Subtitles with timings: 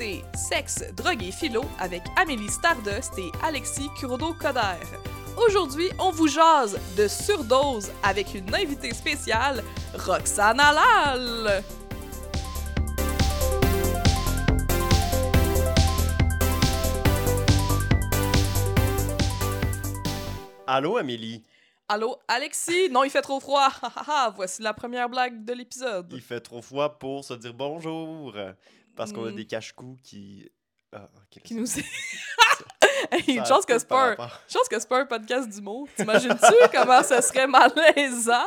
[0.00, 4.78] écoutez Sexe, drogue et philo avec Amélie Stardust et Alexis Kurodo-Coder.
[5.36, 9.62] Aujourd'hui, on vous jase de surdose avec une invitée spéciale,
[9.94, 11.62] Roxane Alal.
[20.66, 21.42] Allô, Amélie?
[21.88, 22.88] Allô, Alexis?
[22.90, 23.68] Non, il fait trop froid.
[23.82, 24.32] Ha, ha, ha.
[24.36, 26.06] Voici la première blague de l'épisode.
[26.12, 28.32] Il fait trop froid pour se dire bonjour.
[29.00, 29.36] Parce qu'on a Mm.
[29.36, 30.50] des cache-coups qui.
[30.92, 31.42] Ah, ok.
[31.42, 31.66] Qui nous...
[33.10, 35.88] Hey, une chance que c'est pas pas un podcast d'humour.
[35.96, 38.44] T'imagines-tu comment ça serait malaisant?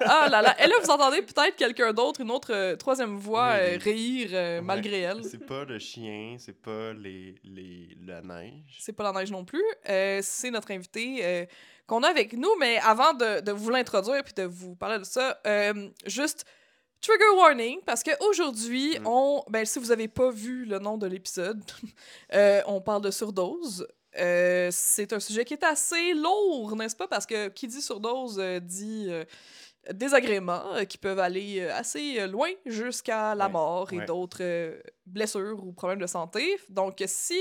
[0.00, 0.56] Ah là là.
[0.64, 4.56] Et là, vous entendez peut-être quelqu'un d'autre, une autre euh, troisième voix euh, rire euh,
[4.56, 4.60] Ouais.
[4.62, 5.22] malgré elle.
[5.24, 8.78] C'est pas le chien, c'est pas les, les, la neige.
[8.80, 9.62] C'est pas la neige non plus.
[9.84, 11.46] C'est notre invité
[11.86, 12.50] qu'on a avec nous.
[12.58, 15.38] Mais avant de, de vous l'introduire puis de vous parler de ça,
[16.06, 16.46] juste
[17.04, 19.06] trigger warning parce qu'aujourd'hui, Mm.
[19.06, 19.44] on.
[19.48, 21.62] Ben, si vous avez pas vu le nom de l'épisode,
[22.34, 23.86] euh, on parle de surdose.
[24.18, 27.08] Euh, c'est un sujet qui est assez lourd, n'est-ce pas?
[27.08, 29.10] Parce que qui dit surdose euh, dit
[29.92, 34.06] désagréments qui peuvent aller assez loin jusqu'à la Ouais, mort et ouais.
[34.06, 36.58] d'autres blessures ou problèmes de santé.
[36.68, 37.38] Donc, si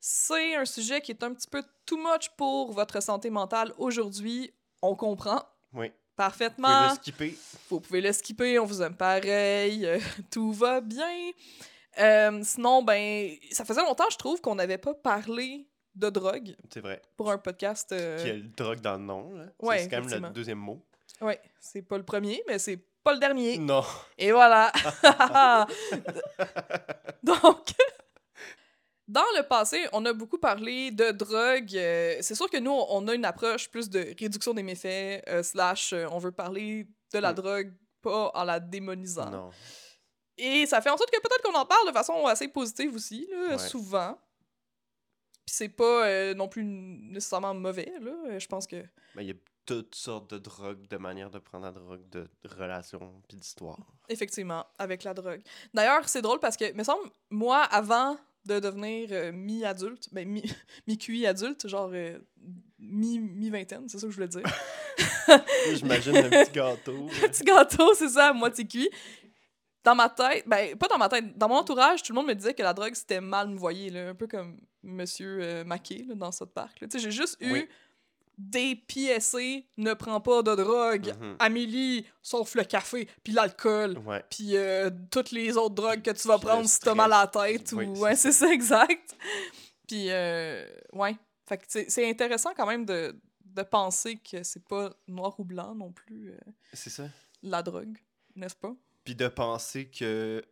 [0.00, 4.52] c'est un sujet qui est un petit peu too much pour votre santé mentale aujourd'hui,
[4.82, 5.42] on comprend
[5.72, 5.92] Oui.
[6.16, 6.88] Vous pouvez parfaitement.
[6.90, 7.38] le skipper.
[7.70, 9.98] Vous pouvez le skipper, on vous aime pareil, euh,
[10.30, 11.04] tout va bien.
[11.98, 16.80] Euh, sinon, ben, ça faisait longtemps, je trouve, qu'on n'avait pas parlé de drogue C'est
[16.80, 17.00] vrai.
[17.16, 17.90] pour un podcast.
[17.92, 19.32] euh, Qui a le drogue dans le nom.
[19.34, 19.44] là.
[19.60, 20.80] ouais, c'est quand même le deuxième mot.
[21.20, 23.58] Ouais, c'est pas le premier, mais c'est pas le dernier.
[23.58, 23.82] Non.
[24.18, 24.72] Et voilà.
[27.22, 27.72] Donc,
[29.06, 31.76] dans le passé, on a beaucoup parlé de drogue.
[31.76, 35.42] euh, c'est sûr que nous, on a une approche plus de réduction des méfaits, euh,
[35.42, 37.36] slash, euh, on veut parler de la Mm.
[37.36, 39.30] drogue, pas en la démonisant.
[39.30, 39.50] Non.
[40.36, 43.28] Et ça fait en sorte que peut-être qu'on en parle de façon assez positive aussi,
[43.30, 43.58] là, Ouais.
[43.58, 44.18] souvent.
[45.46, 48.38] Puis c'est pas non plus nécessairement mauvais, là.
[48.38, 48.82] Je pense que.
[49.14, 49.34] Mais il y a
[49.66, 53.78] toutes sortes de drogues, de manières de prendre la drogue, de relations, puis d'histoire.
[54.08, 55.42] Effectivement, avec la drogue.
[55.72, 60.42] D'ailleurs, c'est drôle parce que, me semble, moi, avant de devenir euh, mi-adulte, ben, mi-
[60.86, 62.18] mi-QI adulte, genre euh,
[62.78, 64.42] mi- mi-vingtaine, c'est ça que je voulais dire.
[65.74, 67.06] J'imagine un petit gâteau.
[67.22, 68.90] Petit gâteau, c'est ça, à moitié cuit.
[69.82, 72.34] Dans ma tête, ben, pas dans ma tête, dans mon entourage, tout le monde me
[72.34, 76.04] disait que la drogue, c'était mal me voyer, là, un peu comme Monsieur euh, Maquet,
[76.08, 76.82] là, dans South Park.
[76.94, 77.68] j'ai juste eu Oui.
[78.36, 81.36] Des PSC, ne prends pas de drogue, Mhm.
[81.38, 83.98] Amélie, sauf le café, puis l'alcool,
[84.30, 87.26] puis euh, toutes les autres drogues que tu vas prendre si t'as mal à la
[87.26, 87.72] tête.
[87.76, 87.94] oui, ou...
[87.94, 89.16] c'est Ouais, c'est ça, exact.
[89.86, 91.16] Puis, euh, ouais.
[91.46, 95.44] Fait que c'est c'est intéressant quand même de, de penser que c'est pas noir ou
[95.44, 96.38] blanc non plus, euh,
[96.72, 97.08] C'est ça.
[97.42, 97.98] la drogue,
[98.34, 98.74] n'est-ce pas?
[99.04, 100.42] Puis de penser que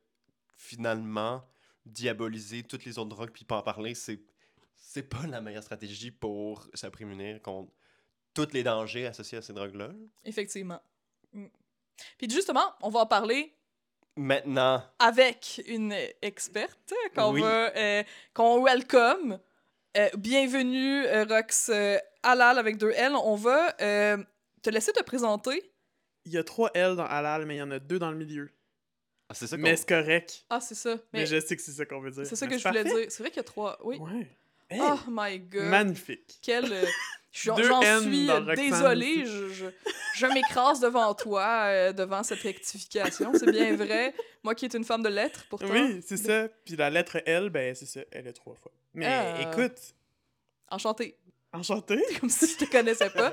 [0.57, 1.43] finalement,
[1.87, 4.21] diaboliser toutes les autres drogues puis pas en parler, c'est
[4.93, 7.73] c'est pas la meilleure stratégie pour se prémunir contre
[8.35, 9.91] tous les dangers associés à ces drogues-là.
[10.25, 10.81] Effectivement.
[11.33, 11.47] Mm.
[12.19, 13.55] Puis justement, on va en parler
[14.17, 17.41] Maintenant, avec une experte qu'on Oui.
[17.41, 18.03] va euh,
[18.35, 19.39] qu'on welcome.
[19.97, 23.15] Euh, bienvenue euh, Rox euh, Halal avec deux L.
[23.15, 24.23] On va euh,
[24.63, 25.73] te laisser te présenter.
[26.27, 28.19] Il y a trois L dans halal, mais il y en a deux dans le
[28.19, 28.51] milieu.
[29.31, 29.63] ah, c'est ça qu'on...
[29.63, 30.45] Mais c'est correct.
[30.51, 30.97] Ah, c'est ça.
[31.15, 32.27] Mais, Mais je sais que c'est ça qu'on veut dire.
[32.27, 33.01] c'est ça Mais que je voulais parfait.
[33.01, 33.11] dire.
[33.11, 33.79] C'est vrai qu'il y a trois.
[33.83, 33.97] Oui.
[33.97, 34.29] Ouais.
[34.73, 35.65] Hey, Oh my god.
[35.65, 36.39] magnifique.
[36.43, 36.73] Quel.
[36.73, 36.85] euh,
[37.33, 39.25] J'en suis euh, désolée.
[39.25, 39.65] Je, je,
[40.17, 43.33] je m'écrase devant toi, euh, devant cette rectification.
[43.35, 44.15] C'est bien vrai.
[44.43, 45.67] Moi qui est une femme de lettres, pourtant.
[45.71, 46.49] Oui, c'est ça.
[46.67, 48.71] Puis la lettre L, ben c'est ça, elle est trois fois.
[48.93, 49.41] Mais Ah.
[49.51, 49.79] écoute,
[50.71, 51.17] Enchantée.
[51.55, 52.03] enchanté.
[52.21, 53.33] Comme si je te connaissais pas.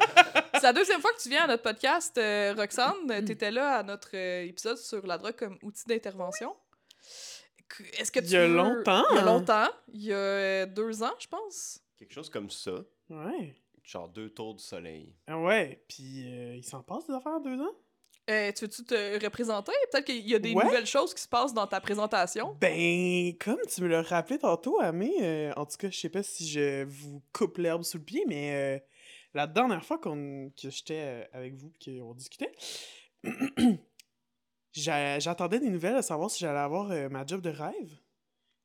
[0.53, 3.25] C'est la deuxième fois que tu viens à notre podcast, euh, Roxane.
[3.25, 6.56] Tu étais là à notre euh, épisode sur la drogue comme outil d'intervention.
[7.97, 9.03] Est-ce que tu Il y a veux- longtemps.
[9.12, 9.68] Il y a longtemps.
[9.94, 11.80] Il y a euh, deux ans, je pense.
[11.97, 12.72] Quelque chose comme ça.
[13.09, 13.56] Ouais.
[13.84, 15.16] Genre deux tours du soleil.
[15.28, 17.74] Ah ouais, puis euh, il s'en passe des affaires en deux ans?
[18.30, 19.71] Euh, tu veux-tu te représenter?
[19.92, 20.63] Peut-être qu'il y a des Ouais.
[20.63, 22.56] nouvelles choses qui se passent dans ta présentation.
[22.62, 26.22] Ben, comme tu me l'as rappelé tantôt, Amé, euh, en tout cas, je sais pas
[26.22, 28.80] si je vous coupe l'herbe sous le pied, mais euh,
[29.33, 32.51] la dernière fois qu'on que j'étais avec vous et qu'on discutait,
[34.74, 37.92] j'attendais des nouvelles à savoir si j'allais avoir euh, ma job de rêve.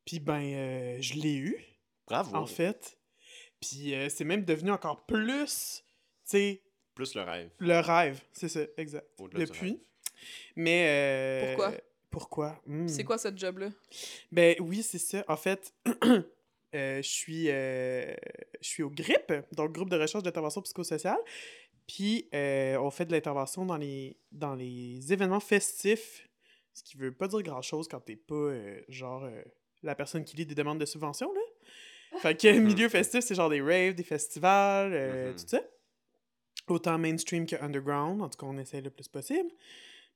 [0.05, 1.57] Puis ben, euh, je l'ai eu,
[2.07, 2.37] Bravo.
[2.37, 2.99] en fait.
[3.61, 5.83] Puis euh, c'est même devenu encore plus,
[6.29, 6.63] tu sais,
[6.95, 7.51] Plus le rêve.
[7.59, 9.07] le rêve, c'est ça, exact.
[9.33, 9.81] Depuis.
[10.57, 10.87] Mais...
[10.89, 11.73] euh, Pourquoi?
[12.11, 12.61] Pourquoi?
[12.67, 12.87] Hmm.
[12.87, 13.71] C'est quoi cette job-là?
[14.31, 15.25] Ben oui, c'est ça.
[15.27, 15.73] En fait,
[16.05, 16.23] euh,
[17.03, 18.15] je suis euh,
[18.61, 21.19] je suis au GRIP, donc groupe de recherche d'intervention psychosociale.
[21.87, 26.29] Puis euh, on fait de l'intervention dans les dans les événements festifs,
[26.73, 29.43] ce qui veut pas dire grand chose quand t'es pas euh, genre euh,
[29.83, 31.41] la personne qui lit des demandes de subvention, là.
[32.21, 35.37] Fait que milieu festif, c'est genre des raves, des festivals, euh, Mhm.
[35.37, 35.61] tout ça.
[36.69, 39.51] Autant mainstream que underground, en tout cas, on essaie le plus possible.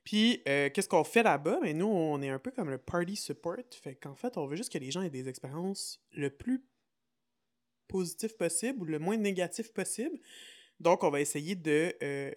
[0.05, 1.59] Puis, euh, qu'est-ce qu'on fait là-bas?
[1.61, 3.57] Mais nous, on est un peu comme le party support.
[3.83, 6.65] Fait qu'en fait, on veut juste que les gens aient des expériences le plus
[7.89, 10.19] positif possible ou le moins négatif possible.
[10.81, 12.31] Donc, on va essayer de, euh,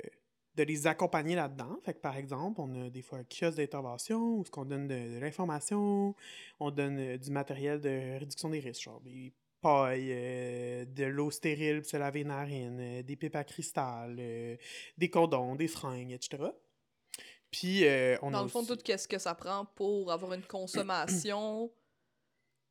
[0.55, 1.77] de les accompagner là-dedans.
[1.83, 4.87] Fait que, par exemple, on a des fois un kiosque d'intervention où ce qu'on donne
[4.87, 6.15] de, de l'information,
[6.59, 11.29] on donne euh, du matériel de réduction des risques, genre des pailles, euh, de l'eau
[11.29, 14.15] stérile pour se laver les narines, euh, des pipes à cristal,
[14.97, 16.43] des condoms, des fringues, etc.
[17.51, 20.41] Puis, euh, a Dans le fond, aussi- tout qu'est-ce que ça prend pour avoir une
[20.43, 21.71] consommation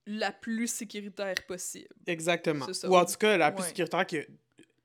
[0.06, 1.94] la plus sécuritaire possible.
[2.06, 2.66] Exactement.
[2.84, 3.68] Ou en tout cas, la plus Ouais.
[3.68, 4.26] sécuritaire que...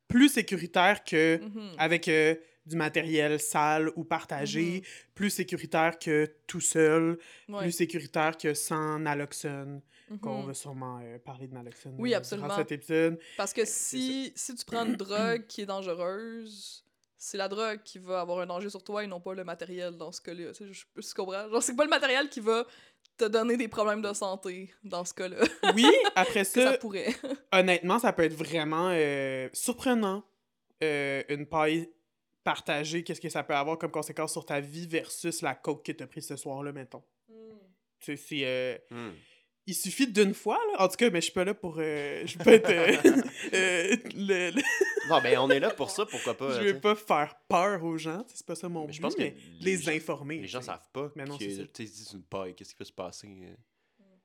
[0.08, 1.40] Plus sécuritaire que...
[1.42, 1.76] Mhm.
[1.78, 2.36] avec euh,
[2.66, 4.82] du matériel sale ou partagé,
[5.14, 7.60] plus sécuritaire que tout seul, Ouais.
[7.60, 9.82] plus sécuritaire que sans naloxone,
[10.20, 10.48] qu'on Mhm.
[10.48, 12.48] va sûrement euh, parler de naloxone Oui, euh, absolument.
[12.48, 13.20] durant cet épisode.
[13.38, 16.84] Parce que si, si tu prends une drogue qui est dangereuse,
[17.18, 19.96] c'est la drogue qui va avoir un danger sur toi et non pas le matériel
[19.96, 20.52] dans ce cas-là.
[20.52, 21.48] Tu sais, je, je comprends.
[21.50, 22.66] Genre, c'est pas le matériel qui va
[23.18, 25.38] te donner des problèmes de santé dans ce cas-là.
[25.74, 25.86] Oui,
[26.16, 27.16] après que ça ça, pourrait.
[27.52, 30.24] honnêtement, ça peut être vraiment euh, surprenant,
[30.84, 31.90] euh, une paille
[32.44, 35.92] partagée, qu'est-ce que ça peut avoir comme conséquence sur ta vie versus la coke que
[35.92, 37.04] t'as prise ce soir-là, mettons.
[38.00, 38.42] Tu sais, c'est...
[38.44, 39.14] euh, Hmm.
[39.66, 40.84] il suffit d'une fois, là.
[40.84, 41.78] En tout cas, mais je suis pas là pour...
[41.80, 42.70] euh, je peux être...
[42.70, 43.22] euh,
[43.54, 44.62] euh, le- le-
[45.10, 46.60] Non, ben on est là pour ça, pourquoi pas.
[46.62, 46.80] je sais.
[46.80, 49.36] pas faire peur aux gens, c'est pas ça mon Mais but, je pense que mais
[49.62, 50.40] les informer.
[50.40, 53.28] Les gens savent pas Mais non, que c'est une paille, qu'est-ce qui peut se passer.
[53.28, 53.56] euh?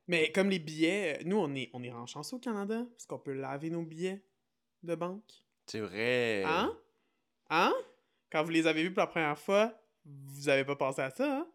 [0.07, 3.19] Mais comme les billets, nous, on est, on est en chanceux au Canada, parce qu'on
[3.19, 4.23] peut laver nos billets
[4.83, 5.31] de banque.
[5.67, 6.43] C'est vrai.
[6.45, 6.75] Hein?
[7.49, 7.73] Hein?
[8.31, 9.73] Quand vous les avez vus pour la première fois,
[10.05, 11.47] vous avez pas pensé à ça, hein?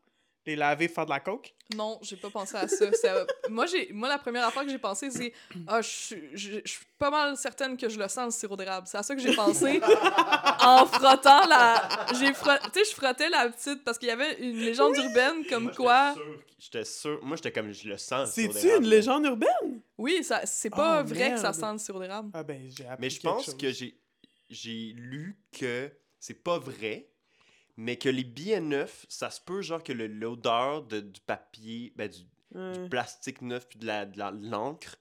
[0.46, 1.52] Les laver, faire de la coke?
[1.74, 2.92] Non, j'ai pas pensé à ça.
[3.02, 5.32] Ça- moi, j'ai, moi, la première affaire que j'ai pensé, c'est
[5.66, 8.56] Ah, je suis- je je suis pas mal certaine que je le sens, le sirop
[8.56, 8.86] d'érable.
[8.86, 9.80] C'est à ça que j'ai pensé
[10.60, 11.88] en frottant la.
[12.18, 15.44] J'ai frot- Tu sais, je frottais la petite parce qu'il y avait une légende urbaine
[15.46, 16.14] comme Moi, j'étais quoi.
[16.14, 17.18] sûr- J'étais sûr.
[17.22, 18.30] Moi, j'étais comme, je le sens.
[18.30, 19.80] C'est-tu une légende urbaine?
[19.98, 22.30] Oui, ça, c'est pas Oh, vrai que ça sent le sirop d'érable.
[22.32, 23.56] Ah ben, j'ai Mais je pense chose.
[23.56, 23.98] que j'ai
[24.48, 25.90] j'ai lu que
[26.20, 27.08] c'est pas vrai,
[27.76, 31.92] mais que les billets neufs, ça se peut genre que le- l'odeur de- du papier,
[31.96, 32.20] ben, du,
[32.82, 34.96] du plastique neuf puis de la de la- de l'encre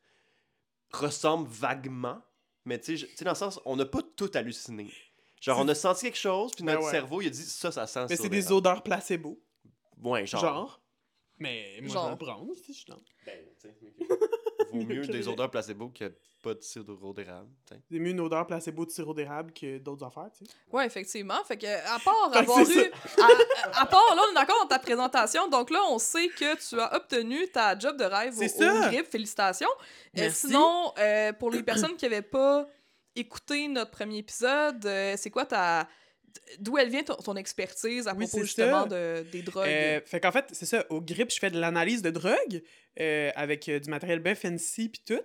[0.91, 2.21] ressemble vaguement,
[2.65, 4.91] mais tu sais, je- tu sais, dans le sens, on n'a pas tout halluciné.
[5.41, 6.91] Genre, on a senti quelque chose, puis Ben notre ouais.
[6.91, 9.41] cerveau, il a dit ça, ça sent Mais c'est des odeurs placebo,
[10.01, 10.41] Ouais, genre.
[10.41, 10.81] genre.
[11.37, 12.03] Mais moi, Genre.
[12.03, 13.01] je vais le prendre, si je suis dans.
[13.25, 13.77] Ben, tu sais,
[14.71, 16.15] Vaut mieux des odeurs placebo que
[16.45, 17.49] pas de sirop d'érable.
[17.67, 20.51] C'est mieux une odeur placebo de sirop d'érable que d'autres affaires, tu sais.
[20.71, 21.43] Ouais, effectivement.
[21.43, 22.91] Fait que, à part avoir eu.
[23.73, 25.47] À, à part, là, on est d'accord dans ta présentation.
[25.47, 28.73] Donc là, on sait que tu as obtenu ta job de rêve au, C'est ça.
[28.73, 29.07] au grip.
[29.07, 29.69] Félicitations.
[29.79, 30.47] Euh, Merci.
[30.47, 32.67] sinon, euh, pour les personnes qui n'avaient pas
[33.15, 35.87] écouté notre premier épisode, euh, c'est quoi ta.
[36.59, 39.67] D'où elle vient ton, ton expertise à Oui, propos justement de, des drogues?
[39.67, 42.61] Euh, fait qu'en fait, c'est ça, au grip, je fais de l'analyse de drogue
[42.99, 45.19] euh, avec euh, du matériel bien fancy puis tout.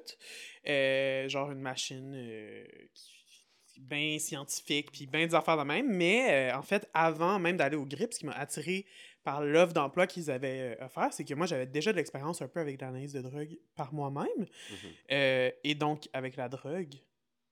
[0.69, 2.65] Euh, genre une machine euh,
[2.95, 5.87] qui- bien scientifique puis bien des affaires de même.
[5.89, 8.85] Mais euh, en fait, avant même d'aller au grip, ce qui m'a attiré
[9.23, 12.49] par l'offre d'emploi qu'ils avaient euh, offert, c'est que moi, j'avais déjà de l'expérience un
[12.49, 14.27] peu avec l'analyse de drogue par moi-même.
[14.39, 14.77] Mhm.
[15.13, 16.95] Euh, et donc, avec la drogue,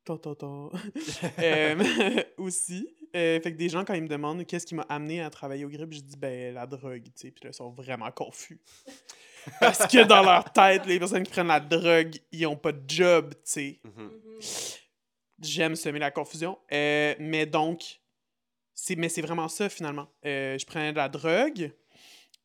[0.05, 0.71] ton, ton, ton,
[1.39, 2.95] euh, aussi.
[3.15, 5.65] Euh, fait que des gens, quand ils me demandent qu'est-ce qui m'a amené à travailler
[5.65, 7.31] au grip, je dis, ben, la drogue, tu sais.
[7.31, 8.61] Puis là, ils sont vraiment confus.
[9.61, 12.83] Parce que dans leur tête, les personnes qui prennent la drogue, ils ont pas de
[12.87, 13.81] job, tu sais.
[13.85, 14.05] Mhm.
[14.05, 14.41] Mhm.
[15.41, 16.59] J'aime semer la confusion.
[16.73, 18.01] Euh, mais donc,
[18.75, 20.09] c'est, mais c'est vraiment ça, finalement.
[20.25, 21.73] Euh, je prenais de la drogue.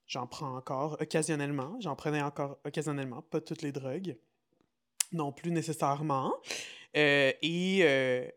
[0.06, 1.78] J'en prends encore occasionnellement.
[1.80, 3.22] J'en prenais encore occasionnellement.
[3.22, 4.18] Pas toutes les drogues.
[5.12, 6.34] Non plus nécessairement.
[6.94, 8.32] Et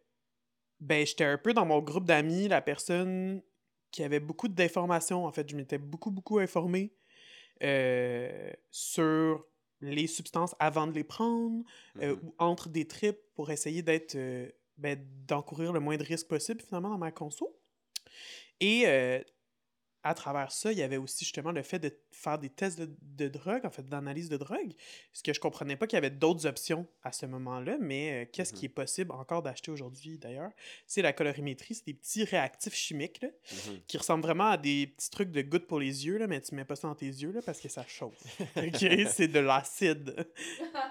[0.80, 3.42] ben, j'étais un peu dans mon groupe d'amis, la personne
[3.90, 5.24] qui avait beaucoup d'informations.
[5.26, 6.92] En fait, je m'étais beaucoup, beaucoup informé
[7.62, 9.46] euh, sur
[9.80, 11.64] les substances avant de les prendre,
[12.00, 12.20] euh, Mhm.
[12.22, 16.60] ou entre des trips pour essayer d'être euh, ben, d'encourir le moins de risques possible
[16.62, 17.58] finalement dans ma conso.
[18.60, 18.84] Et
[20.06, 22.88] à travers ça, il y avait aussi justement le fait de faire des tests de,
[23.02, 24.72] de drogue, en fait, d'analyse de drogue.
[25.12, 28.26] Ce que je comprenais pas qu'il y avait d'autres options à ce moment-là, mais euh,
[28.32, 30.50] qu'est-ce qui est possible encore d'acheter aujourd'hui d'ailleurs,
[30.86, 33.28] c'est la colorimétrie, c'est des petits réactifs chimiques là,
[33.68, 33.78] Mhm.
[33.86, 36.54] qui ressemblent vraiment à des petits trucs de gouttes pour les yeux, là, mais tu
[36.54, 38.14] mets pas ça dans tes yeux là, parce que ça chauffe.
[38.56, 40.26] ok, c'est de l'acide.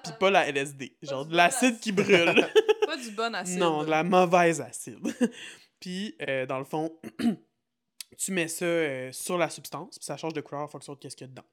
[0.03, 0.89] Puis pas la LSD.
[1.01, 2.47] Pas Genre de l'acide qui brûle.
[2.85, 3.57] Pas du bon acide.
[3.57, 4.99] non, de la mauvaise acide.
[5.79, 6.95] puis, euh, dans le fond,
[8.17, 10.99] tu mets ça euh, sur la substance, puis ça change de couleur en fonction de
[10.99, 11.45] qu'est-ce qu'il y a dedans.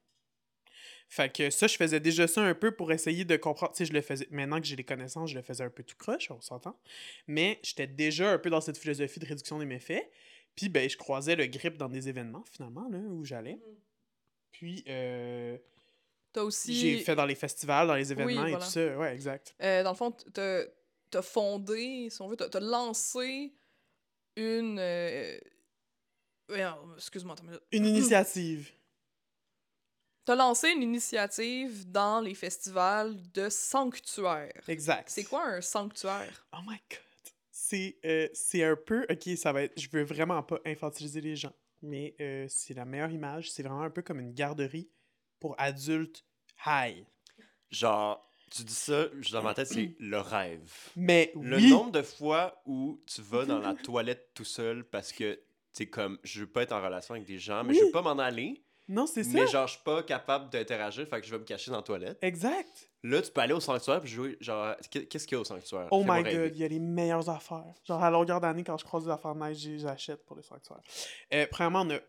[1.09, 3.73] Fait que ça, je faisais déjà ça un peu pour essayer de comprendre.
[3.73, 4.27] Tu sais, je le faisais.
[4.31, 6.79] Maintenant que j'ai les connaissances, je le faisais un peu tout croche, on s'entend.
[7.27, 10.09] Mais j'étais déjà un peu dans cette philosophie de réduction des méfaits.
[10.55, 13.59] Puis, ben, je croisais le grip dans des événements, finalement, là, où j'allais.
[14.51, 15.57] Puis, euh,
[16.31, 16.73] T'as aussi.
[16.75, 18.65] j'ai fait dans les festivals, dans les événements et voilà.
[18.65, 18.97] tout ça.
[18.97, 19.55] Ouais, exact.
[19.61, 20.63] Euh, dans le fond, t'as
[21.13, 23.53] as fondé, si on veut, t'as as lancé
[24.35, 24.79] une.
[24.79, 25.37] euh,
[26.97, 28.71] Excuse-moi, attends une initiative.
[30.25, 34.63] T'as lancé une initiative dans les festivals de sanctuaires.
[34.69, 35.09] Exact.
[35.09, 36.47] C'est quoi un sanctuaire?
[36.53, 36.99] Oh my god.
[37.51, 39.05] C'est euh, c'est un peu.
[39.09, 39.77] Ok, ça va être.
[39.77, 41.53] Je veux vraiment pas infantiliser les gens.
[41.81, 43.51] Mais euh, c'est la meilleure image.
[43.51, 44.89] C'est vraiment un peu comme une garderie
[45.39, 46.23] pour adultes
[46.65, 47.05] high.
[47.69, 50.71] Genre, tu dis ça, dans ma tête, c'est le rêve.
[50.95, 51.69] Mais Le oui.
[51.69, 55.37] nombre de fois où tu vas dans la toilette tout seul parce que
[55.73, 57.79] t'es comme, je veux pas être en relation avec des gens, mais Oui.
[57.79, 59.31] je veux pas m'en aller, Non, c'est ça.
[59.33, 61.83] mais genre, je suis pas capable d'interagir, fait que je vais me cacher dans la
[61.83, 62.17] toilette.
[62.21, 62.89] Exact.
[63.03, 65.45] Là, tu peux aller au sanctuaire puis jouer, genre, qu'est- qu'est-ce qu'il y a au
[65.45, 65.87] sanctuaire?
[65.91, 66.35] Oh my rêver.
[66.49, 67.73] god, il y a les meilleures affaires.
[67.85, 70.81] Genre, à longueur d'année, quand je croise des affaires nice, j'ai- j'achète pour les sanctuaires.
[71.33, 71.99] Euh, premièrement, on a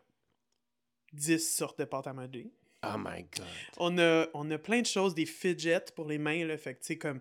[1.12, 2.52] 10 sortes de pâtes à modeler.
[2.84, 3.46] Oh my god.
[3.78, 6.80] On a, on a plein de choses, des fidgets pour les mains, là, fait que
[6.80, 7.20] tu sais, comme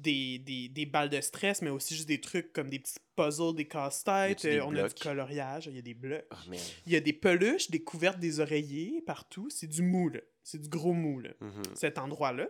[0.00, 3.54] des, des, des balles de stress, mais aussi juste des trucs comme des petits puzzles,
[3.54, 4.44] des casse-têtes.
[4.44, 6.24] Euh, on a du coloriage, il y a des blocs.
[6.32, 6.58] Oh man.
[6.86, 9.48] Il y a des peluches, des couvertes des oreillers partout.
[9.50, 10.20] C'est du mou, là.
[10.42, 11.62] C'est du gros mou, là, Mhm.
[11.74, 12.48] cet endroit-là.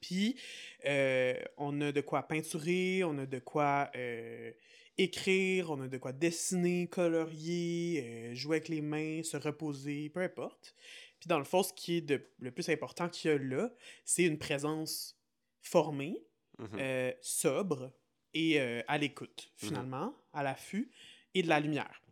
[0.00, 0.36] Puis,
[0.84, 4.52] euh, on a de quoi peinturer, on a de quoi euh,
[4.98, 10.74] écrire, on a de quoi dessiner, colorier, jouer avec les mains, se reposer, peu importe.
[11.18, 13.72] Puis, dans le fond, ce qui est de, le plus important qu'il y a là,
[14.04, 15.18] c'est une présence
[15.62, 16.22] formée,
[16.58, 16.68] Mhm.
[16.78, 17.92] euh, sobre
[18.34, 20.90] et euh, à l'écoute, finalement, à l'affût,
[21.34, 22.02] et de la lumière.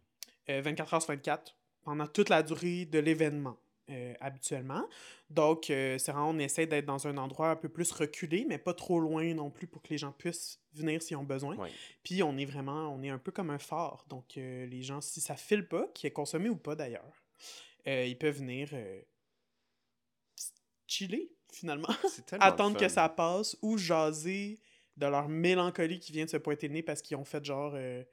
[0.49, 3.59] Euh, 24 heures sur 24, pendant toute la durée de l'événement,
[3.91, 4.87] euh, habituellement.
[5.29, 8.57] Donc, euh, c'est vraiment, on essaie d'être dans un endroit un peu plus reculé, mais
[8.59, 11.57] pas trop loin non plus pour que les gens puissent venir s'ils ont besoin.
[12.03, 14.05] Puis, on est vraiment, on est un peu comme un phare.
[14.09, 17.23] Donc, euh, les gens, si ça file pas, qui est consommé ou pas d'ailleurs,
[17.87, 19.03] euh, ils peuvent venir euh,
[20.87, 24.59] chiller, finalement C'est tellement attendre que ça passe ou jaser
[24.97, 27.73] de leur mélancolie qui vient de se pointer le nez parce qu'ils ont fait genre
[27.75, 28.05] euh,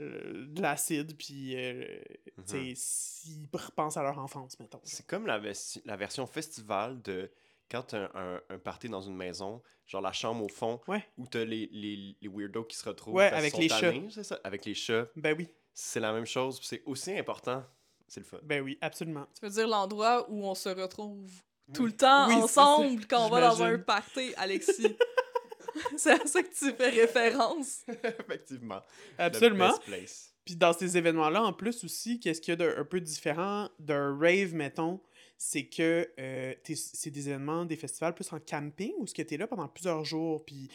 [0.00, 1.98] euh, de l'acide puis euh,
[2.46, 5.40] tu sais, s'ils repensent à leur enfance mettons C'est comme la,
[5.84, 7.30] la version festival de
[7.70, 11.04] quand t'as un, un, un party dans une maison, genre la chambre au fond, ouais
[11.18, 13.14] où t'as les, les, les weirdos qui se retrouvent.
[13.14, 13.92] Ouais, avec les chats.
[14.22, 14.40] ça?
[14.44, 15.06] Avec les chats.
[15.16, 17.62] ben oui C'est la même chose, c'est aussi important.
[18.06, 18.38] C'est le fun.
[18.42, 21.30] ben oui absolument Tu veux dire l'endroit où on se retrouve?
[21.74, 24.96] Tout le temps Oui, ensemble quand on va dans un party, Alexis.
[25.96, 27.84] C'est à ça que tu fais référence.
[27.88, 28.82] Effectivement.
[29.16, 29.78] absolument.
[30.44, 33.68] Puis dans ces événements-là, en plus aussi, qu'est-ce qu'il y a d'un un peu différent
[33.78, 35.00] d'un rave, mettons,
[35.36, 39.36] c'est que euh, c'est des événements, des festivals plus en camping, où ce que t'es
[39.36, 40.44] là pendant plusieurs jours?
[40.44, 40.70] Puis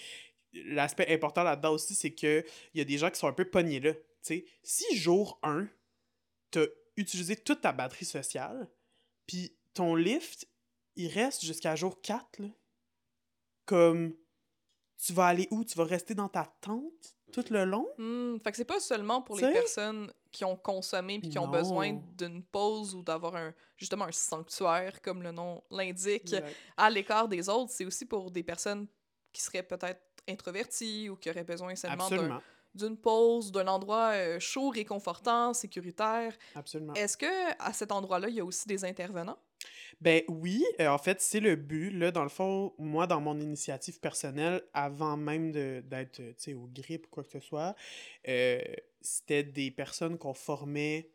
[0.53, 3.45] l'aspect important là-dedans aussi, c'est que il y a des gens qui sont un peu
[3.45, 3.93] pognés là.
[3.93, 5.67] Tu sais, si jour 1,
[6.51, 8.69] t'as utilisé toute ta batterie sociale,
[9.25, 10.47] puis ton lift,
[10.95, 12.47] il reste jusqu'à jour 4, là.
[13.65, 14.13] Comme,
[14.97, 15.63] tu vas aller où?
[15.63, 17.87] Tu vas rester dans ta tente tout le long?
[17.97, 21.47] Hmm, fait que c'est pas seulement pour les personnes qui ont consommé puis qui ont
[21.47, 26.55] besoin d'une pause ou d'avoir un justement un sanctuaire comme le nom l'indique Exact.
[26.77, 28.87] à l'écart des autres, c'est aussi pour des personnes
[29.31, 32.41] qui seraient peut-être introverties ou qui auraient besoin seulement d'un-
[32.75, 36.35] d'une pause, d'un endroit euh, chaud, réconfortant, sécuritaire.
[36.55, 36.93] Absolument.
[36.95, 39.37] Est-ce que à cet endroit-là, il y a aussi des intervenants?
[40.01, 41.89] Ben oui, euh, en fait, c'est le but.
[41.91, 46.53] Là, dans le fond, moi, dans mon initiative personnelle, avant même d'être euh, tu sais,
[46.53, 47.75] au grip ou quoi que ce soit,
[48.27, 48.61] euh,
[49.01, 51.09] c'était des personnes qu'on formait.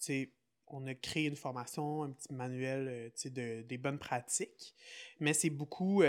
[0.00, 0.32] tu sais,
[0.68, 4.74] On a créé une formation, un petit manuel tu sais, de, des bonnes pratiques,
[5.20, 6.02] mais c'est beaucoup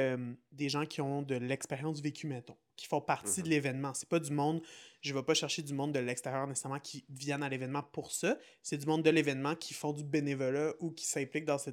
[0.51, 3.45] des gens qui ont de l'expérience du vécu, mettons, qui font partie Mhm.
[3.45, 3.93] de l'événement.
[3.93, 4.61] C'est pas du monde,
[5.01, 8.37] je vais pas chercher du monde de l'extérieur nécessairement qui viennent à l'événement pour ça,
[8.63, 11.71] c'est du monde de l'événement qui font du bénévolat ou qui s'impliquent dans ce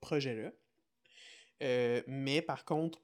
[0.00, 0.52] projet-là.
[1.62, 3.00] Euh, mais par contre,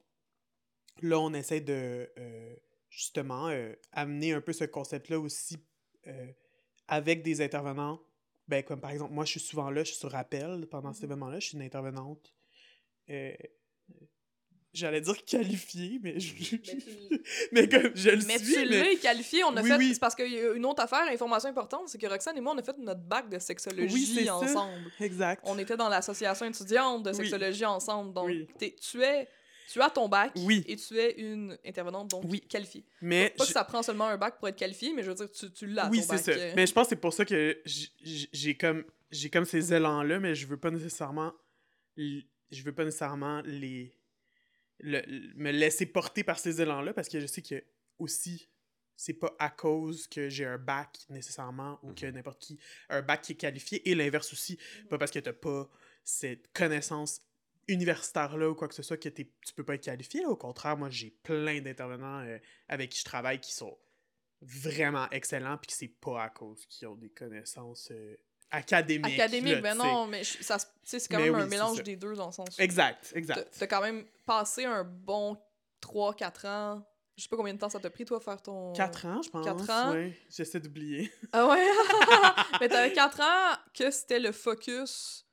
[1.01, 2.55] là, on essaie de euh,
[2.89, 5.57] justement euh, amener un peu ce concept-là aussi
[6.87, 8.01] avec des intervenants.
[8.47, 11.03] Ben, comme par exemple, moi, je suis souvent là, je suis sur rappel pendant cet
[11.03, 11.07] Mhm.
[11.11, 12.33] événement-là, je suis une intervenante.
[14.73, 16.33] J'allais dire qualifiée, mais je...
[17.51, 18.93] mais comme je le Mais suis, tu mais...
[18.93, 19.77] l'as qualifié, on a Oui, fait.
[19.77, 19.93] oui.
[19.93, 22.53] C'est parce qu'il y a une autre affaire, information importante, c'est que Roxane et moi,
[22.55, 24.35] on a fait notre bac de sexologie Oui, c'est ça.
[24.35, 24.91] ensemble.
[24.99, 25.41] Exact.
[25.45, 27.15] On était dans l'association étudiante de Oui.
[27.15, 28.13] sexologie ensemble.
[28.13, 28.31] Donc,
[28.81, 29.27] tu es.
[29.71, 30.63] Tu as ton bac Oui.
[30.67, 32.41] et tu es une intervenante donc Oui.
[32.41, 32.83] qualifiée.
[33.01, 35.15] Mais Pas je- que ça prend seulement un bac pour être qualifié, mais je veux
[35.15, 36.31] dire, tu, tu l'as oui, ton c'est ça.
[36.31, 36.53] euh.
[36.55, 40.19] Mais je pense que c'est pour ça que j'ai comme j'ai comme ces élans là,
[40.19, 41.31] mais je veux pas nécessairement
[41.97, 43.91] je veux pas nécessairement les
[44.79, 45.03] le-
[45.35, 47.63] me laisser porter par ces élans-là parce que je sais que
[47.99, 48.49] aussi
[48.95, 53.01] c'est pas à cause que j'ai un bac nécessairement ou que n'importe qui a un
[53.01, 54.57] bac qui est qualifié et l'inverse aussi.
[54.89, 55.67] Pas parce que t'as pas
[56.03, 57.21] cette connaissance
[57.67, 60.21] universitaire là ou quoi que ce soit que t'es- tu peux pas être qualifié.
[60.21, 60.29] Là.
[60.29, 62.37] au contraire moi j'ai plein d'intervenants euh,
[62.67, 63.77] avec qui je travaille qui sont
[64.41, 68.15] vraiment excellents puis que c'est pas à cause qu'ils ont des connaissances euh,
[68.53, 69.17] Académique,
[69.55, 72.27] là, ben non, mais ça, c'est quand Mais même oui, un mélange des deux dans
[72.27, 72.47] le sens.
[72.59, 75.37] exact exact t'as quand même passé un bon
[75.81, 76.87] 3-4 ans.
[77.17, 78.73] Je sais pas combien de temps ça t'a pris, toi, faire ton.
[78.73, 79.45] 4 ans, je pense.
[79.45, 79.91] Quatre ans?
[79.91, 80.17] ouais.
[80.29, 81.11] J'essaie d'oublier.
[81.31, 81.67] Ah ouais?
[82.61, 85.25] Mais t'avais 4 ans que c'était le focus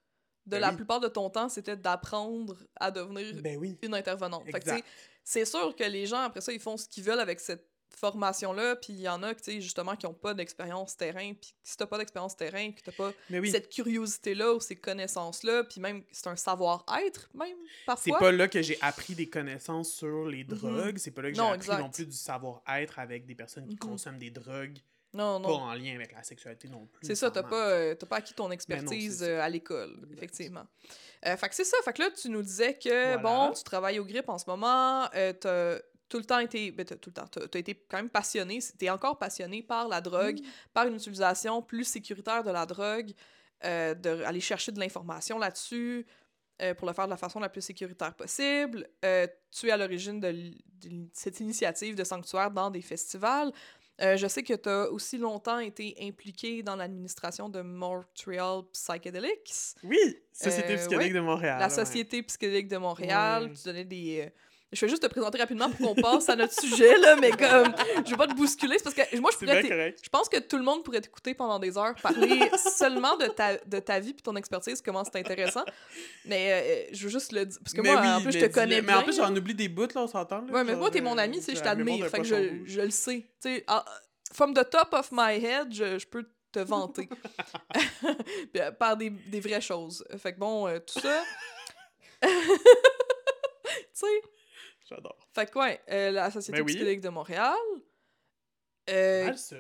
[0.46, 0.76] de Ben la oui.
[0.76, 3.78] plupart de ton temps, c'était d'apprendre à devenir Ben oui.
[3.82, 4.44] une intervenante.
[4.50, 4.84] Fait
[5.22, 8.76] c'est sûr que les gens, après ça, ils font ce qu'ils veulent avec cette formation-là,
[8.76, 11.76] puis il y en a, tu sais, justement, qui ont pas d'expérience terrain, puis si
[11.76, 13.50] t'as pas d'expérience terrain, que t'as pas oui.
[13.50, 18.18] cette curiosité-là ou ces connaissances-là, puis même, c'est un savoir-être, même, C'est parfois.
[18.18, 20.48] pas là que j'ai appris des connaissances sur les Mhm.
[20.58, 20.98] drogues.
[20.98, 21.78] C'est pas là que j'ai appris exact.
[21.80, 23.78] non plus du savoir-être avec des personnes qui Mhm.
[23.90, 24.78] consomment des drogues.
[25.12, 25.54] Non, Pas non.
[25.62, 27.04] en lien avec la sexualité non plus.
[27.04, 29.48] C'est ça, t'as pas, euh, t'as pas acquis ton Ben non, expertise c'est euh, à
[29.48, 30.64] l'école, effectivement.
[31.26, 31.76] Euh, fait que c'est ça.
[31.84, 33.48] Fait que là, tu nous disais que, Voilà.
[33.48, 35.80] bon, tu travailles au grip en ce moment, euh, t'as
[36.10, 38.90] tout le temps été, ben, t'as tout le temps, t'as, été quand même passionné, t'es
[38.90, 40.46] encore passionné par la drogue, Mm.
[40.74, 43.12] par une utilisation plus sécuritaire de la drogue,
[43.64, 46.06] euh, d'aller chercher de l'information là-dessus
[46.62, 48.88] euh, pour le faire de la façon la plus sécuritaire possible.
[49.04, 50.52] Euh, tu es à l'origine de,
[51.12, 53.52] cette initiative de sanctuaire dans des festivals.
[54.02, 59.52] Je sais que tu as aussi longtemps été impliqué dans l'administration de Montreal Psychedelics,
[59.84, 59.98] Oui,
[60.32, 61.20] Société psychédélique ouais.
[61.20, 61.58] de Montréal.
[61.58, 61.70] la ouais.
[61.70, 63.44] Société psychédélique de Montréal.
[63.44, 63.52] Ouais.
[63.52, 64.32] Tu donnais des...
[64.72, 67.74] Je vais juste te présenter rapidement pour qu'on passe à notre sujet, là, mais comme...
[68.04, 69.94] Je veux pas te bousculer, c'est parce que moi, je pourrais...
[70.02, 73.56] je pense que tout le monde pourrait t'écouter pendant des heures parler seulement de ta,
[73.56, 75.64] de ta vie puis ton expertise, comment c'est intéressant.
[76.24, 77.58] Mais euh, je veux juste le dire.
[77.64, 78.80] Parce que Mais moi, oui, en plus, je te connais.
[78.82, 80.46] Mais en plus, j'en oublie des bouts, là, on s'entend.
[80.48, 82.06] Ouais, mais moi, t'es mon euh, ami, tu je t'admire.
[82.08, 83.26] Fait que je, je le sais.
[83.42, 83.84] Tu sais, ah,
[84.32, 87.08] from the top of my head, je, je peux te vanter.
[88.52, 90.04] Puis, euh, Par des, des vraies choses.
[90.18, 91.22] Fait que bon, euh, tout ça.
[92.22, 92.28] tu
[93.92, 94.06] sais.
[94.90, 95.16] J'adore.
[95.34, 96.72] Fait que ouais, euh, la Société Ben oui.
[96.72, 97.54] psychédélique de Montréal.
[98.88, 99.56] Euh, Mal, ça.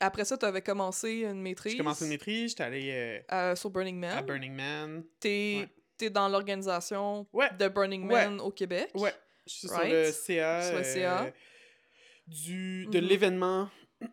[0.00, 1.72] après ça, t'avais commencé une maîtrise.
[1.72, 4.18] J'ai commencé une maîtrise, j'étais allé euh, euh, sur Burning Man.
[4.18, 5.04] à Burning Man.
[5.20, 5.66] T'es
[6.00, 6.10] Ouais.
[6.10, 7.48] dans l'organisation Ouais.
[7.58, 8.26] de Burning Ouais.
[8.28, 8.90] Man au Québec.
[8.94, 9.14] Ouais,
[9.46, 9.88] je suis Right.
[9.88, 11.32] sur le CA, Sur le euh, CA.
[12.26, 13.06] du, de Mhm.
[13.06, 13.68] l'événement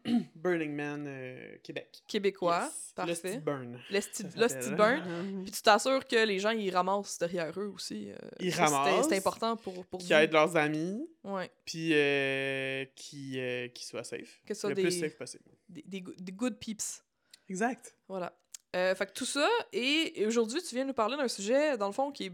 [0.36, 2.04] Burning Man euh, Québec.
[2.08, 2.64] Québécois.
[2.64, 2.94] Yes.
[2.96, 3.34] Parfait.
[3.36, 3.80] Le Burn.
[4.02, 4.76] S'appelle.
[4.76, 5.44] burn.
[5.44, 8.10] Puis tu t'assures que les gens, ils ramassent derrière eux aussi.
[8.12, 11.50] euh, Ils ramassent, C'est important pour, pour Qui aident leurs amis, Ouais.
[11.66, 14.42] puis euh, qui, euh, qui soient safe.
[14.46, 15.46] Que ce soit le des, plus safe possible.
[15.70, 17.04] des, des, go- des good peeps.
[17.50, 17.96] Exact.
[18.08, 18.34] Voilà.
[18.74, 21.94] Fait que tout ça, et, et aujourd'hui, tu viens nous parler d'un sujet, dans le
[21.94, 22.32] fond, qui est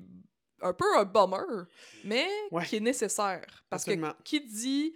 [0.61, 1.65] un peu un bummer,
[2.03, 2.65] mais Ouais.
[2.65, 3.63] qui est nécessaire.
[3.69, 4.13] Parce Absolument.
[4.13, 4.93] que qui dit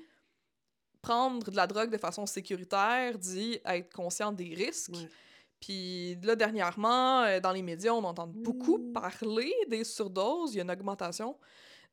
[1.02, 4.94] prendre de la drogue de façon sécuritaire dit être conscient des risques.
[4.94, 5.10] Ouais.
[5.60, 8.94] Puis là, dernièrement, euh, dans les médias, on entend beaucoup Mmh.
[8.94, 10.54] parler des surdoses.
[10.54, 11.38] Il y a une augmentation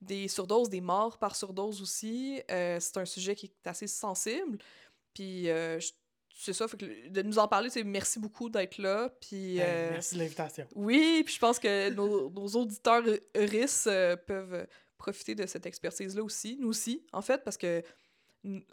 [0.01, 2.41] des surdoses, des morts par surdose aussi.
[2.51, 4.59] Euh, c'est un sujet qui est assez sensible.
[5.13, 5.79] Puis euh,
[6.35, 9.09] c'est ça, fait que de nous en parler, c'est merci beaucoup d'être là.
[9.21, 10.67] Puis Ben, euh, merci de l'invitation.
[10.77, 13.03] oui, puis je pense que nos, nos auditeurs
[13.35, 13.85] RIS
[14.27, 14.67] peuvent
[14.97, 17.83] profiter de cette expertise-là aussi, nous aussi, en fait, parce que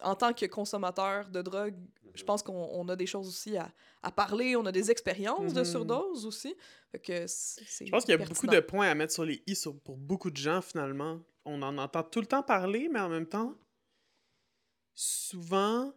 [0.01, 1.75] en tant que consommateur de drogue,
[2.13, 3.71] je pense qu'on on a des choses aussi à,
[4.03, 5.65] à parler, on a des expériences de Mhm.
[5.65, 6.55] surdose aussi.
[6.91, 9.55] Fait que Je pense qu'il y a beaucoup de points à mettre sur les i
[9.55, 11.19] sur- pour beaucoup de gens, finalement.
[11.45, 13.55] On en entend tout le temps parler, mais en même temps,
[14.93, 15.93] souvent,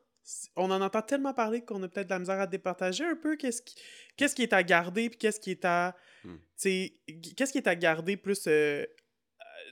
[0.57, 3.37] on en entend tellement parler qu'on a peut-être de la misère à départager un peu
[3.37, 3.77] qu'est-ce qui,
[4.17, 5.95] qu'est-ce qui est à garder, puis qu'est-ce qui est à...
[6.25, 6.37] Hmm.
[6.37, 8.85] tu sais, g- Qu'est-ce qui est à garder plus euh,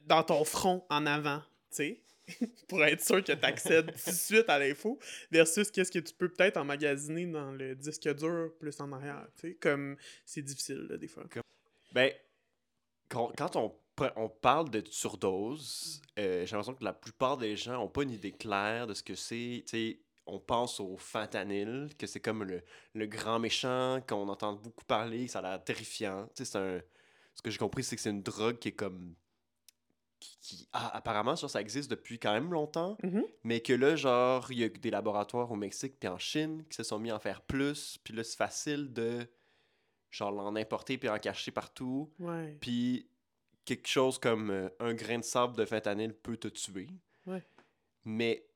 [0.04, 2.02] dans ton front en avant, tu sais?
[2.68, 4.98] pour être sûr que tu accèdes tout de suite à l'info,
[5.30, 9.50] versus qu'est-ce que tu peux peut-être emmagasiner dans le disque dur plus en arrière, tu
[9.50, 9.54] sais?
[9.54, 11.24] Comme c'est difficile, des fois.
[11.92, 12.12] Ben,
[13.08, 13.74] quand, quand on,
[14.16, 18.10] on parle de surdose, euh, j'ai l'impression que la plupart des gens n'ont pas une
[18.10, 19.64] idée claire de ce que c'est.
[19.66, 22.62] Tu on pense au fentanyl, que c'est comme le,
[22.94, 26.26] le grand méchant qu'on entend beaucoup parler, que ça a l'air terrifiant.
[26.34, 26.84] Tu sais, c'est.
[27.36, 29.14] Ce que j'ai compris, c'est que c'est une drogue qui est comme...
[30.40, 33.24] Qui, ah, apparemment, ça, ça existe depuis quand même longtemps, Mhm.
[33.44, 36.76] mais que là, genre, il y a des laboratoires au Mexique puis en Chine qui
[36.76, 39.26] se sont mis à en faire plus, puis là, c'est facile de,
[40.10, 42.12] genre, l'en importer puis en cacher partout.
[42.20, 42.56] Ouais.
[42.60, 43.08] Puis
[43.64, 46.88] quelque chose comme euh, un grain de sable de fentanyl peut te tuer.
[47.26, 47.42] Ouais.
[48.04, 48.46] Mais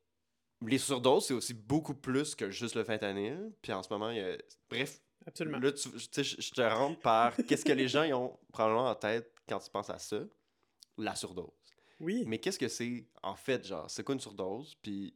[0.65, 3.53] les surdoses, c'est aussi beaucoup plus que juste le fentanyl.
[3.63, 4.37] Puis en ce moment, il y a...
[4.69, 5.59] Bref, Absolument.
[5.59, 8.89] là, tu, sais, je je te rentre par qu'est-ce que les gens ils ont probablement
[8.89, 10.21] en tête quand ils pensent à ça?
[10.99, 11.49] la surdose.
[12.01, 12.25] Oui.
[12.27, 15.15] Mais qu'est-ce que c'est, en fait, genre, c'est quoi une surdose, puis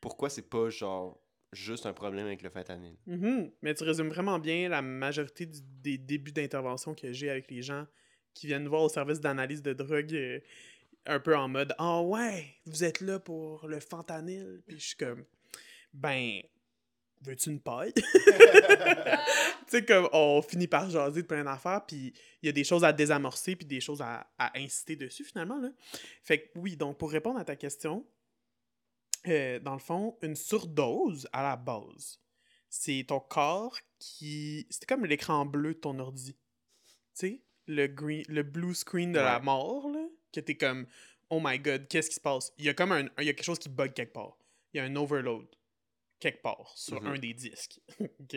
[0.00, 1.20] pourquoi c'est pas, genre,
[1.52, 2.96] juste un problème avec le fentanyl?
[3.06, 3.52] Mhm.
[3.62, 7.62] Mais tu résumes vraiment bien la majorité du- des débuts d'intervention que j'ai avec les
[7.62, 7.86] gens
[8.34, 10.40] qui viennent voir au service d'analyse de drogue euh,
[11.06, 14.62] un peu en mode Ah ouais, vous êtes là pour le fentanyl.
[14.66, 15.24] Puis je suis comme
[15.92, 16.40] Ben,
[17.22, 17.92] veux-tu une paille?
[17.94, 18.02] tu
[19.68, 22.84] sais, comme on finit par jaser de plein d'affaires, puis il y a des choses
[22.84, 25.58] à désamorcer, puis des choses à, à inciter dessus finalement.
[25.58, 25.70] Là.
[26.22, 28.04] Fait que oui, donc pour répondre à ta question,
[29.28, 32.20] euh, dans le fond, une surdose à la base,
[32.68, 34.66] c'est ton corps qui.
[34.70, 36.32] C'est comme l'écran bleu de ton ordi.
[36.32, 36.38] Tu
[37.14, 38.24] sais, le, green...
[38.28, 40.86] le blue screen de la mort, là, que t'es comme,
[41.30, 42.52] oh my god, qu'est-ce qui se passe?
[42.58, 43.08] Il y a comme un.
[43.18, 44.36] Il y a quelque chose qui bug quelque part.
[44.72, 45.46] Il y a un overload
[46.22, 47.06] quelque part sur Mhm.
[47.08, 47.80] un des disques.
[48.20, 48.36] OK?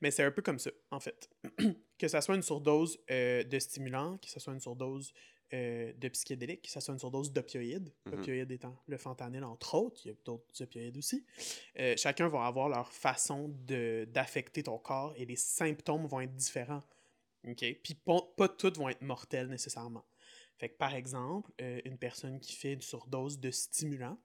[0.00, 1.30] Mais c'est un peu comme ça, en fait.
[1.98, 5.12] que ça soit une surdose euh, de stimulants, que ça soit une surdose
[5.52, 8.12] euh, de psychédéliques, que ça soit une surdose d'opioïdes, Mhm.
[8.12, 11.24] l'opioïde étant le fentanyl, entre autres, il y a d'autres opioïdes aussi.
[11.78, 13.48] Euh, chacun va avoir leur façon
[14.08, 16.82] d'affecter ton corps et les symptômes vont être différents.
[17.48, 17.64] OK?
[17.82, 20.04] Puis pas, pas toutes vont être mortelles nécessairement.
[20.58, 24.18] Fait que par exemple, une personne qui fait une surdose de stimulants,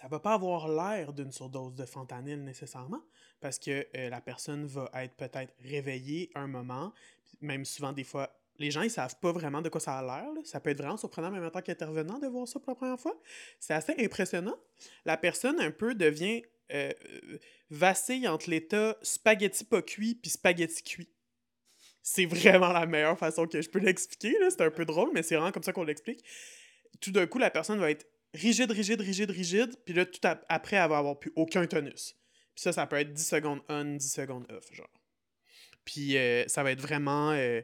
[0.00, 3.02] ça va pas avoir l'air d'une surdose de fentanyl nécessairement,
[3.40, 6.92] parce que euh, la personne va être peut-être réveillée un moment,
[7.40, 10.28] même souvent des fois, les gens ils savent pas vraiment de quoi ça a l'air,
[10.44, 13.00] ça peut être vraiment surprenant même en tant qu'intervenant de voir ça pour la première
[13.00, 13.20] fois.
[13.58, 14.56] C'est assez impressionnant.
[15.04, 16.92] La personne un peu devient euh,
[17.68, 21.10] vacille entre l'état spaghetti pas cuit puis spaghetti cuit.
[22.02, 24.36] C'est vraiment la meilleure façon que je peux l'expliquer.
[24.48, 26.24] C'est un peu drôle, mais c'est vraiment comme ça qu'on l'explique.
[27.00, 30.44] Tout d'un coup, la personne va être rigide, rigide, rigide, rigide, puis là, tout ap-
[30.48, 32.14] après, elle va avoir plus aucun tonus.
[32.54, 34.88] Puis ça, ça peut être 10 secondes on, 10 secondes off, genre.
[35.84, 37.62] Puis euh, ça va être vraiment euh,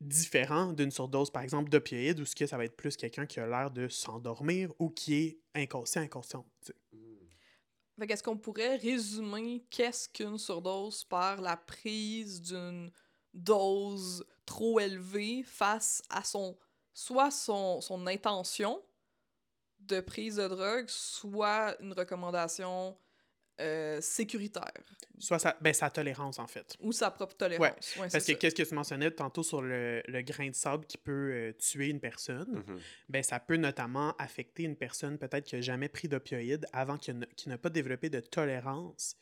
[0.00, 3.40] différent d'une surdose, par exemple, d'opioïdes, où ce que ça va être plus quelqu'un qui
[3.40, 6.46] a l'air de s'endormir ou qui est inconscient, inconscient.
[6.64, 6.74] tu sais.
[7.98, 12.92] Fait qu'est-ce qu'on pourrait résumer qu'est-ce qu'une surdose par la prise d'une
[13.32, 16.58] dose trop élevée face à son
[16.92, 18.82] soit son, son intention
[19.86, 22.96] de prise de drogue, soit une recommandation
[23.58, 24.70] euh, sécuritaire
[25.18, 26.76] Soit sa, ben, sa tolérance, en fait.
[26.80, 27.96] ou sa propre tolérance.
[27.96, 28.34] Ouais, Parce que ça.
[28.34, 31.88] qu'est-ce que tu mentionnais tantôt sur le, le grain de sable qui peut euh, tuer
[31.88, 32.78] une personne, Mhm.
[33.08, 37.18] ben ça peut notamment affecter une personne peut-être qui n'a jamais pris d'opioïdes avant qu'il
[37.18, 39.16] ne- qui n'a pas développé de tolérance,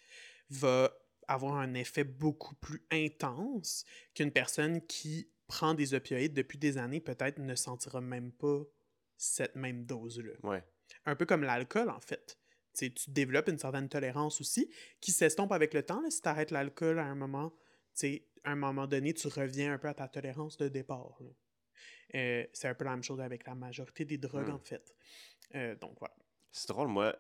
[0.50, 0.92] va
[1.28, 7.00] avoir un effet beaucoup plus intense qu'une personne qui prend des opioïdes depuis des années,
[7.00, 8.62] peut-être ne sentira même pas
[9.16, 10.32] cette même dose-là.
[10.42, 10.62] Ouais.
[11.06, 12.38] Un peu comme l'alcool, en fait.
[12.76, 14.68] Tu développes une certaine tolérance aussi,
[15.00, 16.00] qui s'estompe avec le temps.
[16.00, 16.10] là.
[16.10, 17.54] Si tu arrêtes l'alcool à un moment,
[18.02, 21.18] à un moment donné, tu reviens un peu à ta tolérance de départ.
[22.14, 24.54] Euh, c'est un peu la même chose avec la majorité des drogues, Hmm.
[24.54, 24.94] en fait.
[25.54, 26.14] Euh, donc, voilà.
[26.50, 27.12] C'est drôle, moi,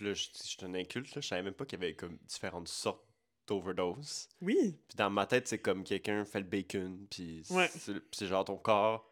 [0.00, 2.16] là, je, je suis un inculte, là, je savais même pas qu'il y avait comme
[2.26, 3.06] différentes sortes
[3.46, 4.28] d'overdose.
[4.40, 7.68] Oui, Puis dans ma tête, c'est comme quelqu'un fait le bacon, puis c'est Ouais.
[7.68, 9.09] puis c'est genre ton corps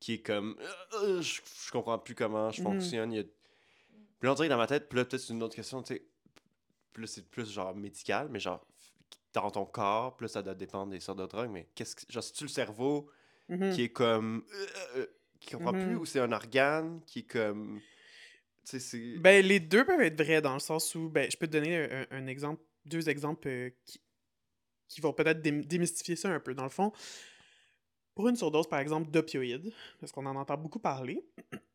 [0.00, 0.66] qui est comme Euh,
[1.02, 2.66] euh, je, je comprends plus comment je Mhm.
[2.72, 3.12] fonctionne.
[3.12, 3.24] Il y a...
[3.24, 5.82] Puis là, on dirait que dans ma tête, puis là, peut-être c'est une autre question,
[5.82, 6.06] tu sais.
[6.92, 8.66] Puis là, c'est plus genre médical, mais genre
[9.34, 12.10] dans ton corps, puis là, ça doit dépendre des sortes de drogues, mais qu'est-ce que.
[12.10, 13.10] Genre, c'est-tu le cerveau
[13.48, 13.72] Mhm.
[13.74, 14.44] qui est comme.
[14.54, 15.06] euh, euh,
[15.40, 15.98] qui comprend plus, Mhm.
[15.98, 17.80] ou c'est un organe qui est comme.
[18.64, 19.18] Tu sais, c'est.
[19.18, 21.76] Ben, les deux peuvent être vrais dans le sens où, ben, je peux te donner
[21.76, 24.00] un, un exemple, deux exemples qui,
[24.88, 26.54] qui vont peut-être dém- démystifier ça un peu.
[26.54, 26.90] Dans le fond,
[28.16, 31.22] pour une surdose, par exemple, d'opioïdes, parce qu'on en entend beaucoup parler,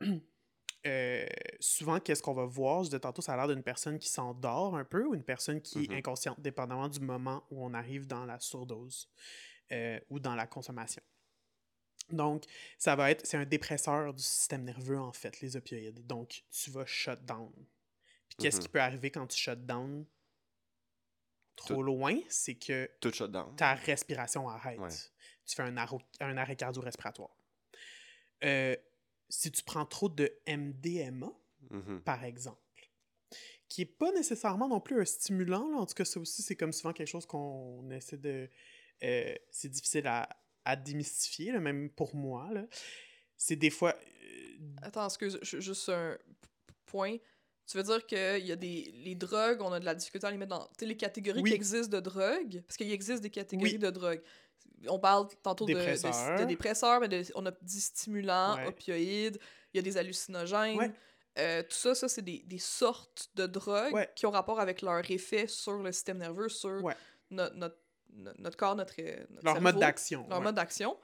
[0.87, 1.25] euh,
[1.59, 2.83] souvent, qu'est-ce qu'on va voir?
[2.83, 5.61] Je disais tantôt, ça a l'air d'une personne qui s'endort un peu ou une personne
[5.61, 9.07] qui est inconsciente, dépendamment du moment où on arrive dans la surdose
[9.71, 11.03] euh, ou dans la consommation.
[12.09, 12.43] Donc,
[12.77, 16.05] ça va être, c'est un dépresseur du système nerveux, en fait, les opioïdes.
[16.07, 17.51] Donc, tu vas shut down.
[18.27, 18.63] Puis, qu'est-ce Mhm.
[18.63, 20.05] qui peut arriver quand tu shut down?
[21.55, 22.17] Trop Tout- loin?
[22.27, 23.55] C'est que Tout shut down.
[23.55, 24.79] ta respiration arrête.
[24.79, 24.89] Ouais.
[25.51, 27.35] Tu fais un, arro- un arrêt cardio-respiratoire.
[28.43, 28.75] Euh,
[29.29, 31.31] si tu prends trop de MDMA,
[31.69, 32.01] Mhm.
[32.03, 32.59] par exemple,
[33.69, 35.77] qui est pas nécessairement non plus un stimulant, là.
[35.77, 38.49] en tout cas, ça aussi, c'est comme souvent quelque chose qu'on essaie de...
[39.03, 40.27] euh, c'est difficile à,
[40.65, 42.49] à démystifier, là, même pour moi.
[42.53, 42.65] là.
[43.37, 43.95] C'est des fois...
[43.95, 46.17] euh, Attends, excuse, ju- juste un
[46.85, 47.17] point.
[47.67, 48.91] Tu veux dire qu'il y a des.
[48.95, 50.69] Les drogues, on a de la difficulté à les mettre dans.
[50.81, 51.49] Les catégories Oui.
[51.51, 53.79] qui existent de drogues, parce qu'il existe des catégories Oui.
[53.79, 54.21] de drogues.
[54.87, 58.67] On parle tantôt de, de, de dépresseurs, mais de- on a dit stimulants, Ouais.
[58.67, 59.39] opioïdes,
[59.73, 60.77] il y a des hallucinogènes.
[60.77, 60.91] Ouais.
[61.39, 64.09] Euh, tout ça, ça c'est des, des sortes de drogues Ouais.
[64.15, 66.81] qui ont rapport avec leur effet sur le système nerveux, sur
[67.29, 67.77] no- notre,
[68.13, 70.27] no- notre corps, notre, notre leur cerveau mode d'action.
[70.29, 70.97] leur mode d'action.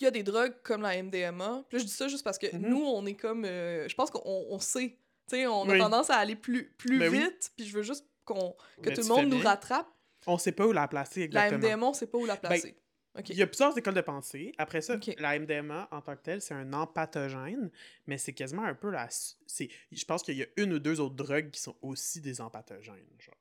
[0.00, 1.64] il y a des drogues comme la MDMA.
[1.68, 2.68] Puis là, je dis ça juste parce que Mhm.
[2.68, 3.44] nous, on est comme.
[3.44, 4.96] euh, je pense qu'on on sait.
[5.28, 5.78] Tu sais, on a Oui.
[5.78, 7.18] tendance à aller plus, plus Ben oui.
[7.18, 7.52] vite.
[7.56, 9.86] Puis je veux juste qu'on que Mais tout le monde nous rattrape.
[10.26, 11.60] On sait pas où la placer La exactement.
[11.60, 12.76] Ben, MDMA, on sait pas où la placer.
[13.18, 13.28] OK.
[13.30, 14.52] Il y a plusieurs écoles de pensée.
[14.58, 17.70] Après ça, la MDMA en tant que telle, c'est un empathogène,
[18.06, 19.08] mais c'est quasiment un peu la.
[19.10, 23.06] Je pense qu'il y a une ou deux autres drogues qui sont aussi des empathogènes.
[23.18, 23.34] Genre.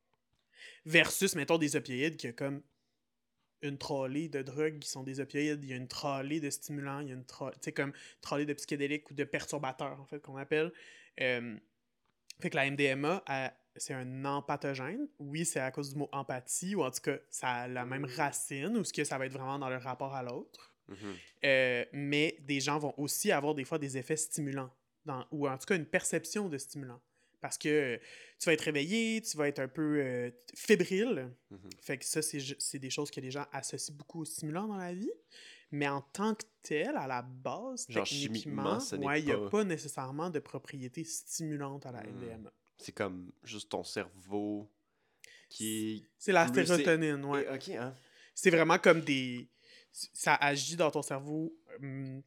[0.86, 2.64] Versus, mettons, des opioïdes qui a comme
[3.62, 7.02] une trolley de drogues qui sont des opioïdes, il y a une trolley de stimulants,
[7.02, 10.38] il y a une trolley, comme trolley de psychédéliques ou de perturbateurs, en fait, qu'on
[10.38, 10.72] appelle.
[11.20, 11.58] Euh,
[12.40, 15.08] fait que la MDMA, elle- c'est un empathogène.
[15.20, 18.06] Oui, c'est à cause du mot empathie, ou en tout cas, ça a la même
[18.06, 20.74] racine, ou ce que ça va être vraiment dans le rapport à l'autre.
[20.88, 20.98] Mhm.
[21.46, 24.72] Euh, mais des gens vont aussi avoir des fois des effets stimulants,
[25.06, 27.02] dans, ou en tout cas une perception de stimulant.
[27.42, 27.98] Parce que euh,
[28.38, 31.32] tu vas être réveillé, tu vas être un peu euh, fébrile.
[31.52, 31.70] Mhm.
[31.82, 34.94] Fait que ça, c'est des choses que les gens associent beaucoup aux stimulants dans la
[34.94, 35.12] vie.
[35.72, 39.64] Mais en tant que tel, à la base, Genre, techniquement, ouais, il n'y a pas-
[39.64, 42.02] nécessairement de propriétés stimulantes à la.
[42.04, 42.52] MDMA.
[42.80, 44.68] C'est comme juste ton cerveau
[45.50, 47.48] qui C'est la sérotonine, ouais.
[47.54, 47.94] Ok, hein.
[48.34, 49.48] C'est vraiment comme des.
[49.92, 51.54] Ça agit dans ton cerveau.
[51.82, 52.22] hum,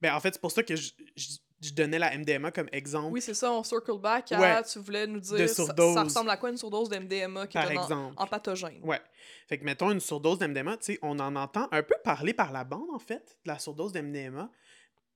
[0.00, 3.12] Ben, en fait, c'est pour ça que je, je- je donnais la MDMA comme exemple.
[3.12, 4.62] Oui, c'est ça, on circle back à Ouais.
[4.64, 5.94] tu voulais nous dire De ça, surdose.
[5.94, 8.14] ça ressemble à quoi une surdose de MDMA qui Par est un en- exemple.
[8.16, 8.80] empathogène.
[8.82, 9.00] Ouais.
[9.46, 12.50] Fait que, mettons, une surdose d'MDMA, tu sais, on en entend un peu parler par
[12.52, 14.50] la bande, en fait, de la surdose d'MDMA.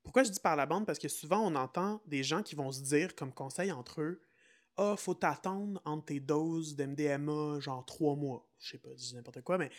[0.03, 0.85] Pourquoi je dis par la bande?
[0.85, 4.21] Parce que souvent, on entend des gens qui vont se dire, comme conseil entre eux,
[4.77, 9.43] «Ah, faut t'attendre entre tes doses d'MDMA, genre trois mois.» Je sais pas, dis n'importe
[9.43, 9.71] quoi, mais,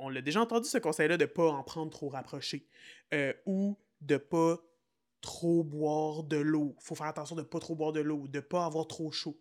[0.00, 2.68] on l'a déjà entendu, ce conseil-là, de pas en prendre trop rapproché.
[3.12, 4.58] Euh, ou de pas
[5.20, 6.76] trop boire de l'eau.
[6.80, 9.36] Faut faire attention de pas trop boire de l'eau, de pas avoir trop chaud.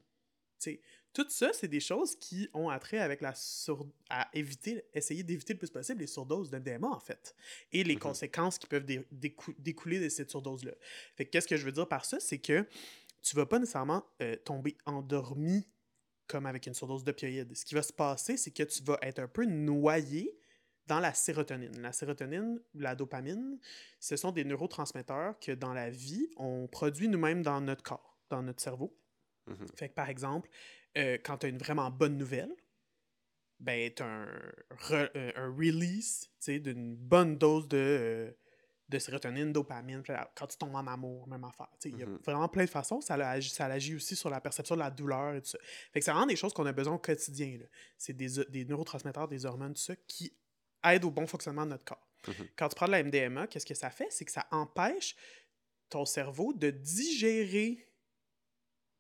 [1.14, 3.88] Tout ça, c'est des choses qui ont attrait avec la sur...
[4.10, 7.36] à éviter, essayer d'éviter le plus possible les surdoses de MDMA, en fait.
[7.72, 8.00] Et les Mhm.
[8.02, 10.74] conséquences qui peuvent dé- décou- découler de cette surdose-là.
[11.16, 12.20] Fait que qu'est-ce que je veux dire par ça?
[12.20, 12.68] C'est que
[13.28, 15.68] tu vas pas nécessairement euh, tomber endormi
[16.28, 17.56] comme avec une surdose d'opioïdes.
[17.56, 20.38] Ce qui va se passer, c'est que tu vas être un peu noyé
[20.86, 21.82] dans la sérotonine.
[21.82, 23.60] La sérotonine, la dopamine,
[24.00, 28.42] ce sont des neurotransmetteurs que dans la vie, on produit nous-mêmes dans notre corps, dans
[28.42, 28.98] notre cerveau.
[29.48, 29.68] Mhm.
[29.76, 30.50] Fait que par exemple,
[30.98, 32.54] euh, quand tu as une vraiment bonne nouvelle,
[33.60, 34.26] ben tu un,
[34.72, 38.32] re- euh, un release tu sais, d'une bonne dose de, euh,
[38.90, 40.02] de sérotonine, dopamine.
[40.36, 41.68] Quand tu tombes en amour, même affaire.
[41.84, 42.20] Il y a Mhm.
[42.26, 43.02] vraiment plein de façons.
[43.02, 45.58] Ça agit, ça agit aussi sur la perception de la douleur et tout ça.
[45.92, 47.60] Fait que c'est vraiment des choses qu'on a besoin au quotidien.
[47.98, 50.34] C'est des, des neurotransmetteurs, des hormones, tout ça, qui
[50.84, 52.08] aident au bon fonctionnement de notre corps.
[52.28, 52.48] Mhm.
[52.56, 54.08] Quand tu prends de la MDMA, qu'est-ce que ça fait?
[54.10, 55.16] C'est que ça empêche
[55.90, 57.84] ton cerveau de digérer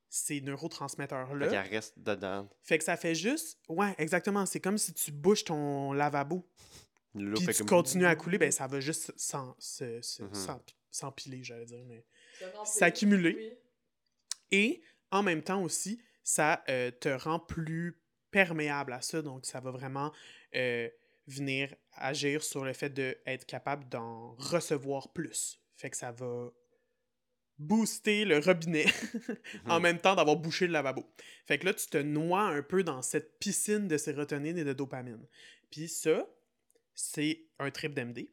[0.09, 1.47] ces Fait neurotransmetteurs-là.
[1.49, 2.49] qu'elle reste dedans.
[2.61, 3.59] Fait que ça fait juste.
[3.67, 4.45] Ouais, exactement.
[4.45, 6.45] C'est comme si tu bouches ton lavabo.
[7.35, 10.33] Puis tu comme- continues à couler, ben ça va juste s'en- se- se- Mhm.
[10.33, 11.83] s'en- s'empiler, j'allais dire.
[11.85, 12.05] Mais...
[12.65, 13.57] S'accumuler.
[14.51, 17.99] Et en même temps aussi, ça euh, te rend plus
[18.31, 19.21] perméable à ça.
[19.21, 20.11] Donc, ça va vraiment
[20.55, 20.89] euh,
[21.27, 25.59] venir agir sur le fait d'être capable d'en recevoir plus.
[25.75, 26.49] Fait que ça va
[27.59, 28.85] booster le robinet
[29.65, 29.83] en Mhm.
[29.83, 31.03] même temps d'avoir bouché le lavabo.
[31.45, 34.73] Fait que là, tu te noies un peu dans cette piscine de sérotonine et de
[34.73, 35.25] dopamine.
[35.71, 36.27] Puis ça,
[36.97, 38.27] c'est un trip d'MD.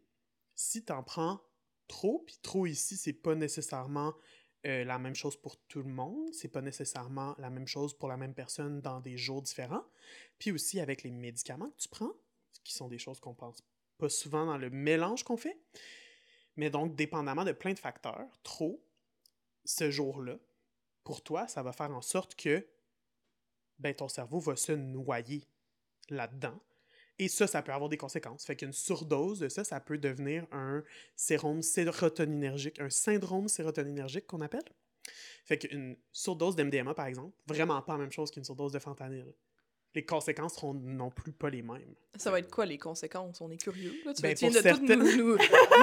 [0.55, 1.41] Si t'en prends
[1.87, 4.15] trop, puis trop ici, c'est pas nécessairement
[4.67, 8.09] euh, la même chose pour tout le monde, c'est pas nécessairement la même chose pour
[8.09, 9.85] la même personne dans des jours différents.
[10.39, 12.13] Puis aussi avec les médicaments que tu prends,
[12.65, 13.63] qui sont des choses qu'on pense
[13.99, 15.61] pas souvent dans le mélange qu'on fait.
[16.57, 18.83] Mais donc, dépendamment de plein de facteurs, trop,
[19.67, 20.39] ce jour-là,
[21.03, 22.67] pour toi, ça va faire en sorte que
[23.79, 25.47] ben, ton cerveau va se noyer
[26.09, 26.59] là-dedans.
[27.19, 28.45] Et ça, ça peut avoir des conséquences.
[28.45, 30.83] Fait qu'une surdose de ça, ça peut devenir un
[31.15, 34.65] sérum sérotoninergique, un syndrome sérotoninergique qu'on appelle.
[35.45, 39.27] Fait qu'une surdose d'MDMA, par exemple, vraiment pas la même chose qu'une surdose de fentanyl.
[39.95, 41.95] Les conséquences seront non plus pas les mêmes.
[42.17, 43.41] Ça va être quoi les conséquences?
[43.41, 43.95] On est curieux.
[44.05, 44.13] Là.
[44.13, 45.37] Tu Ben, viens de tout certaines- nous, nous,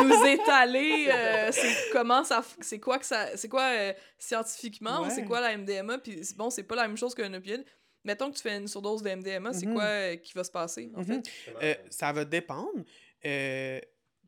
[0.03, 1.07] nous étaler.
[1.09, 2.43] euh, c'est comment ça.
[2.59, 3.37] C'est quoi que ça.
[3.37, 5.03] C'est quoi euh, scientifiquement?
[5.03, 5.11] Ouais.
[5.11, 5.99] C'est quoi la MDMA?
[5.99, 7.63] Puis bon, c'est pas la même chose qu'un opioïde.
[8.03, 9.73] Mettons que tu fais une surdose de MDMA, c'est Mhm.
[9.73, 11.05] quoi euh, qui va se passer, en Mhm.
[11.23, 11.31] fait?
[11.61, 12.83] Euh, ça va dépendre.
[13.25, 13.79] Euh,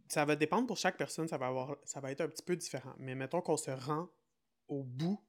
[0.08, 2.56] ça va dépendre pour chaque personne, ça va, avoir, ça va être un petit peu
[2.56, 2.94] différent.
[3.00, 4.10] Mais mettons qu'on se rend
[4.68, 5.20] au bout,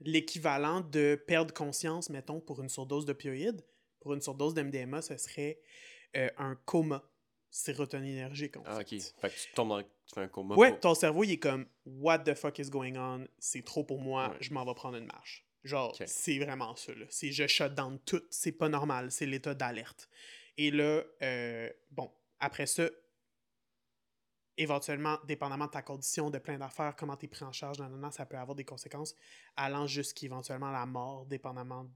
[0.00, 3.64] l'équivalent de perdre conscience, mettons, pour une surdose d'opioïdes,
[4.00, 5.60] pour une surdose d'MDMA, ce serait
[6.16, 7.02] euh, un coma
[7.50, 8.96] sérotoninergique, en Ah, fait.
[8.96, 9.02] ok.
[9.20, 9.82] Fait que tu tombes dans.
[9.82, 10.54] Tu fais un coma.
[10.56, 13.26] Ouais, pour- ton cerveau, il est comme What the fuck is going on?
[13.38, 14.36] C'est trop pour moi, Ouais.
[14.40, 15.46] je m'en vais prendre une marche.
[15.64, 16.94] Genre, c'est vraiment ça.
[16.94, 17.06] là.
[17.10, 18.22] C'est je shut down tout.
[18.30, 19.10] C'est pas normal.
[19.10, 20.08] C'est l'état d'alerte.
[20.58, 22.88] Et là, euh, bon, après ça,
[24.56, 27.90] éventuellement, dépendamment de ta condition, de plein d'affaires, comment tu es pris en charge, nan,
[27.90, 29.14] nan, nan, ça peut avoir des conséquences
[29.56, 31.90] allant jusqu'éventuellement la mort, dépendamment.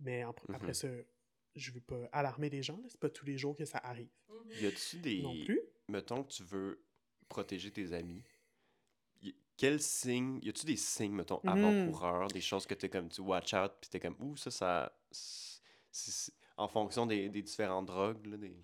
[0.00, 0.54] Mais en- Mhm.
[0.54, 0.88] après ça,
[1.54, 4.08] je veux pas alarmer les gens, c'est pas tous les jours que ça arrive
[4.60, 5.22] Y a-tu des.
[5.22, 5.60] non plus.
[5.88, 6.84] Mettons que tu veux
[7.28, 8.24] protéger tes amis.
[9.56, 10.40] Quel signe.
[10.42, 11.50] Y a-tu des signes, mettons, Mhm.
[11.50, 13.08] avant-coureurs, des choses que t'es comme.
[13.08, 14.16] Tu watch out, puis t'es comme.
[14.20, 14.92] Ouh, ça, ça.
[15.10, 15.60] c'est-
[15.92, 18.36] c'est- En fonction des, des différentes drogues, là.
[18.36, 18.56] Des...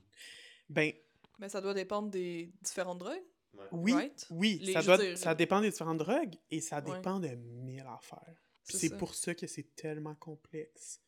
[0.69, 0.93] Ben,
[1.41, 3.23] Mais ça doit dépendre des différentes drogues.
[3.73, 4.27] oui, Right?
[4.31, 6.95] oui, Les- ça, doit, dire- ça dépend des différentes drogues et ça Ouais.
[6.97, 8.41] dépend de mille affaires.
[8.69, 11.01] Puis C'est pour ça que c'est tellement complexe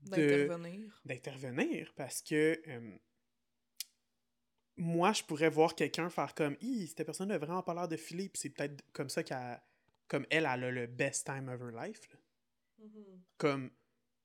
[0.00, 1.00] D'intervenir.
[1.04, 2.96] d'intervenir parce que euh,
[4.76, 7.96] moi, je pourrais voir quelqu'un faire comme Hi, cette personne a vraiment pas l'air de
[7.96, 9.60] filer, puis c'est peut-être comme ça qu'elle,
[10.08, 12.00] comme elle, elle a le best time of her life.
[12.12, 12.18] là.
[13.38, 13.70] Comme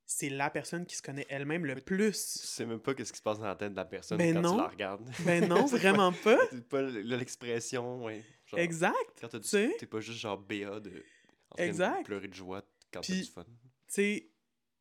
[0.06, 2.16] c'est la personne qui se connaît elle-même le Tu plus.
[2.18, 4.42] sais même pas qu'est-ce qui se passe dans la tête de la personne Ben quand
[4.42, 4.56] non.
[4.56, 5.10] tu la regardes.
[5.26, 6.40] Ben non, vraiment pas.
[6.52, 8.24] C'est pas l'expression, ouais.
[8.48, 8.96] Genre, Exact.
[9.22, 11.04] Quand t'as tu du- t'es pas juste genre BA de.
[11.52, 12.00] En train Exact.
[12.00, 13.44] de pleurer de joie quand t'as du fun.
[13.46, 13.54] Tu
[13.88, 14.32] sais,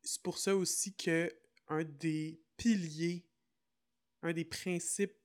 [0.01, 1.31] c'est pour ça aussi que
[1.67, 3.23] un des piliers,
[4.23, 5.15] un des principes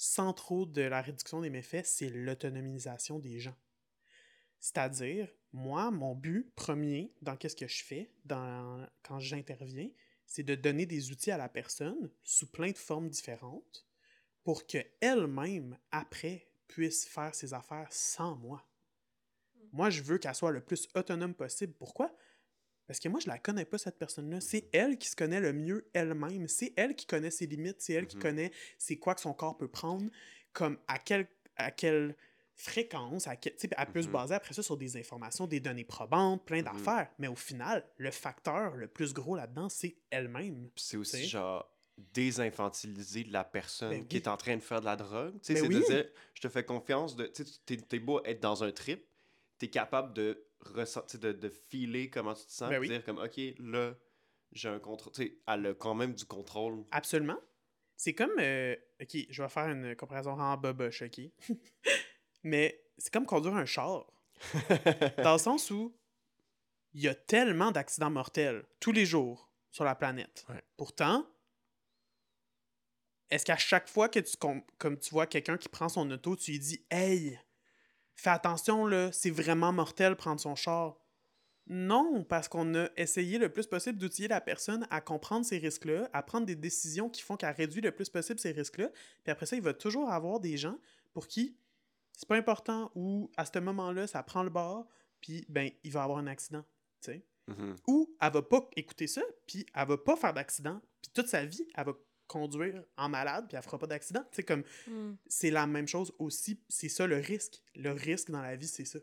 [0.00, 3.56] centraux de la réduction des méfaits, c'est l'autonomisation des gens.
[4.58, 9.90] C'est-à-dire, moi, mon but premier dans qu'est-ce que je fais, dans, quand j'interviens,
[10.26, 13.86] c'est de donner des outils à la personne sous plein de formes différentes
[14.42, 18.66] pour qu'elle-même, après, puisse faire ses affaires sans moi.
[19.70, 21.74] Moi, je veux qu'elle soit le plus autonome possible.
[21.74, 22.16] Pourquoi?
[22.90, 24.40] Parce que moi, je la connais pas, cette personne-là.
[24.40, 26.48] C'est elle qui se connaît le mieux elle-même.
[26.48, 27.76] C'est elle qui connaît ses limites.
[27.80, 28.22] C'est elle qui Mhm.
[28.22, 30.10] connaît c'est quoi que son corps peut prendre,
[30.52, 32.16] comme à quelle, à quelle
[32.56, 34.12] fréquence, à quel, elle peut se Mhm.
[34.12, 36.64] baser après ça sur des informations, des données probantes, plein Mhm.
[36.64, 37.12] d'affaires.
[37.20, 40.68] Mais au final, le facteur le plus gros là-dedans, c'est elle-même.
[40.74, 41.26] C'est aussi T'sais.
[41.28, 45.34] genre désinfantiliser la personne Ben qui est en train de faire de la drogue.
[45.34, 45.84] Tu sais, Ben c'est de oui.
[45.84, 49.06] dire, je te fais confiance, de, tu sais, t'es, t'es beau être dans un trip,
[49.60, 52.88] t'es capable de ressentir, de, de filer comment tu te sens, Ben oui.
[52.88, 53.94] dire comme, OK, là,
[54.52, 55.12] j'ai un contrôle.
[55.12, 56.84] Tu sais, elle a quand même du contrôle.
[56.90, 57.38] Absolument.
[57.96, 58.32] C'est comme.
[58.40, 61.20] euh, ok, je vais faire une comparaison en boboche, ok?
[62.42, 64.10] Mais c'est comme conduire un char.
[65.22, 65.94] Dans le sens où
[66.94, 70.46] il y a tellement d'accidents mortels tous les jours sur la planète.
[70.48, 70.62] Ouais.
[70.78, 71.26] Pourtant,
[73.30, 76.34] est-ce qu'à chaque fois que tu, com- comme tu vois quelqu'un qui prend son auto,
[76.36, 77.38] tu lui dis Hey,
[78.20, 80.96] fais attention, là, c'est vraiment mortel prendre son char?
[81.66, 86.10] Non, parce qu'on a essayé le plus possible d'outiller la personne à comprendre ces risques-là,
[86.12, 88.90] à prendre des décisions qui font qu'elle réduit le plus possible ces risques-là.
[89.22, 90.78] Puis après ça, il va toujours avoir des gens
[91.12, 91.56] pour qui
[92.12, 94.86] c'est pas important ou à ce moment-là, ça prend le bord,
[95.20, 96.64] puis ben, il va avoir un accident.
[97.00, 97.24] tu sais.
[97.46, 97.76] Mhm.
[97.86, 101.46] Ou elle va pas écouter ça, puis elle va pas faire d'accident, puis toute sa
[101.46, 101.94] vie, elle va
[102.30, 104.22] conduire en malade, puis elle fera pas d'accident.
[104.30, 105.14] Tu sais, comme Hmm.
[105.26, 107.60] c'est la même chose aussi, c'est ça le risque.
[107.74, 108.98] Le risque dans la vie, c'est ça.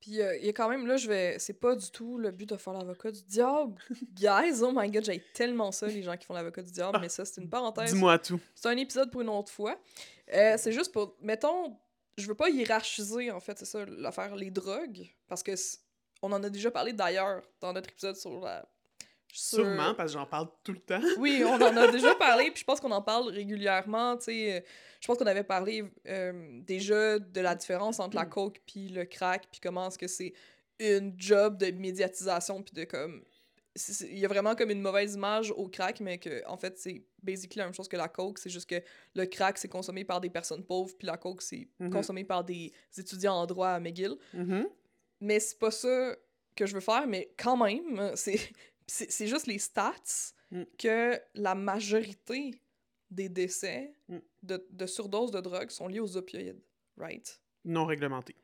[0.00, 1.38] Puis euh, il y a quand même, là, je vais.
[1.38, 3.80] C'est pas du tout le but de faire l'avocat du diable.
[4.12, 7.00] Guys, oh my god, j'ai tellement ça, les gens qui font l'avocat du diable, Ah,
[7.00, 7.90] mais ça, c'est une parenthèse.
[7.90, 8.38] Dis-moi tout.
[8.54, 9.80] C'est un épisode pour une autre fois.
[10.34, 11.16] Euh, c'est juste pour.
[11.22, 11.74] Mettons,
[12.18, 15.52] je veux pas hiérarchiser, en fait, c'est ça, l'affaire, les drogues, parce que
[16.20, 18.68] on en a déjà parlé d'ailleurs dans notre épisode sur la.
[19.34, 21.00] Sur- Sûrement, parce que j'en parle tout le temps.
[21.18, 24.60] Oui, on en a déjà parlé, puis je pense qu'on en parle régulièrement, euh,
[25.00, 29.04] Je pense qu'on avait parlé euh, déjà de la différence entre la coke puis le
[29.04, 30.32] crack, puis comment est-ce que c'est
[30.80, 33.22] une job de médiatisation, puis de comme...
[34.02, 37.02] Il y a vraiment comme une mauvaise image au crack, mais que en fait, c'est
[37.20, 38.80] basically la même chose que la coke, c'est juste que
[39.16, 41.90] le crack, c'est consommé par des personnes pauvres, puis la coke, c'est Mhm.
[41.90, 44.14] consommé par des étudiants en droit à McGill.
[44.32, 44.68] Mhm.
[45.20, 46.14] Mais c'est pas ça
[46.54, 48.38] que je veux faire, mais quand même, c'est
[48.86, 50.62] c'est juste les stats Mm.
[50.78, 52.60] que la majorité
[53.10, 54.18] des décès Mm.
[54.42, 56.60] de, de surdose de drogue sont liés aux opioïdes,
[56.98, 57.40] right?
[57.64, 58.36] Non réglementé,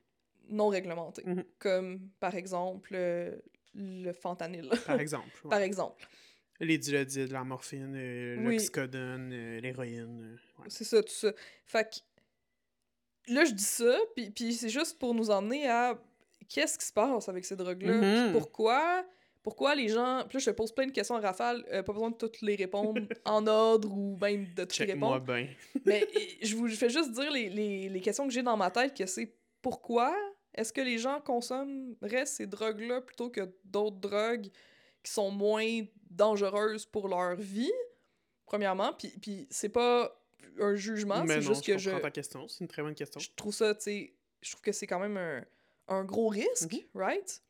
[0.48, 1.23] Non réglementés.
[1.25, 1.44] Mhm.
[1.58, 3.37] Comme, par exemple, euh,
[3.75, 4.69] le fentanyl.
[4.87, 5.29] par exemple.
[5.44, 5.50] ouais.
[5.50, 6.08] par exemple.
[6.58, 8.54] Les dilodides, la morphine, euh, Oui.
[8.54, 10.23] l'oxycodone, euh, l'héroïne.
[10.58, 10.69] euh, ouais.
[10.71, 11.33] C'est ça, tout ça.
[11.67, 16.02] Fait que là, je dis ça, puis, puis c'est juste pour nous emmener à
[16.48, 18.33] qu'est-ce qui se passe avec ces drogues-là, Mhm.
[18.33, 19.06] puis pourquoi,
[19.42, 20.24] pourquoi les gens...
[20.28, 22.40] Puis là, je te pose plein de questions en rafale, euh, pas besoin de toutes
[22.42, 25.24] les répondre en ordre ou même de toutes les répondre.
[25.86, 26.06] Mais
[26.42, 29.06] je vous fais juste dire les, les, les questions que j'ai dans ma tête, que
[29.06, 30.14] c'est pourquoi
[30.54, 34.48] est-ce que les gens consommeraient ces drogues-là plutôt que d'autres drogues
[35.02, 37.72] qui sont moins dangereuses pour leur vie,
[38.46, 40.14] premièrement, puis, puis c'est pas
[40.58, 42.46] un jugement, c'est juste je que je, ta question.
[42.48, 43.20] C'est une très bonne question.
[43.20, 45.44] je trouve ça, tu sais, je trouve que c'est quand même un,
[45.88, 46.80] un gros risque, Mhm.
[46.94, 47.42] right?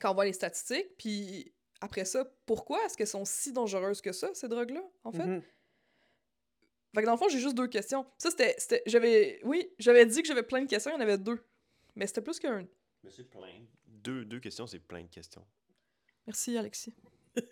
[0.00, 4.12] Quand on voit les statistiques, puis après ça, pourquoi est-ce qu'elles sont si dangereuses que
[4.12, 5.24] ça, ces drogues-là, en fait?
[5.26, 5.42] Mhm.
[6.94, 8.06] Fait que dans le fond, j'ai juste deux questions.
[8.18, 8.82] Ça, c'était.
[8.86, 9.40] J'avais.
[9.44, 11.44] Oui, j'avais dit que j'avais plein de questions, il y en avait deux.
[11.96, 12.66] Mais c'était plus qu'un.
[13.02, 13.52] Mais c'est plein.
[13.86, 15.44] Deux, deux questions, c'est plein de questions.
[16.26, 16.94] Merci, Alexis.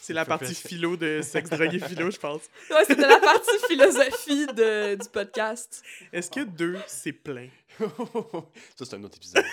[0.00, 2.42] C'est la partie faire- philo de sexe, drogue et philo, je pense.
[2.70, 5.82] Ouais, c'était la partie philosophie de, du podcast.
[6.12, 7.48] Est-ce que deux, c'est plein?
[7.78, 9.44] ça, c'est un autre épisode.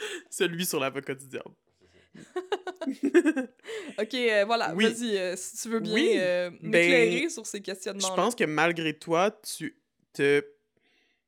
[0.30, 1.42] Celui sur la voie quotidienne.
[3.98, 4.84] Ok, euh, voilà, Oui.
[4.84, 8.08] vas-y, euh, si tu veux bien Oui, euh, ben, m'éclairer sur ces questionnements.
[8.08, 9.78] Je pense que malgré toi, tu
[10.12, 10.44] te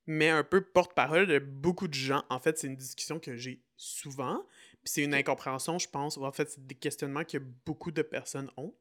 [0.06, 2.24] mets un peu porte-parole de beaucoup de gens.
[2.30, 4.44] En fait, c'est une discussion que j'ai souvent.
[4.82, 6.16] Puis c'est une incompréhension, je pense.
[6.16, 8.74] ou En fait, c'est des questionnements que beaucoup de personnes ont.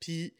[0.00, 0.34] Puis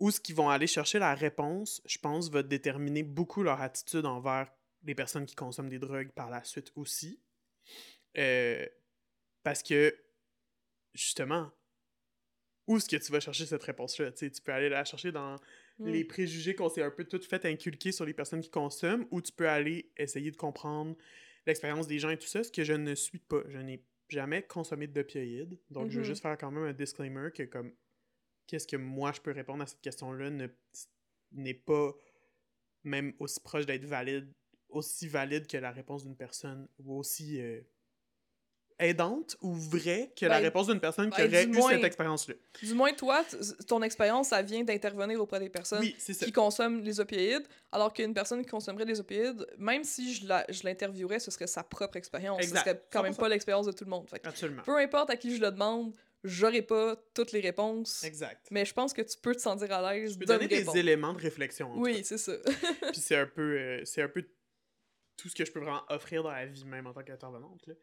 [0.00, 4.04] où ce qu'ils vont aller chercher la réponse, je pense, va déterminer beaucoup leur attitude
[4.06, 4.50] envers
[4.84, 7.20] les personnes qui consomment des drogues par la suite aussi.
[8.18, 8.66] Euh,
[9.42, 9.96] parce que,
[10.94, 11.50] justement,
[12.66, 14.12] où est-ce que tu vas chercher cette réponse-là?
[14.12, 15.38] Tu peux aller la chercher dans
[15.78, 15.88] Mm.
[15.90, 19.20] les préjugés qu'on s'est un peu tout fait inculquer sur les personnes qui consomment, ou
[19.22, 20.94] tu peux aller essayer de comprendre
[21.46, 23.42] l'expérience des gens et tout ça, ce que je ne suis pas.
[23.48, 26.08] Je n'ai jamais consommé d'opioïdes, donc je veux Mhm.
[26.08, 27.74] juste faire quand même un disclaimer que comme
[28.46, 30.48] qu'est-ce que moi je peux répondre à cette question-là ne-
[31.32, 31.94] n'est pas
[32.84, 34.30] même aussi proche d'être valide,
[34.68, 37.62] aussi valide que la réponse d'une personne, ou aussi euh,
[38.78, 41.84] aidante ou vraie que la Ben, réponse d'une personne qui ben, aurait eu moins- cette
[41.84, 42.34] expérience-là?
[42.62, 43.24] Du moins, toi,
[43.68, 48.14] ton expérience, ça vient d'intervenir auprès des personnes Oui, qui consomment les opioïdes, alors qu'une
[48.14, 52.42] personne qui consommerait des opioïdes, même si je l'interviewerais, ce serait sa propre expérience.
[52.42, 53.16] Ce serait quand même 100%.
[53.20, 54.08] pas l'expérience de tout le monde.
[54.08, 54.62] Fait Absolument.
[54.62, 55.92] peu importe à qui je le demande,
[56.24, 58.46] j'aurai pas toutes les réponses, Exact.
[58.52, 61.12] mais je pense que tu peux te sentir à l'aise peux me donner des éléments
[61.14, 61.72] de réflexion.
[61.72, 62.32] en Oui, c'est ça.
[62.92, 64.24] Puis c'est un peu, euh, c'est un peu
[65.16, 67.66] tout ce que je peux vraiment offrir dans la vie même en tant qu'intervenante.
[67.66, 67.74] là.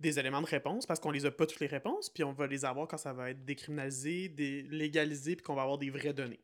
[0.00, 2.46] Des éléments de réponse parce qu'on les a pas toutes les réponses, puis on va
[2.46, 6.12] les avoir quand ça va être décriminalisé, dé- légalisé, puis qu'on va avoir des vraies
[6.14, 6.40] données.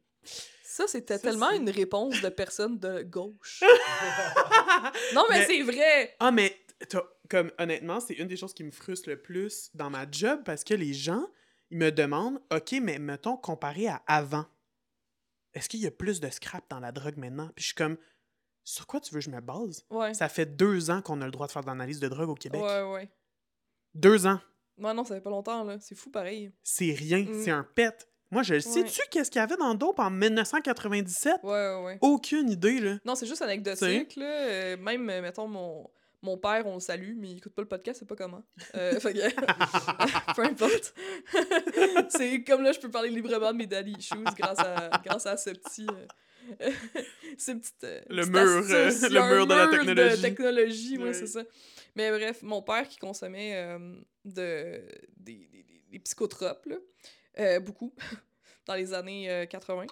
[0.62, 3.62] Ça, c'était tellement une réponse de personne de gauche.
[5.14, 6.16] non, mais, Mais- c'est vrai!
[6.20, 6.56] Ah, mais
[6.88, 10.42] t'as- comme honnêtement, c'est une des choses qui me frustre le plus dans ma job
[10.44, 11.26] parce que les gens,
[11.70, 14.46] ils me demandent, OK, mais mettons, comparé à avant,
[15.54, 17.48] est-ce qu'il y a plus de scrap dans la drogue maintenant?
[17.54, 17.96] Puis je suis comme,
[18.64, 19.84] sur quoi tu veux que je me base?
[19.90, 20.14] Ouais.
[20.14, 22.34] Ça fait deux ans qu'on a le droit de faire de l'analyse de drogue au
[22.34, 22.60] Québec.
[22.62, 23.10] Ouais, ouais.
[23.94, 24.40] Deux ans.
[24.78, 25.78] Ouais, non, ça fait pas longtemps, là.
[25.80, 26.52] C'est fou, pareil.
[26.62, 27.42] C'est rien, Mm.
[27.44, 28.08] c'est un pet.
[28.30, 31.40] Moi, je le sais-tu qu'est-ce qu'il y avait dans Dope en 1997?
[31.42, 31.98] Ouais, ouais, ouais.
[32.00, 32.96] Aucune idée, là.
[33.04, 34.24] Non, c'est juste anecdotique, là.
[34.26, 35.90] Euh, même, euh, mettons, mon,
[36.22, 38.42] mon père, on le salue, mais il écoute pas le podcast, c'est pas comment.
[38.74, 40.32] Euh, fait que...
[40.34, 40.94] Peu importe.
[42.08, 45.36] c'est comme là, je peux parler librement de mes daddy issues grâce à, grâce à
[45.36, 45.86] ce petit...
[45.90, 46.06] euh,
[47.38, 50.22] ces petites, euh, Le petites mur, euh, astuces, le un mur de la mur technologie.
[50.22, 51.14] technologie, ouais, Ouais.
[51.14, 51.42] c'est ça.
[51.96, 54.80] Mais bref, mon père qui consommait euh, de,
[55.16, 56.76] des, des, des- psychotropes, là,
[57.38, 57.94] euh, beaucoup,
[58.66, 59.86] dans les années euh, 80,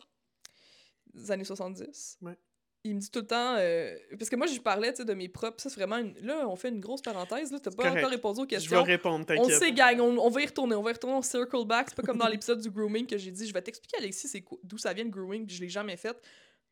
[1.15, 2.19] les années 70.
[2.23, 2.37] Ouais.
[2.83, 5.29] Il me dit tout le temps, euh, parce que moi, je lui parlais de mes
[5.29, 5.61] propres.
[5.61, 5.99] Ça, c'est vraiment.
[5.99, 7.53] une- Là, on fait une grosse parenthèse.
[7.53, 7.99] Là, t'as pas correct.
[7.99, 8.83] encore répondu aux Je vais questions.
[8.83, 9.59] répondre, On t'inquiète.
[9.59, 10.75] sait, gang, on, on va y retourner.
[10.75, 11.89] On va y retourner, on circle back.
[11.91, 13.47] C'est pas comme dans l'épisode du grooming que j'ai dit.
[13.47, 16.17] Je vais t'expliquer, Alexis, c'est d'où ça vient le grooming, puis je l'ai jamais fait.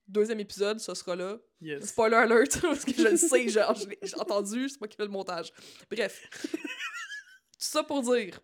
[0.06, 1.36] Deuxième épisode, ce sera là.
[1.60, 1.84] Yes.
[1.90, 5.10] Spoiler alert, parce que je le sais, genre, j'ai entendu, c'est moi qui fais le
[5.10, 5.52] montage.
[5.90, 6.26] Bref.
[6.52, 6.58] Tout
[7.58, 8.40] ça pour dire,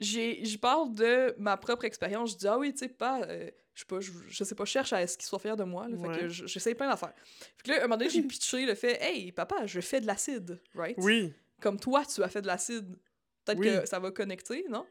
[0.00, 2.32] je parle de ma propre expérience.
[2.32, 4.64] Je dis, ah oui, tu sais, pas, euh, je sais pas, je, je sais pas,
[4.64, 5.88] je cherche à ce qu'il soit fier de moi.
[5.88, 6.18] Là, Fait Ouais.
[6.20, 7.14] que je- j'essaie plein d'affaires.
[7.56, 10.06] Fait que là, un moment donné, j'ai pitché le fait, hey, papa, je fais de
[10.06, 10.96] l'acide, right?
[10.98, 11.32] Oui.
[11.60, 12.96] Comme toi, tu as fait de l'acide.
[13.44, 13.66] Peut-être Oui.
[13.80, 14.86] que ça va connecter, non?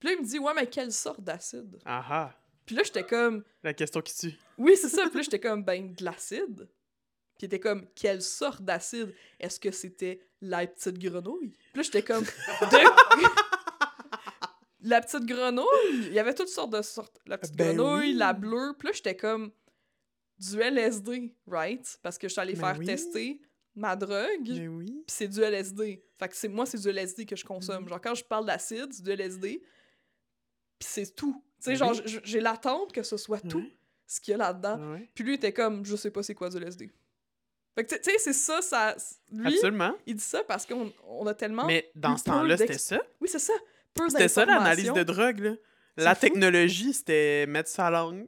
[0.00, 1.78] Puis là, il me dit, ouais, mais quelle sorte d'acide?
[1.84, 2.40] Ah ah.
[2.66, 4.38] Puis là, j'étais comme, La question qui tue.
[4.58, 5.06] oui, c'est ça.
[5.08, 6.68] Puis là, j'étais comme, ben, de l'acide?
[7.38, 9.12] Puis était comme, quelle sorte d'acide?
[9.40, 11.50] Est-ce que c'était la petite grenouille?
[11.50, 12.28] Puis là, j'étais comme, de...
[14.84, 16.06] la petite grenouille?
[16.06, 17.18] Il y avait toutes sortes de sortes.
[17.26, 18.14] La petite Ben grenouille, oui.
[18.14, 18.74] la bleue.
[18.78, 19.50] Puis là, j'étais comme,
[20.38, 21.98] du LSD, right?
[22.02, 22.86] Parce que je suis allée Ben faire oui.
[22.86, 23.40] tester
[23.74, 24.48] ma drogue.
[24.48, 24.86] Mais oui.
[24.86, 26.04] Puis c'est du LSD.
[26.18, 27.82] Fait que c'est moi, c'est du LSD que je consomme.
[27.84, 27.88] Mhm.
[27.88, 29.62] Genre, quand je parle d'acide, c'est du LSD.
[30.78, 31.42] Puis c'est tout.
[31.58, 33.64] Tu sais, Ben genre, j'ai l'attente que ce soit tout
[34.06, 34.98] ce qu'il y a là-dedans.
[35.14, 36.90] Puis lui, il était comme, je sais pas c'est quoi du LSD.
[37.74, 38.94] Fait que, tu sais, c'est ça, ça.
[39.32, 39.96] Lui, Absolument.
[40.06, 41.66] il dit ça parce qu'on on a tellement.
[41.66, 43.00] Mais dans ce temps-là, c'était ça?
[43.20, 43.54] Oui, c'est ça.
[43.94, 45.52] Peu C'était ça l'analyse de drogue, là.
[45.96, 48.26] La technologie, c'était mettre sa langue,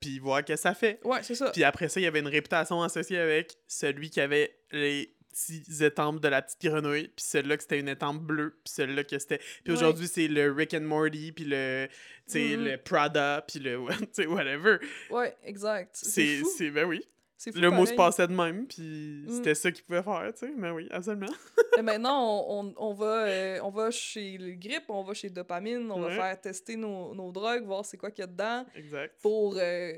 [0.00, 0.98] puis voir que ça fait.
[1.04, 1.50] Ouais, c'est ça.
[1.50, 5.84] Puis après ça, il y avait une réputation associée avec celui qui avait les petits
[5.84, 9.18] étampes de la petite grenouille, puis celui-là que c'était une étampe bleue, puis celui-là que
[9.18, 9.38] c'était...
[9.38, 9.72] Puis Ouais.
[9.72, 11.88] aujourd'hui, c'est le Rick and Morty, puis le,
[12.30, 12.64] tu Mhm.
[12.64, 14.76] le Prada, puis le, tu sais, whatever.
[15.10, 15.90] Ouais, exact.
[15.94, 17.04] C'est c'est, ben oui.
[17.52, 19.30] Fou Le mot se passait de même, puis Mm.
[19.30, 20.52] c'était ça qu'il pouvait faire, tu sais.
[20.56, 21.32] Mais oui, absolument.
[21.78, 25.30] Et maintenant, on, on- on va, euh, on va chez le grippe, on va chez
[25.30, 26.08] dopamine, on Ouais.
[26.16, 29.14] va faire tester nos, nos drogues, voir c'est quoi qu'il y a dedans Exact.
[29.22, 29.92] pour euh,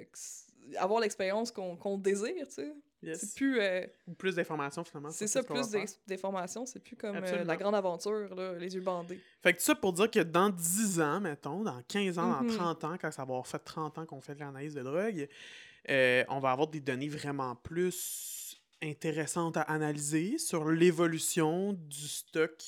[0.78, 2.72] avoir l'expérience qu'on désire, tu sais.
[3.02, 3.20] Yes.
[3.20, 3.60] C'est plus...
[3.60, 5.10] euh, Ou plus d'informations, finalement.
[5.10, 5.70] c'est ça, ce plus
[6.08, 9.20] d'informations, c'est plus comme euh, la grande aventure, là, les yeux bandés.
[9.42, 12.48] Fait que tout ça pour dire que dans 10 ans, mettons, dans 15 ans, dans
[12.48, 15.28] 30 ans, quand ça va avoir fait 30 ans qu'on fait de l'analyse de drogue,
[15.90, 22.62] euh, on va avoir des données vraiment plus intéressantes à analyser sur l'évolution du stock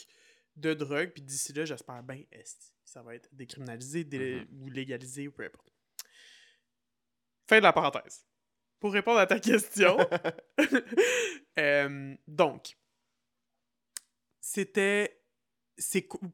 [0.57, 1.11] de drogue.
[1.11, 5.45] Puis d'ici là, j'espère bien, est ça va être décriminalisé dé- ou légalisé ou peu
[5.45, 5.73] importe.
[7.47, 8.27] Fin de la parenthèse.
[8.81, 9.99] Pour répondre à ta question,
[11.59, 12.77] euh, donc,
[14.41, 15.21] c'était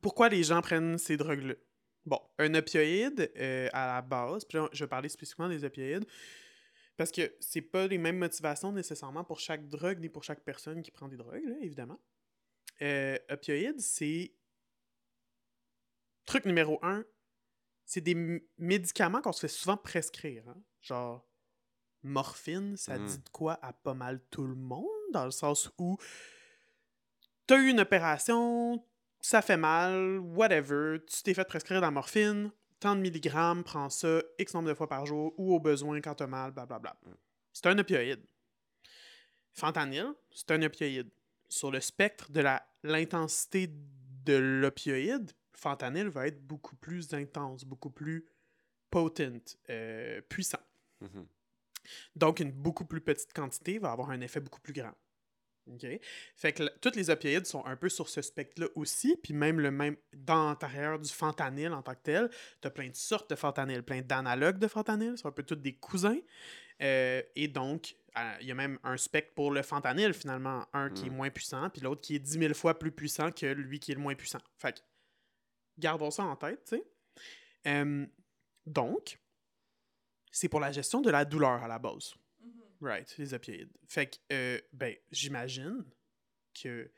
[0.01, 1.55] pourquoi les gens prennent ces drogues-là?
[2.07, 6.07] Bon, un opioïde euh, à la base, puis là, je vais parler spécifiquement des opioïdes,
[6.97, 10.83] parce que c'est pas les mêmes motivations nécessairement pour chaque drogue ni pour chaque personne
[10.83, 12.01] qui prend des drogues, là, évidemment.
[12.83, 14.33] Euh, opioïdes, c'est.
[16.25, 17.05] Truc numéro un,
[17.85, 20.49] c'est des médicaments qu'on se fait souvent prescrire.
[20.49, 20.63] hein.
[20.81, 21.27] Genre,
[22.03, 23.07] morphine, ça Mhm.
[23.07, 25.97] dit de quoi à pas mal tout le monde, dans le sens où
[27.47, 28.85] t'as eu une opération,
[29.21, 32.51] ça fait mal, whatever, tu t'es fait prescrire de la morphine,
[32.85, 36.17] tant de milligrammes, prends ça X nombre de fois par jour, ou au besoin quand
[36.17, 36.95] t'as mal, blablabla.
[37.51, 38.21] C'est un opioïde.
[39.55, 41.09] Fentanyl, c'est un opioïde.
[41.49, 42.45] Sur le spectre de
[42.83, 48.27] l'intensité de l'opioïde, fentanyl va être beaucoup plus intense, beaucoup plus
[48.91, 50.61] potent, euh, puissant.
[51.01, 51.27] Mhm.
[52.17, 54.93] Donc, une beaucoup plus petite quantité va avoir un effet beaucoup plus grand.
[55.73, 55.87] OK?
[56.37, 59.71] Fait que toutes les opioïdes sont un peu sur ce spectre-là aussi, puis même le
[59.71, 63.35] même dans l'intérieur du fentanyl en tant que tel, tu as plein de sortes de
[63.35, 66.19] fentanyl, plein d'analogues de fentanyl, c'est un peu tous des cousins.
[66.83, 70.91] Euh, et donc, euh, il y a même un spectre pour le fentanyl, finalement, un
[70.91, 71.17] qui est Mm.
[71.17, 73.95] moins puissant, puis l'autre qui est 10 000 fois plus puissant que lui qui est
[73.95, 74.41] le moins puissant.
[74.59, 74.81] Fait que,
[75.79, 76.85] gardons ça en tête, tu sais.
[77.67, 78.07] Euh,
[78.67, 79.19] donc,
[80.31, 82.15] c'est pour la gestion de la douleur à la base.
[82.85, 83.71] Right, les opioïdes.
[83.89, 85.85] Fait que, euh, ben, j'imagine
[86.63, 86.91] que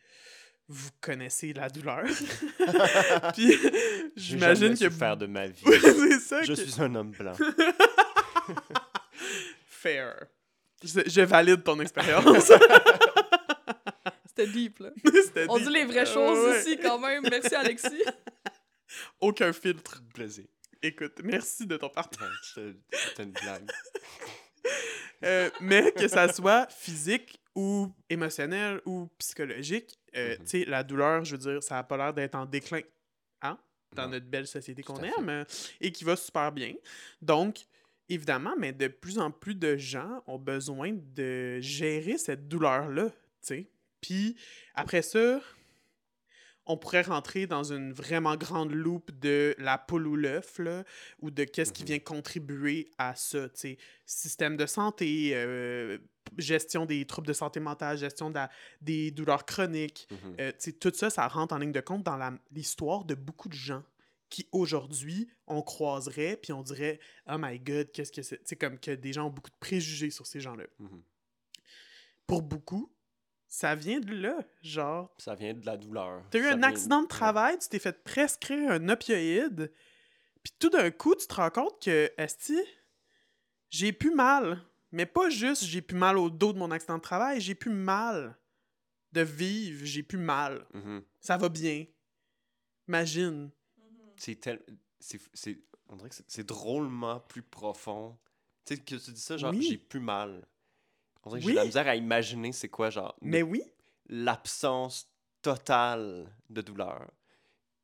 [0.69, 2.05] vous connaissez la douleur.
[3.35, 3.57] Puis,
[4.17, 4.91] j'imagine que.
[4.91, 5.63] faire de ma vie.
[5.65, 6.43] C'est ça.
[6.43, 7.37] Je que- suis un homme blanc.
[9.69, 10.27] Fair.
[10.83, 12.51] Je, je valide ton expérience.
[14.29, 14.91] C'était deep, là.
[15.25, 15.67] C'était On deep.
[15.69, 16.61] dit les vraies Euh, choses ouais.
[16.61, 17.23] ici, quand même.
[17.31, 18.03] Merci, Alexis.
[19.21, 20.03] Aucun filtre.
[20.15, 20.45] Plaisir.
[20.83, 22.55] Écoute, merci de ton partage.
[22.55, 23.71] C'était une blague.
[25.25, 30.45] Euh, mais que ça soit physique ou émotionnel ou psychologique, euh, Mhm.
[30.45, 32.81] tu sais, la douleur, je veux dire, ça a pas l'air d'être en déclin.
[33.43, 33.59] Hein?
[33.93, 35.45] Dans notre belle société qu'on aime euh,
[35.81, 36.75] et qui va super bien.
[37.23, 37.61] Donc,
[38.11, 43.15] évidemment, mais de plus en plus de gens ont besoin de gérer cette douleur-là, tu
[43.41, 43.67] sais.
[44.03, 44.37] Puis,
[44.75, 45.41] après ça,
[46.67, 50.85] on pourrait rentrer dans une vraiment grande loupe de la poule ou l'œuf, là,
[51.21, 51.87] ou de qu'est-ce qui Mhm.
[51.89, 53.47] vient contribuer à ça.
[54.05, 55.99] Système de santé, euh,
[56.39, 58.51] gestion des troubles de santé mentale, gestion de la-
[58.81, 60.37] des douleurs chroniques, Mhm.
[60.41, 63.55] euh, sais, tout ça, ça rentre en ligne de compte dans l'histoire de beaucoup de
[63.55, 63.85] gens
[64.29, 66.99] qui, aujourd'hui, on croiserait, puis on dirait
[67.31, 69.57] «Oh my God, qu'est-ce que c'est?» Tu sais, comme que des gens ont beaucoup de
[69.61, 70.65] préjugés sur ces gens-là.
[70.81, 71.01] Mhm.
[72.27, 72.91] Pour beaucoup,
[73.49, 75.15] ça vient de là, genre...
[75.19, 76.23] Ça vient de la douleur.
[76.31, 79.73] T'as eu Ça un accident de travail, tu t'es fait prescrire un opioïde,
[80.43, 82.59] puis tout d'un coup, tu te rends compte que, esti,
[83.71, 84.61] j'ai plus mal.
[84.93, 87.71] Mais pas juste j'ai plus mal au dos de mon accident de travail, j'ai plus
[87.73, 88.37] mal
[89.13, 90.65] de vivre, j'ai plus mal.
[90.75, 91.03] Mhm.
[91.21, 91.85] Ça va bien.
[92.89, 93.51] Imagine.
[94.17, 94.63] C'est tel...
[95.01, 98.17] c'est- c'est- On dirait que c'est- c'est drôlement plus profond.
[98.65, 99.63] Tu sais, que tu dis ça, genre, Oui.
[99.63, 100.47] j'ai plus mal.
[101.27, 101.53] On dirait que Oui.
[101.53, 103.63] j'ai de la misère à imaginer c'est quoi, genre, Mais oui,
[104.09, 105.11] l'absence
[105.43, 107.11] totale de douleur.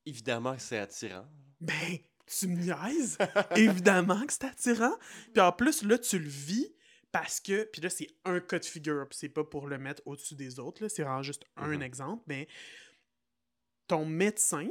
[0.07, 1.27] Évidemment que c'est attirant.
[1.61, 3.19] ben, tu me niaises.
[3.57, 4.97] Évidemment que c'est attirant.
[5.33, 6.73] Puis en plus, là, tu le vis
[7.11, 7.65] parce que.
[7.65, 9.07] Puis là, c'est un cas de figure.
[9.09, 10.83] Puis c'est pas pour le mettre au-dessus des autres.
[10.83, 11.83] là, C'est vraiment juste un Mhm.
[11.83, 12.23] exemple.
[12.27, 12.49] Mais
[13.87, 14.69] ton médecin,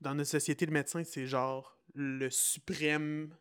[0.00, 3.34] dans notre société, le médecin, c'est genre le suprême.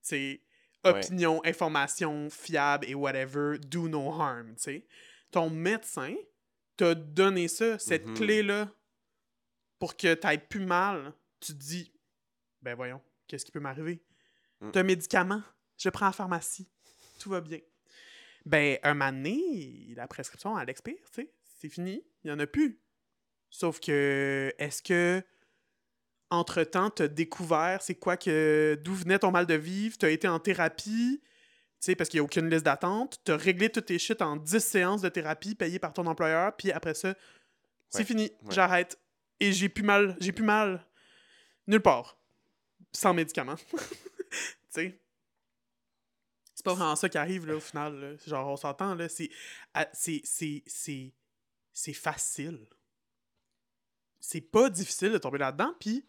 [0.00, 0.42] C'est
[0.84, 0.90] Ouais.
[0.90, 4.86] opinion, information fiable et whatever, do no harm, tu sais.
[5.30, 6.14] Ton médecin
[6.76, 8.14] t'a donné ça, cette Mhm.
[8.14, 8.70] clé-là,
[9.78, 11.12] pour que t'ailles plus mal.
[11.40, 11.92] Tu te dis,
[12.62, 14.02] ben voyons, qu'est-ce qui peut m'arriver?
[14.60, 14.70] Mm.
[14.72, 15.42] T'as un médicament,
[15.76, 16.68] je prends en pharmacie,
[17.20, 17.60] tout va bien.
[18.46, 21.32] Ben, un moment donné, la prescription, elle expire, tu sais.
[21.60, 22.80] C'est fini, il y en a plus.
[23.50, 25.22] Sauf que, est-ce que
[26.30, 28.78] entre-temps, t'as découvert c'est quoi que.
[28.82, 31.22] d'où venait ton mal de vivre, t'as été en thérapie,
[31.80, 33.20] sais, parce qu'il n'y a aucune liste d'attente.
[33.24, 36.54] Tu as réglé toutes tes shit en 10 séances de thérapie payées par ton employeur,
[36.56, 37.14] puis après ça,
[37.88, 38.54] c'est Ouais, fini, ouais.
[38.54, 38.98] j'arrête.
[39.40, 40.84] Et j'ai plus mal, j'ai plus mal
[41.66, 42.18] nulle part.
[42.92, 43.56] Sans médicaments.
[43.72, 44.38] tu
[44.70, 45.00] sais.
[46.54, 47.94] C'est pas vraiment ça qui arrive, là, au final.
[48.00, 48.16] là.
[48.26, 49.30] Genre, on s'entend, là, c'est...
[49.74, 50.20] ah, C'est...
[50.24, 50.64] C'est...
[50.66, 51.14] C'est...
[51.72, 52.66] C'est facile.
[54.18, 56.04] C'est pas difficile de tomber là-dedans, puis...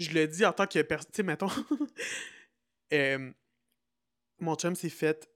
[0.00, 1.10] Je le dis en tant que personne...
[1.12, 1.48] Tu sais, mettons...
[2.92, 3.32] euh,
[4.38, 5.30] mon chum s'est fait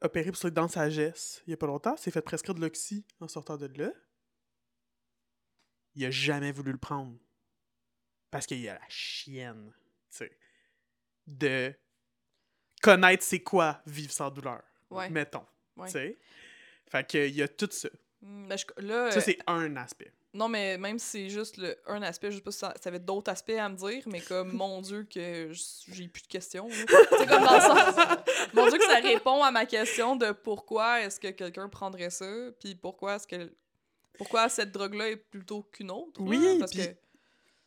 [0.00, 1.96] opérer pour dans sagesse il y a pas longtemps.
[1.96, 3.92] S'est fait prescrire de l'oxy en sortant de là.
[5.94, 7.16] Il a jamais voulu le prendre.
[8.30, 9.72] Parce qu'il y a la chienne,
[10.10, 10.38] tu sais,
[11.26, 11.72] de
[12.82, 14.62] connaître c'est quoi vivre sans douleur.
[14.90, 15.08] Ouais.
[15.08, 15.86] Mettons, Ouais.
[15.86, 16.18] tu sais.
[16.90, 17.88] Fait qu'il y a tout ça.
[18.26, 20.12] Hmm, ben, je- là, Ça, euh, c'est un aspect.
[20.34, 22.88] non, mais même si c'est juste le, un aspect, je sais pas si ça, ça
[22.88, 26.26] avait d'autres aspects à me dire, mais comme, mon Dieu, que j- j'ai plus de
[26.28, 26.68] questions.
[26.68, 26.74] là.
[27.18, 27.94] C'est comme dans le sens.
[28.54, 32.26] Mon Dieu, que ça répond à ma question de pourquoi est-ce que quelqu'un prendrait ça,
[32.60, 33.52] puis pourquoi est-ce que.
[34.18, 36.20] Pourquoi cette drogue-là est plutôt qu'une autre.
[36.22, 36.94] là, Oui, parce puis- que.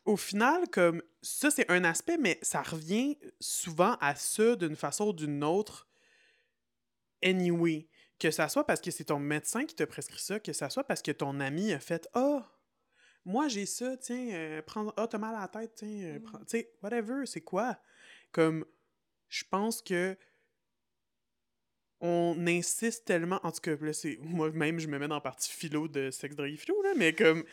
[0.06, 5.10] Au final, comme ça, c'est un aspect, mais ça revient souvent à ça d'une façon
[5.10, 5.88] ou d'une autre.
[7.24, 7.88] Anyway.
[8.20, 10.84] Que ça soit parce que c'est ton médecin qui te prescrit ça, que ça soit
[10.84, 12.46] parce que ton ami a fait Ah,
[13.26, 14.94] moi j'ai ça, tiens, euh, prends.
[14.98, 16.24] Ah, t'as mal à la tête, tiens, euh, Mm.
[16.24, 17.80] prends- Tu sais, whatever, c'est quoi?
[18.32, 18.66] Comme,
[19.30, 20.18] je pense que.
[22.02, 23.40] On insiste tellement.
[23.44, 24.18] En tout cas, là, c'est.
[24.22, 27.14] Moi-même, je me mets dans la partie philo de sexe, drogue et philo, là, mais
[27.14, 27.44] comme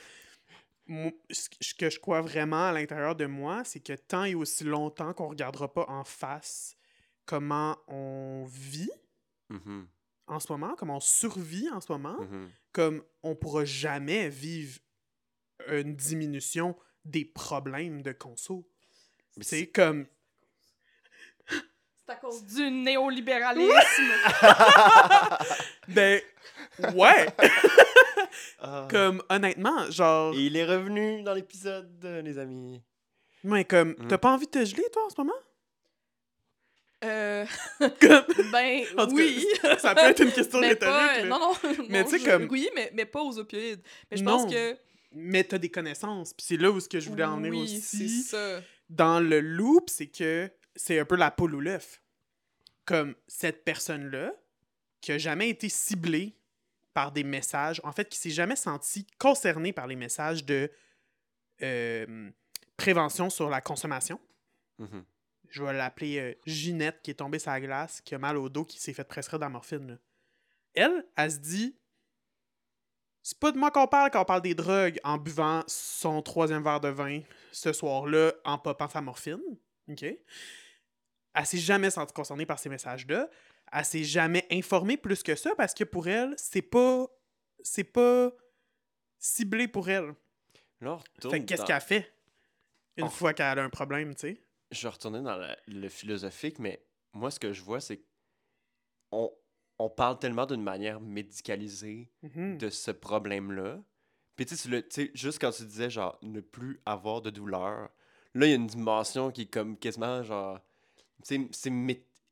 [0.86, 4.62] moi, ce que je crois vraiment à l'intérieur de moi, c'est que tant et aussi
[4.62, 6.76] longtemps qu'on regardera pas en face
[7.24, 8.90] comment on vit
[9.48, 9.88] Mhm,
[10.26, 12.50] en ce moment, comment on survit en ce moment, mhm.
[12.72, 14.78] comme on pourra jamais vivre
[15.68, 18.68] une diminution des problèmes de conso.
[19.40, 20.06] C'est comme
[22.06, 23.72] C'est à cause du néolibéralisme.
[25.88, 26.20] ben
[26.94, 27.26] ouais,
[28.60, 28.86] Ah.
[28.90, 32.82] comme honnêtement, genre Et il est revenu dans l'épisode, euh, les amis.
[33.44, 34.08] mais comme Mm.
[34.08, 35.32] t'as pas envie de te geler toi en ce moment?
[37.04, 37.44] Euh,
[37.80, 39.46] ben, En tout cas, oui.
[39.78, 40.94] ça peut être une question mais rhétorique.
[40.94, 41.52] pas, non, non,
[41.88, 43.82] Mais non, tu sais, je- comme- Oui, mais, mais pas aux opioïdes.
[44.10, 44.38] Mais je Non.
[44.38, 44.76] pense que...
[45.12, 46.32] mais t'as des connaissances.
[46.32, 47.80] Puis c'est là où ce que je voulais en venir oui, aussi.
[47.80, 48.60] c'est ça.
[48.88, 52.00] Dans le loop, c'est que c'est un peu la poule ou l'œuf.
[52.86, 54.32] Comme cette personne-là,
[55.00, 56.36] qui a jamais été ciblée
[56.94, 60.70] par des messages, en fait, qui s'est jamais senti concernée par les messages de
[61.62, 62.30] euh,
[62.76, 64.18] prévention sur la consommation.
[64.78, 65.04] Mhm.
[65.50, 68.48] Je vais l'appeler euh, Ginette, qui est tombée sur la glace, qui a mal au
[68.48, 69.88] dos, qui s'est fait prescrire de la morphine.
[69.88, 69.96] là.
[70.74, 71.76] Elle, elle se dit
[73.22, 76.62] c'est pas de moi qu'on parle quand on parle des drogues en buvant son troisième
[76.62, 79.40] verre de vin ce soir-là en popant sa morphine.
[79.88, 80.02] OK?
[80.02, 83.28] Elle s'est jamais sentie concernée par ces messages-là.
[83.72, 87.06] Elle s'est jamais informée plus que ça parce que pour elle, c'est pas.
[87.64, 88.30] C'est pas
[89.18, 90.14] ciblé pour elle.
[90.80, 92.12] Fait que qu'est-ce dans- qu'elle fait?
[92.96, 93.10] Une Oh.
[93.10, 94.45] fois qu'elle a un problème, tu sais?
[94.70, 98.00] Je vais retourner dans la- le philosophique, mais moi, ce que je vois, c'est
[99.10, 99.30] qu'on
[99.78, 102.58] on parle tellement d'une manière médicalisée Mhm.
[102.58, 103.82] de ce problème-là.
[104.36, 107.90] Puis tu sais, juste quand tu disais, genre, ne plus avoir de douleur,
[108.34, 110.58] là, il y a une dimension qui est comme quasiment, genre,
[111.22, 111.40] c'est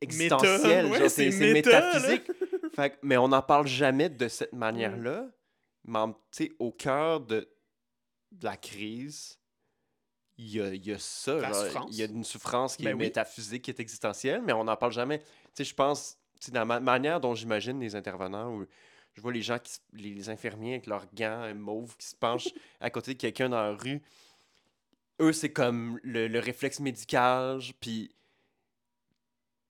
[0.00, 2.30] existentiel, ouais, genre, c'est métaphysique.
[2.74, 5.30] Fait mais on n'en parle jamais de cette manière-là.
[5.84, 5.98] Mais
[6.32, 7.48] tu sais, au cœur de,
[8.32, 9.38] de la crise,
[10.36, 11.38] il y a, il y a ça.
[11.70, 11.86] Genre.
[11.90, 12.98] Il y a une souffrance qui Ben est oui.
[13.04, 15.18] métaphysique, qui est existentielle, mais on n'en parle jamais.
[15.20, 18.66] Tu sais, je pense, tu sais, dans la manière dont j'imagine les intervenants, où
[19.14, 22.48] je vois les gens, qui, les, infirmiers avec leurs gants euh, mauves qui se penchent
[22.80, 24.02] à côté de quelqu'un dans la rue,
[25.20, 28.10] eux, c'est comme le, le réflexe médical, puis...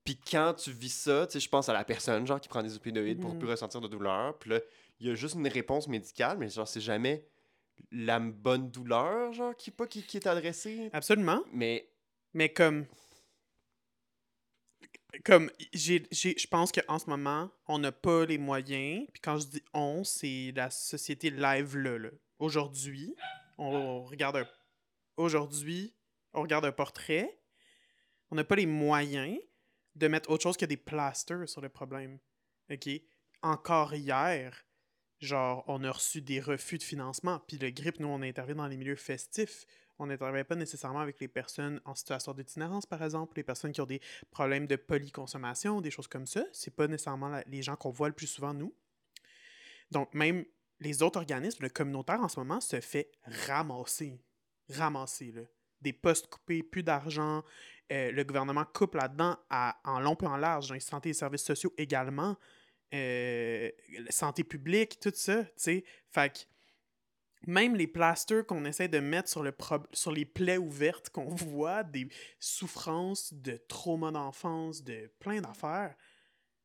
[0.03, 2.61] Puis quand tu vis ça, tu sais, je pense à la personne, genre, qui prend
[2.61, 3.39] des opioïdes pour Mhm.
[3.39, 4.37] plus ressentir de douleur.
[4.37, 4.59] Puis là,
[4.99, 7.25] il y a juste une réponse médicale, mais genre, c'est jamais
[7.91, 10.89] la bonne douleur, genre, qui, pas, qui, qui est adressée?
[10.93, 11.43] Absolument.
[11.53, 11.89] Mais
[12.33, 12.85] Mais comme.
[15.23, 19.07] Comme, je pense qu'en ce moment, on n'a pas les moyens.
[19.13, 21.97] Puis quand je dis on, c'est la société live là.
[21.97, 22.09] là.
[22.37, 23.15] Aujourd'hui,
[23.57, 24.47] on regarde un.
[25.15, 25.95] Aujourd'hui,
[26.33, 27.39] on regarde un portrait.
[28.29, 29.39] On n'a pas les moyens
[29.95, 32.19] de mettre autre chose que des plasters sur le problème.
[32.69, 32.89] OK?
[33.41, 34.64] Encore hier,
[35.25, 37.39] genre, on a reçu des refus de financement.
[37.47, 39.65] Puis le GRIP, nous, on intervient dans les milieux festifs.
[39.97, 43.81] On n'intervient pas nécessairement avec les personnes en situation d'itinérance, par exemple, les personnes qui
[43.81, 44.01] ont des
[44.31, 46.43] problèmes de polyconsommation, des choses comme ça.
[46.51, 48.73] C'est pas nécessairement les gens qu'on voit le plus souvent, nous.
[49.91, 50.45] Donc, même
[50.79, 53.11] les autres organismes, le communautaire en ce moment, se fait
[53.47, 54.19] ramasser,
[54.69, 55.41] ramasser, là,
[55.81, 57.43] des postes coupés, plus d'argent.
[57.91, 61.43] Euh, le gouvernement coupe là-dedans en long et en large, dans les santé et services
[61.43, 62.35] sociaux également.
[62.93, 63.71] Euh,
[64.09, 65.83] santé publique, tout ça, tu sais.
[66.11, 66.39] Fait que
[67.47, 71.25] même les plasters qu'on essaie de mettre sur, le prob- sur les plaies ouvertes qu'on
[71.35, 72.07] voit, des
[72.39, 75.95] souffrances de trauma d'enfance, de plein d'affaires,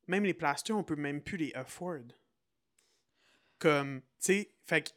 [0.07, 2.03] même les plasters, on peut même plus les afford.
[3.59, 4.91] Comme, tu sais, fait que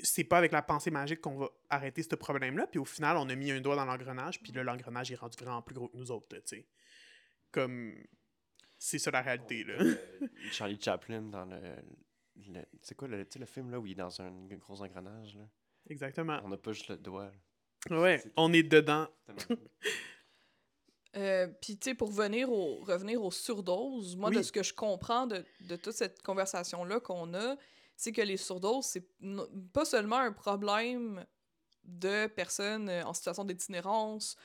[0.00, 3.28] c'est pas avec la pensée magique qu'on va arrêter ce problème-là, puis au final, on
[3.28, 5.96] a mis un doigt dans l'engrenage, puis là, l'engrenage est rendu vraiment plus gros que
[5.96, 6.66] nous autres, tu sais.
[7.52, 7.94] Comme,
[8.86, 9.76] c'est ça la réalité, là.
[10.52, 11.58] Charlie Chaplin dans le.
[12.48, 15.44] le- c'est quoi le, le film là où il est dans un gros engrenage là?
[15.88, 16.40] Exactement.
[16.44, 17.30] On n'a pas juste le doigt.
[17.90, 18.00] là.
[18.00, 19.08] Ouais, on est dedans.
[21.16, 24.74] Euh, Puis, tu sais, pour venir au, revenir aux surdoses, moi, de ce que je
[24.74, 27.56] comprends de, de toute cette conversation-là qu'on a,
[27.96, 29.06] c'est que les surdoses, c'est
[29.72, 31.24] pas seulement un problème
[31.84, 34.36] de personnes en situation d'itinérance,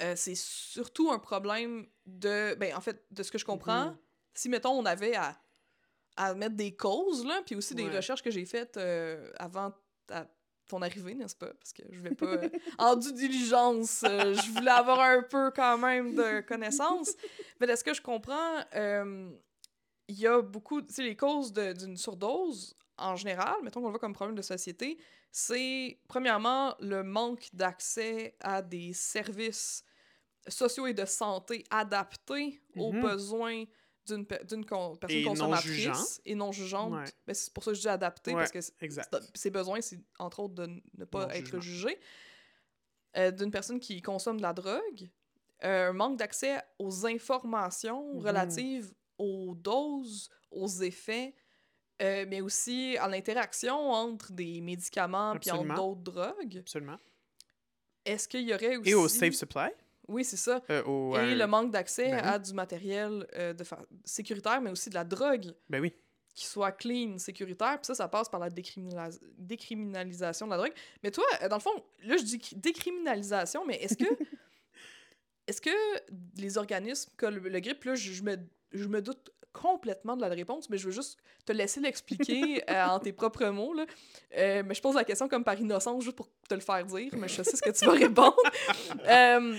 [0.00, 2.54] euh, c'est surtout un problème de.
[2.54, 3.96] Ben, en fait, de ce que je comprends, Mhm.
[4.34, 5.40] si, mettons, on avait à,
[6.16, 7.96] à mettre des causes, là, puis aussi des Ouais.
[7.96, 9.72] recherches que j'ai faites euh, avant
[10.06, 10.28] ta-
[10.68, 11.52] ton arrivée, n'est-ce pas?
[11.54, 12.26] Parce que je vais pas.
[12.26, 17.12] euh, en due diligence, je voulais avoir un peu quand même de connaissances.
[17.60, 18.62] Mais de ce que je comprends,
[20.08, 20.82] il y a beaucoup.
[20.82, 24.36] Tu sais, les causes de- d'une surdose, en général, mettons qu'on le voit comme problème
[24.36, 24.98] de société,
[25.30, 29.84] c'est premièrement le manque d'accès à des services
[30.48, 33.02] sociaux et de santé adaptés aux Mhm.
[33.02, 33.64] besoins
[34.06, 36.04] d'une pe- con- personne Et non consommatrice jugeant.
[36.24, 36.92] et non jugeante.
[36.92, 37.04] Ouais.
[37.26, 38.60] Ben, c'est pour ça que je dis adapté, Ouais, parce que
[39.34, 41.98] ses besoins, c'est entre autres de ne pas Non être jugé.
[43.16, 45.10] Euh, d'une personne qui consomme de la drogue,
[45.64, 48.20] euh, un manque d'accès aux informations Mhm.
[48.20, 51.34] relatives aux doses, aux effets,
[52.00, 55.38] euh, mais aussi à l'interaction entre des médicaments et
[55.74, 56.58] d'autres drogues.
[56.58, 56.96] Absolument.
[58.04, 58.90] Est-ce qu'il y aurait aussi...
[58.90, 59.70] Et au safe supply?
[60.08, 60.62] Oui, c'est ça.
[60.70, 62.28] euh, au, Et euh, le manque d'accès ben oui.
[62.28, 65.92] à du matériel euh, de fa- sécuritaire, mais aussi de la drogue Ben oui.
[66.34, 67.76] qui soit clean, sécuritaire.
[67.78, 70.72] Puis ça, ça passe par la décriminalis- décriminalisation de la drogue.
[71.02, 74.04] Mais toi, dans le fond, là, je dis cri- décriminalisation, mais est-ce que...
[75.46, 75.70] est-ce que
[76.36, 78.36] les organismes comme le, le GRIP, là, je, je me,
[78.72, 82.84] je me doute complètement de la réponse, mais je veux juste te laisser l'expliquer euh,
[82.86, 83.72] en tes propres mots.
[83.74, 83.86] Là.
[84.36, 87.10] Euh, mais je pose la question comme par innocence, juste pour te le faire dire,
[87.16, 88.36] mais je sais ce que tu vas répondre.
[89.08, 89.56] Euh,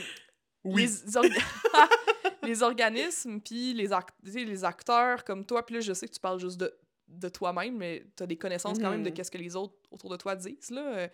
[0.63, 0.81] Oui.
[0.83, 1.43] les, orga-
[2.43, 6.57] les organismes, puis les, acteurs comme toi, puis là, je sais que tu parles juste
[6.57, 6.73] de,
[7.07, 9.15] de toi-même, mais tu as des connaissances quand même de Mhm.
[9.15, 10.69] qu'est-ce que les autres autour de toi disent.
[10.71, 10.81] Là.
[10.97, 11.07] Euh,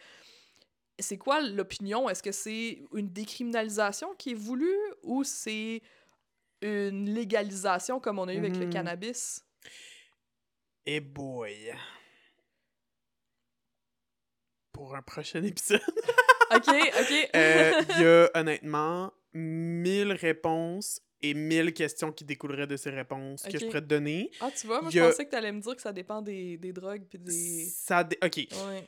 [1.00, 2.10] C'est quoi l'opinion?
[2.10, 5.82] Est-ce que c'est une décriminalisation qui est voulue ou c'est
[6.62, 8.74] une légalisation comme on a eu avec le Mhm.
[8.74, 9.44] cannabis?
[10.86, 11.74] Et boy.
[14.72, 15.82] Pour un prochain épisode.
[16.54, 17.30] Ok, ok.
[17.36, 23.44] Euh, Il y a honnêtement mille réponses et mille questions qui découleraient de ces réponses
[23.44, 24.32] que je pourrais te donner.
[24.40, 26.22] ah, tu vois, moi, je a- pensais que tu allais me dire que ça dépend
[26.22, 27.66] des, des drogues puis des.
[27.66, 28.38] Ça dé- Ok.
[28.38, 28.88] Ouais.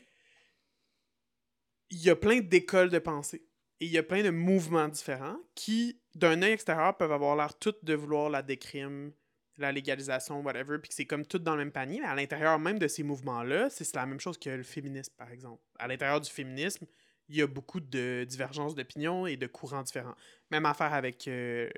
[1.89, 3.43] Il y a plein d'écoles de pensée.
[3.79, 7.57] Et il y a plein de mouvements différents qui, d'un œil extérieur, peuvent avoir l'air
[7.57, 9.13] toutes de vouloir la décrime,
[9.57, 11.99] la légalisation, whatever, puis que c'est comme tout dans le même panier.
[12.01, 15.31] Mais à l'intérieur même de ces mouvements-là, c'est la même chose que le féminisme, par
[15.31, 15.61] exemple.
[15.79, 16.85] À l'intérieur du féminisme,
[17.29, 20.15] il y a beaucoup de divergences d'opinion et de courants différents.
[20.51, 21.69] Même affaire avec euh,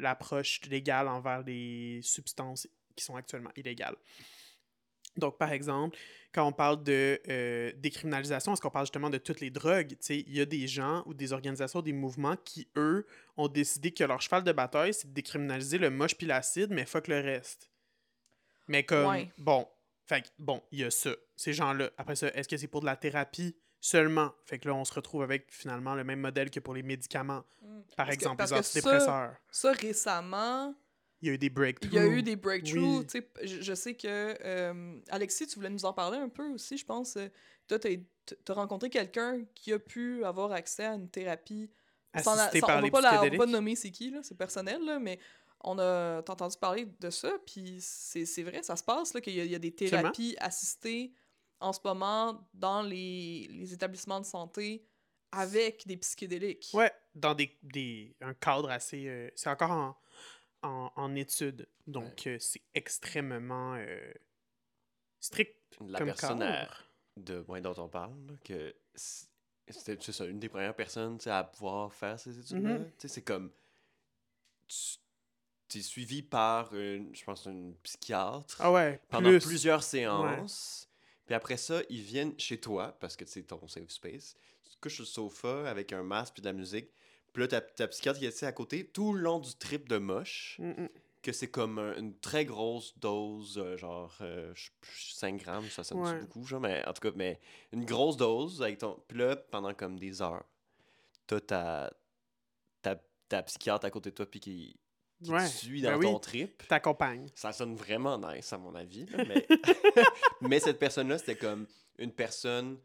[0.00, 3.96] l'approche légale envers les substances qui sont actuellement illégales.
[5.16, 5.96] Donc, par exemple,
[6.32, 9.96] quand on parle de euh, décriminalisation, est-ce qu'on parle justement de toutes les drogues?
[10.08, 14.04] Il y a des gens ou des organisations, des mouvements qui, eux, ont décidé que
[14.04, 17.70] leur cheval de bataille, c'est de décriminaliser le moche puis l'acide, mais fuck le reste.
[18.68, 19.32] Mais comme, Ouais.
[19.36, 19.66] bon,
[20.06, 21.90] fait que, bon, il y a ça, ces gens-là.
[21.98, 23.56] Après ça, est-ce que c'est pour de la thérapie?
[23.80, 24.32] Seulement?
[24.46, 27.44] Fait que là, on se retrouve avec finalement le même modèle que pour les médicaments.
[27.62, 27.80] Mm.
[27.96, 29.34] Par Parce exemple, les ça- antidépresseurs.
[29.50, 30.74] Ça, récemment,
[31.22, 31.90] Il y a eu des breakthroughs.
[31.92, 33.06] Il y a eu des breakthroughs.
[33.14, 33.22] Oui.
[33.42, 34.06] Je, je sais que.
[34.42, 37.16] euh, Alexis, tu voulais nous en parler un peu aussi, je pense.
[37.16, 37.28] euh,
[37.68, 37.98] Toi, tu
[38.48, 41.70] as rencontré quelqu'un qui a pu avoir accès à une thérapie.
[42.16, 45.18] Sans sans- par on on va pas nommer c'est qui, c'est personnel, là, mais
[45.62, 49.40] on a t'as entendu parler de ça, puis c'est vrai, ça se passe, qu'il y,
[49.40, 50.00] a- il y a des Absolument.
[50.02, 51.12] thérapies assistées
[51.60, 54.84] en ce moment dans les, les établissements de santé
[55.32, 56.70] avec des psychédéliques.
[56.74, 59.06] Ouais, dans des, des, un cadre assez...
[59.06, 59.96] euh, c'est encore en,
[60.62, 64.12] en, en étude, donc euh, c'est extrêmement euh,
[65.20, 65.56] strict
[65.86, 66.68] La comme personne à-
[67.16, 71.24] de ouais, dont on parle, là, que c'était c'est ça, une des premières personnes tu
[71.24, 72.78] sais, à pouvoir faire ces études-là.
[72.78, 73.52] Tu sais, C'est comme.
[75.68, 79.40] Tu es suivi par, une, je pense, une psychiatre Ah ouais, pendant plus.
[79.40, 80.89] plusieurs séances.
[81.30, 84.34] Puis après ça, ils viennent chez toi, parce que c'est ton safe space.
[84.80, 86.88] couches sur le sofa avec un masque puis de la musique.
[87.32, 89.98] Puis là, ta, ta psychiatre qui est à côté tout le long du trip de
[89.98, 90.88] moche, Mm, mm.
[91.22, 95.68] que c'est comme un- une très grosse dose, euh, genre euh, je- je- 5 grammes,
[95.70, 96.18] ça sonne Ouais.
[96.20, 97.38] beaucoup, genre, mais en tout cas, mais
[97.72, 99.00] une grosse dose avec ton.
[99.06, 100.42] Puis là, pendant comme des heures,
[101.28, 101.92] t'as ta,
[102.82, 102.96] ta,
[103.28, 104.76] ta psychiatre à côté de toi, puis qui,
[105.22, 106.06] qui Ouais, te suit ben dans oui.
[106.06, 106.66] ton trip.
[106.68, 107.26] T'accompagnes.
[107.34, 109.06] Ça sonne vraiment nice, à mon avis.
[109.16, 109.46] mais...
[110.40, 111.66] mais cette personne-là, c'était comme
[111.98, 112.78] une personne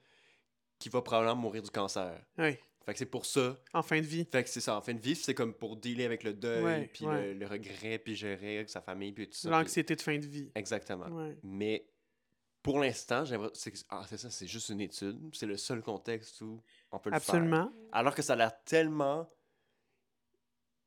[0.80, 2.22] qui va probablement mourir du cancer.
[2.38, 3.56] Oui, Fait que c'est pour ça.
[3.74, 4.28] en fin de vie.
[4.32, 4.76] Fait que c'est ça.
[4.78, 7.06] En fin de vie, c'est comme pour dealer avec le deuil, puis.
[7.06, 9.50] Le, le regret, puis gérer avec sa famille, puis tout ça.
[9.50, 10.52] L'anxiété de fin de vie.
[10.56, 11.08] Exactement.
[11.44, 11.88] Mais
[12.66, 13.24] pour l'instant.
[13.54, 15.20] C'est ah, c'est ça, c'est juste une étude.
[15.34, 16.60] C'est le seul contexte où
[16.92, 17.36] on peut le faire.
[17.36, 17.72] Absolument.
[17.92, 19.30] Alors que ça a l'air tellement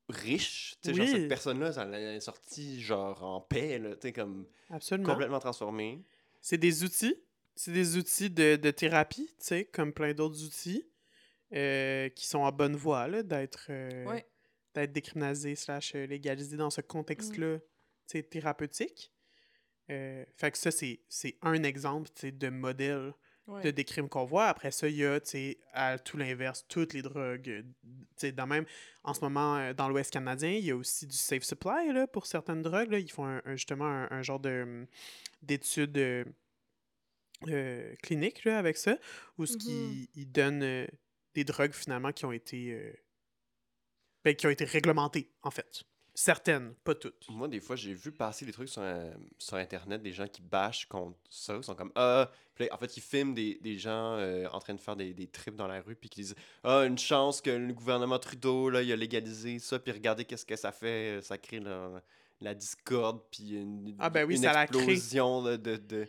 [0.09, 0.75] riche.
[0.81, 1.11] Tu sais, genre, Oui.
[1.11, 5.09] cette personne-là, ça l'a sorti genre en paix, là, tu sais, comme Absolument.
[5.09, 6.03] complètement transformée.
[6.41, 7.15] C'est des outils.
[7.55, 10.87] C'est des outils de, de thérapie, tu sais, comme plein d'autres outils
[11.53, 14.25] euh, qui sont en bonne voie là, d'être euh, Ouais.
[14.73, 17.65] d'être décriminalisés slash euh, légalisés dans ce contexte-là tu
[18.17, 19.11] sais, thérapeutique.
[19.89, 23.13] Euh, fait que ça, c'est c'est un exemple tu sais, de modèle
[23.49, 23.61] Ouais.
[23.63, 24.45] de décrime qu'on voit.
[24.47, 25.19] Après ça, il y a,
[25.73, 27.49] à tout l'inverse, toutes les drogues.
[28.23, 28.65] euh, dans même,
[29.03, 32.05] en ce moment, euh, dans l'Ouest canadien, il y a aussi du safe supply, là,
[32.07, 32.99] pour certaines drogues, là.
[32.99, 34.85] Ils font un- un- justement un, un genre hum,
[35.41, 36.25] d'études euh,
[37.47, 38.97] euh, cliniques, là, avec ça,
[39.37, 40.85] où ce qui ils donnent euh,
[41.33, 42.71] des drogues, finalement, qui ont été...
[42.73, 42.93] euh,
[44.23, 45.83] ben, qui ont été réglementées, en fait.
[46.21, 47.29] Certaines, pas toutes.
[47.29, 50.41] Moi, des fois, j'ai vu passer des trucs sur, euh, sur Internet, des gens qui
[50.41, 51.55] bâchent contre ça.
[51.55, 54.59] Ils sont comme, ah, Puis là, en fait, ils filment des, des gens euh, en
[54.59, 57.39] train de faire des, des trips dans la rue, puis qui disent, ah, une chance
[57.39, 61.21] que le gouvernement Trudeau, là, il a légalisé ça, puis regardez qu'est-ce que ça fait.
[61.21, 62.03] Ça crée la,
[62.41, 64.77] la discorde, puis une, Ah ben oui, une ça la crée.
[64.77, 65.55] explosion de.
[65.55, 66.05] de,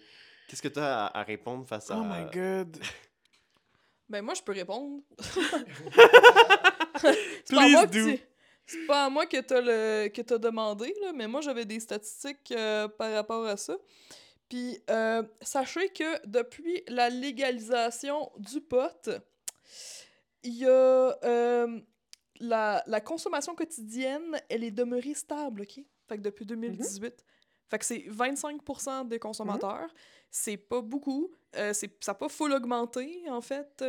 [0.49, 1.97] Qu'est-ce que tu as à, à répondre face à.
[1.97, 2.77] Oh my god.
[4.09, 5.05] Ben moi, je peux répondre.
[7.49, 8.17] Please do.
[8.17, 8.21] tu-
[8.71, 11.81] C'est pas à moi que t'as le que t'as demandé, là, mais moi j'avais des
[11.81, 13.77] statistiques euh, par rapport à ça.
[14.49, 19.11] Puis euh, sachez que depuis la légalisation du pot,
[20.43, 20.68] il y a
[21.25, 21.81] euh,
[22.41, 25.85] la, la consommation quotidienne, elle est demeurée stable, OK?
[26.09, 27.25] Fait que depuis 2018.
[27.68, 29.89] Fait que c'est 25% des consommateurs.
[30.31, 31.31] C'est pas beaucoup.
[31.57, 33.83] Euh, c'est, ça n'a pas full augmenté, en fait.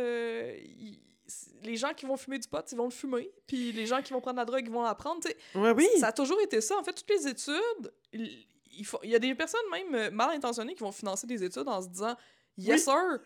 [1.62, 3.30] Les gens qui vont fumer du pot, ils vont le fumer.
[3.46, 5.20] Puis les gens qui vont prendre la drogue, ils vont la prendre.
[5.54, 5.88] Ouais, oui.
[6.00, 6.76] Ça a toujours été ça.
[6.78, 8.46] En fait, toutes les études, il,
[8.78, 11.42] il faut- il y a des personnes même euh, mal intentionnées qui vont financer des
[11.44, 12.16] études en se disant
[12.58, 13.18] Yes, sir!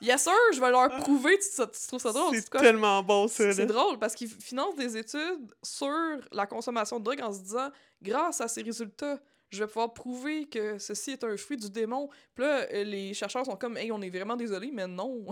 [0.00, 0.32] Yes, sir!
[0.52, 1.38] Je vais leur prouver.
[1.38, 2.34] Tu, tu- tu trouves ça drôle?
[2.34, 3.52] C'est tellement bon, ça.
[3.52, 5.88] c'est drôle parce qu'ils financent des études sur
[6.32, 9.20] la consommation de drogue en se disant grâce à ces résultats,
[9.52, 12.08] je vais pouvoir prouver que ceci est un fruit du démon.
[12.34, 15.24] Puis là, euh, les chercheurs sont comme hey, on est vraiment désolé, mais non.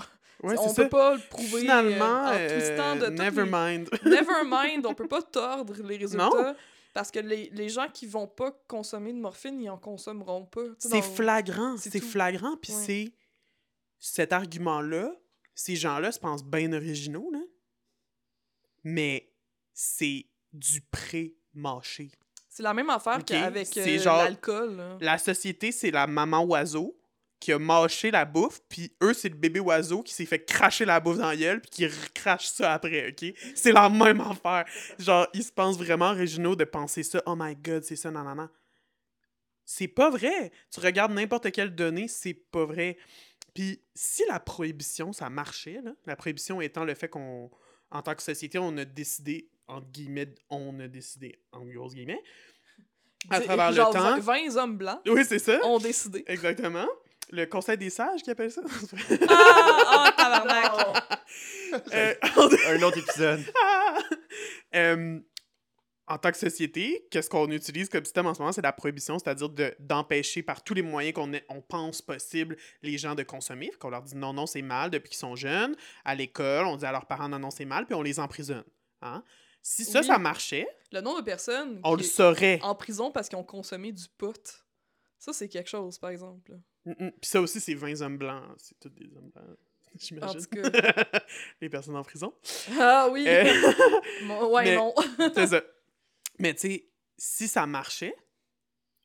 [0.42, 0.88] Ouais, on peut ça.
[0.88, 3.88] pas le prouver euh, Finalement, en twistant de euh, never les- mind.
[4.04, 6.28] Never mind, on peut pas tordre les résultats.
[6.28, 6.54] Non.
[6.92, 10.62] Parce que les, les gens qui vont pas consommer de morphine, ils en consommeront pas.
[10.78, 12.82] C'est dans- flagrant, c'est flagrant, puis Ouais.
[12.84, 13.12] c'est
[13.98, 15.14] cet argument-là,
[15.54, 17.40] ces gens-là se pensent bien originaux, là,
[18.82, 19.30] mais
[19.72, 22.10] c'est du pré-mâché.
[22.60, 24.82] C'est la même affaire qu'avec euh, l'alcool.
[25.00, 26.94] La société, c'est la maman oiseau
[27.40, 30.84] qui a mâché la bouffe, puis eux, c'est le bébé oiseau qui s'est fait cracher
[30.84, 33.32] la bouffe dans la gueule, puis qui recrache ça après, OK?
[33.54, 34.66] C'est la même affaire.
[34.98, 37.22] Genre, ils se pensent vraiment originaux de penser ça.
[37.24, 38.50] Oh my God, c'est ça, nanana.
[39.64, 40.52] C'est pas vrai.
[40.70, 42.98] Tu regardes n'importe quelle donnée, c'est pas vrai.
[43.54, 47.50] Puis si la prohibition, ça marchait, là, la prohibition étant le fait qu'on,
[47.90, 52.22] en tant que société, on a décidé, entre guillemets, on a décidé, en grosses guillemets,
[53.28, 54.18] à travers le temps.
[54.20, 55.58] 20 hommes blancs Oui, c'est ça.
[55.64, 56.24] ont décidé.
[56.26, 56.86] Exactement.
[57.32, 58.62] Le conseil des sages qui appelle ça.
[59.28, 60.72] Ah, ah, tabarnak!
[61.94, 62.14] Euh,
[62.68, 63.44] Un autre épisode.
[64.74, 65.20] euh,
[66.08, 68.50] en tant que société, qu'est-ce qu'on utilise comme système en ce moment?
[68.50, 72.98] C'est la prohibition, c'est-à-dire de- d'empêcher par tous les moyens qu'on on pense possible les
[72.98, 73.70] gens de consommer.
[73.78, 75.76] Qu'on leur dit non, non, c'est mal depuis qu'ils sont jeunes.
[76.04, 78.64] À l'école, on dit à leurs parents non, non, c'est mal, puis on les emprisonne.
[79.02, 79.22] Hein?
[79.62, 80.06] Si ça, Oui.
[80.06, 82.58] ça marchait, Le nombre de personnes on le saurait.
[82.62, 84.64] en prison parce qu'ils ont consommé du pot.
[85.18, 86.58] Ça, c'est quelque chose, par exemple.
[86.86, 87.10] Mm, mm.
[87.20, 88.42] Puis ça aussi, c'est 20 hommes blancs.
[88.56, 89.44] C'est tous des hommes blancs.
[89.92, 90.40] En J'imagine.
[90.46, 91.20] tout cas.
[91.60, 92.32] les personnes en prison.
[92.78, 93.24] Ah oui!
[93.26, 93.44] Euh,
[94.26, 94.94] Bon, ouais, mais- non.
[95.34, 95.62] C'est ça.
[96.38, 96.88] Mais tu sais,
[97.18, 98.14] si ça marchait,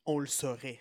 [0.05, 0.79] on le saurait.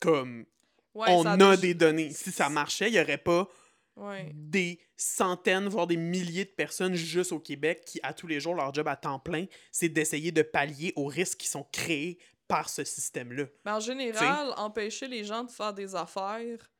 [0.00, 0.44] Comme
[0.92, 2.10] Ouais, on a déjà- des données.
[2.10, 3.48] Si ça marchait, il n'y aurait pas
[3.96, 4.32] Ouais.
[4.34, 8.54] des centaines, voire des milliers de personnes juste au Québec qui, à tous les jours,
[8.54, 12.18] leur job à temps plein, c'est d'essayer de pallier aux risques qui sont créés
[12.48, 13.44] par ce système-là.
[13.64, 16.70] Mais en général, empêcher les gens de faire des affaires,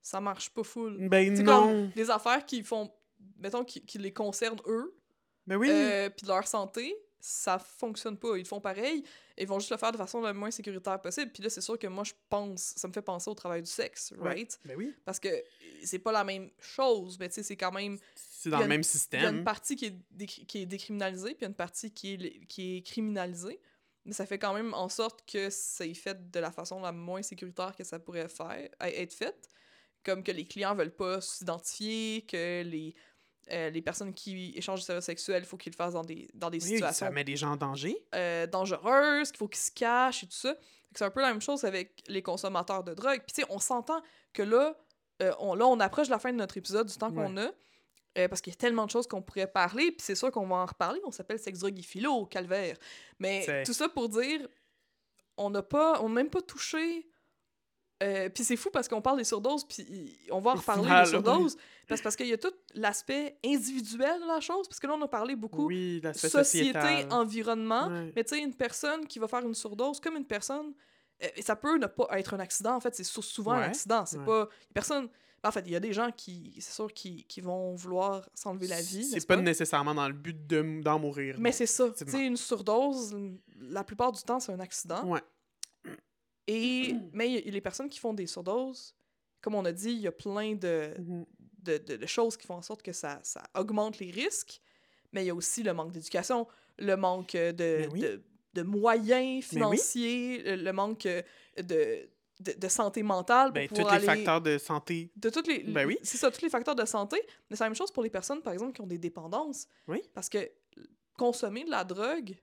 [0.00, 1.08] ça marche pas full.
[1.08, 1.44] Ben non.
[1.66, 2.92] comme des affaires qui font
[3.38, 4.96] mettons, qui, qui les concerne eux,
[5.46, 5.68] Ben oui.
[5.70, 8.36] euh, puis leur santé, ça fonctionne pas.
[8.36, 9.02] Ils font pareil,
[9.38, 11.30] ils vont juste le faire de façon la moins sécuritaire possible.
[11.32, 13.70] Puis là, c'est sûr que moi, je pense, ça me fait penser au travail du
[13.70, 14.28] sexe, Ouais.
[14.30, 14.58] right?
[14.64, 14.94] Ben oui.
[15.04, 15.28] Parce que
[15.84, 17.98] c'est pas la même chose, mais tu sais, c'est quand même.
[18.14, 19.44] C'est dans le même Il y a une système.
[19.44, 22.46] partie qui est, décri- qui est décriminalisée, puis il y a une partie qui est,
[22.46, 23.60] qui est criminalisée.
[24.04, 27.22] Mais ça fait quand même en sorte que c'est fait de la façon la moins
[27.22, 29.48] sécuritaire que ça pourrait faire, à- être fait.
[30.04, 32.94] Comme que les clients veulent pas s'identifier, que les,
[33.50, 36.28] euh, les personnes qui échangent des services sexuels, il faut qu'ils le fassent dans des,
[36.34, 37.96] dans des Oui, situations ça met des gens en danger.
[38.14, 40.56] euh, dangereuses, qu'il faut qu'ils se cachent et tout ça.
[40.94, 43.20] C'est un peu la même chose avec les consommateurs de drogue.
[43.26, 44.00] Puis tu sais, on s'entend
[44.32, 44.74] que là,
[45.22, 47.50] euh, on, là, on approche de la fin de notre épisode, du temps qu'on a,
[48.18, 50.46] euh, parce qu'il y a tellement de choses qu'on pourrait parler, puis c'est sûr qu'on
[50.46, 51.00] va en reparler.
[51.04, 52.76] On s'appelle Sex, Drogue et Philo calvaire.
[53.18, 54.48] Mais tout ça pour dire,
[55.36, 57.06] on n'a pas, on n'a même pas touché...
[58.02, 61.10] euh, puis c'est fou parce qu'on parle des surdoses, puis on va en reparler des
[61.10, 61.56] surdoses,
[61.88, 65.02] parce, parce qu'il y a tout l'aspect individuel de la chose, parce que là, on
[65.02, 67.06] a parlé beaucoup Oui, société, sociétal.
[67.12, 67.88] environnement.
[68.14, 70.74] Mais tu sais, une personne qui va faire une surdose, comme une personne,
[71.22, 72.74] euh, ça peut ne pas être un accident.
[72.76, 74.04] En fait, c'est sou- souvent un accident.
[74.04, 74.24] C'est ouais.
[74.26, 74.48] pas.
[74.74, 75.08] Personne.
[75.44, 78.66] En fait, il y a des gens qui, c'est sûr, qui, qui vont vouloir s'enlever
[78.66, 79.04] la vie.
[79.04, 81.36] C'est n'est-ce pas nécessairement dans le but de- d'en mourir.
[81.38, 81.88] Mais c'est ça.
[81.96, 83.16] Tu sais, une surdose,
[83.60, 85.04] la plupart du temps, c'est un accident.
[85.06, 85.20] Ouais.
[86.46, 88.94] Et, mais il y a les personnes qui font des surdoses,
[89.40, 91.26] comme on a dit, il y a plein de, Mhm.
[91.62, 94.60] de, de- de choses qui font en sorte que ça, ça augmente les risques,
[95.12, 96.46] mais il y a aussi le manque d'éducation,
[96.78, 98.04] le manque de, oui.
[98.64, 99.42] moyens oui.
[99.42, 101.06] financiers, le, manque
[101.56, 105.10] de, santé mentale pour Ben, tous les facteurs de santé.
[105.16, 105.98] De toutes les, Ben oui.
[106.02, 107.20] C'est ça, tous les facteurs de santé.
[107.50, 109.66] Mais c'est la même chose pour les personnes, par exemple, qui ont des dépendances.
[109.88, 110.02] Oui.
[110.14, 110.50] Parce que
[111.18, 112.34] consommer de la drogue,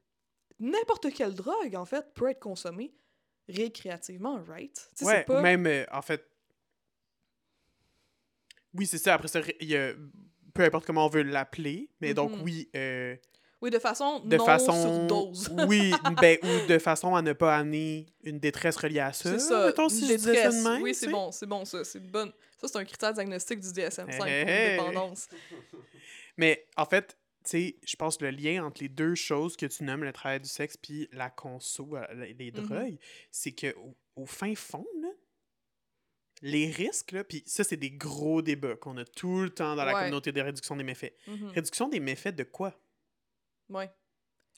[0.60, 2.94] n'importe quelle drogue, en fait, peut être consommée
[3.50, 4.74] récréativement, right?
[4.98, 5.42] Tu sais, Ouais, c'est pas...
[5.42, 6.26] même, euh, en fait...
[8.74, 9.14] Oui, c'est ça.
[9.16, 9.94] Après ça, y a...
[10.54, 12.42] Peu importe comment on veut l'appeler, mais donc Mhm.
[12.44, 13.16] oui, euh,
[13.62, 14.72] Oui, de façon de non façon...
[15.08, 15.50] surdose.
[15.68, 15.92] oui,
[16.22, 19.32] ben, ou de façon à ne pas amener une détresse reliée à ça.
[19.32, 19.66] C'est ça.
[19.68, 20.58] Mettons, si je ça détresse.
[20.64, 21.84] de même, oui, c'est bon, c'est bon, ça.
[21.84, 22.32] C'est bonne.
[22.62, 24.78] Ça, c'est un critère diagnostic du DSM-5 pour Hey, hey.
[24.78, 25.28] dépendance.
[26.38, 27.18] Mais en fait,
[27.50, 30.40] sais, je pense que le lien entre les deux choses que tu nommes, le travail
[30.42, 32.06] du sexe puis la conso, euh,
[32.38, 32.66] les Mhm.
[32.66, 32.98] drogues,
[33.32, 35.10] c'est que au, au fin fond, là,
[36.42, 39.86] les risques, là, puis ça, c'est des gros débats qu'on a tout le temps dans
[39.86, 40.00] la Ouais.
[40.02, 41.16] communauté de réduction des méfaits.
[41.28, 41.48] Mhm.
[41.50, 42.78] Réduction des méfaits de quoi?
[43.70, 43.90] Ouais.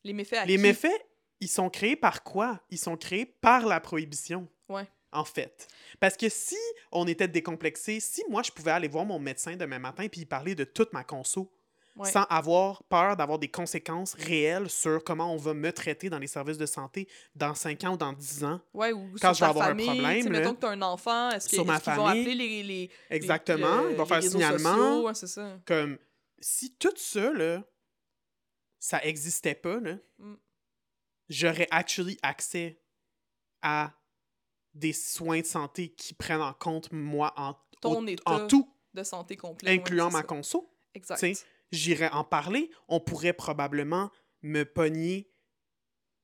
[0.04, 0.62] Les méfaits à Les qui?
[0.62, 1.06] méfaits,
[1.42, 2.60] ils sont créés par quoi?
[2.72, 4.48] Ils sont créés par la prohibition.
[4.70, 4.88] Ouais.
[5.12, 5.68] En fait.
[6.00, 6.58] Parce que si
[6.92, 10.56] on était décomplexé, si moi je pouvais aller voir mon médecin demain matin puis parler
[10.56, 11.52] de toute ma conso,
[11.98, 12.12] Ouais.
[12.12, 16.28] sans avoir peur d'avoir des conséquences réelles sur comment on va me traiter dans les
[16.28, 18.60] services de santé dans 5 ans ou dans 10 ans.
[18.74, 20.82] Ouais, ou quand sur je vais avoir un problème, tu là, mettons que t'as un
[20.82, 21.48] enfant, est-ce
[21.96, 23.84] vont appeler les, les, Exactement.
[23.86, 24.74] les- ils vont faire réseaux signalement.
[24.76, 25.58] sociaux, ouais, c'est ça.
[25.66, 25.98] Comme
[26.42, 27.64] si tout ça, là,
[28.80, 30.36] ça existait pas, là, Mm.
[31.30, 32.82] j'aurais actually accès
[33.62, 33.94] à
[34.74, 38.70] des soins de santé qui prennent en compte moi en, Ton au- état en tout,
[38.94, 39.72] de santé complet.
[39.72, 40.24] incluant ma ça.
[40.26, 40.72] conso.
[40.94, 41.18] Exact.
[41.18, 41.46] tu.
[41.76, 42.70] J'irais en parler.
[42.88, 44.12] On pourrait probablement
[44.42, 45.32] me pogner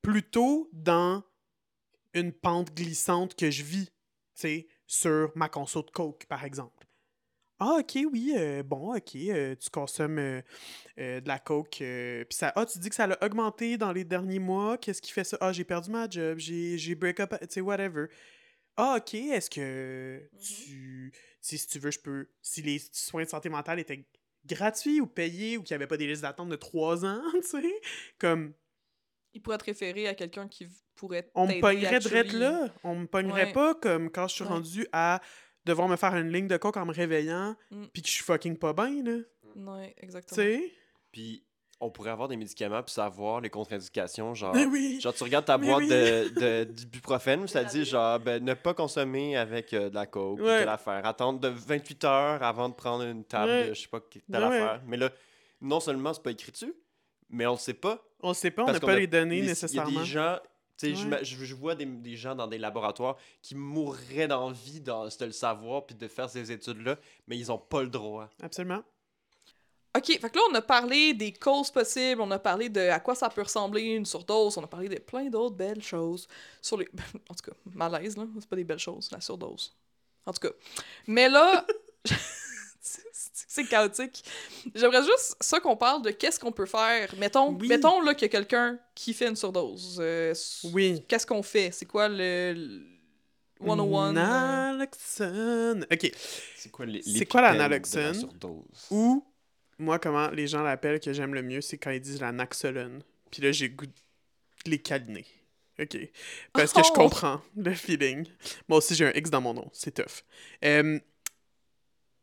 [0.02, 1.22] plutôt dans
[2.14, 3.92] une pente glissante que je vis, tu
[4.34, 6.86] sais, sur ma conso de coke, par exemple.
[7.58, 10.42] Ah, ok, oui, euh, bon, ok, euh, tu consommes euh,
[10.96, 14.40] de la coke, puis ça, ah, tu dis que ça l'a augmenté dans les derniers
[14.40, 15.38] mois, qu'est-ce qui fait ça?
[15.40, 18.06] Ah, j'ai perdu ma job, j'ai break up, tu sais, whatever.
[18.76, 20.38] Ah, ok, est-ce que Mhm.
[20.40, 24.04] tu, si, si tu veux, je peux, si les soins de santé mentale étaient
[24.46, 27.42] gratuits ou payés ou qu'il n'y avait pas des listes d'attente de trois ans, tu
[27.42, 27.80] sais,
[28.18, 28.54] comme,
[29.34, 32.38] Il pourrait te référer à quelqu'un qui pourrait on me pognerait de actually.
[32.38, 33.52] là, on me pognerait Ouais.
[33.52, 34.50] pas comme quand je suis Ouais.
[34.50, 35.20] rendu à
[35.64, 37.84] devoir me faire une ligne de coke en me réveillant, Mm.
[37.92, 39.18] puis que je suis fucking pas bien, là,
[39.56, 40.36] Ouais, tu exactement.
[40.36, 40.72] sais?
[41.12, 41.46] Puis
[41.84, 44.54] on pourrait avoir des médicaments puis savoir les contre-indications, genre.
[44.54, 45.00] Mais oui!
[45.00, 45.88] Genre, tu regardes ta Mais boîte oui.
[45.88, 50.38] de, de, d'ibuprofène, ça dit genre, ben, ne pas consommer avec euh, de la coke,
[50.38, 50.60] ou Ouais.
[50.60, 51.04] telle affaire.
[51.04, 53.68] Attendre de 28 heures avant de prendre une table Ouais.
[53.70, 54.36] de je sais pas quelle Ouais.
[54.42, 54.80] affaire.
[54.86, 55.10] Mais là,
[55.60, 56.72] non seulement c'est pas écrit dessus,
[57.30, 57.98] mais on le sait pas.
[58.22, 60.00] On le sait pas, on n'a pas a- les données Les- Il y a nécessairement.
[60.00, 60.38] des gens,
[60.78, 61.24] tu sais, je Ouais.
[61.24, 65.32] je, je vois des, des gens dans des laboratoires qui mourraient d'envie de, de le
[65.32, 68.28] savoir puis de faire ces études-là, mais ils ont pas le droit.
[68.42, 68.82] Absolument.
[69.94, 72.98] OK, fait que là, on a parlé des causes possibles, on a parlé de à
[72.98, 76.26] quoi ça peut ressembler une surdose, on a parlé de plein d'autres belles choses
[76.62, 76.88] sur les...
[77.28, 79.74] En tout cas, malaise, là, c'est pas des belles choses, la surdose.
[80.24, 80.54] En tout cas.
[81.06, 81.66] Mais là,
[82.80, 84.24] c'est- chaotique.
[84.74, 87.14] J'aimerais juste ça qu'on parle de qu'est-ce qu'on peut faire.
[87.18, 87.68] Mettons, Oui.
[87.68, 89.98] mettons là qu'il y a quelqu'un qui fait une surdose.
[90.00, 90.34] Euh,
[90.72, 91.04] Oui.
[91.06, 91.70] Qu'est-ce qu'on fait?
[91.70, 92.54] C'est quoi le...
[92.54, 92.86] le
[93.66, 94.08] 101?
[94.08, 95.86] euh, Naloxone.
[95.92, 96.12] OK.
[96.56, 96.86] C'est quoi
[97.28, 98.26] quoi la surdose?
[98.90, 99.22] Ou
[99.82, 103.02] moi, comment les gens l'appellent que j'aime le mieux, c'est quand ils disent la naxolone.
[103.30, 103.92] Puis là, j'ai goût de
[104.66, 105.26] les câliner.
[105.80, 105.96] OK.
[106.52, 106.94] Parce que je Oh!
[106.94, 108.26] comprends le feeling.
[108.68, 109.68] Moi aussi, j'ai un X dans mon nom.
[109.72, 110.22] C'est tough.
[110.64, 110.98] Euh,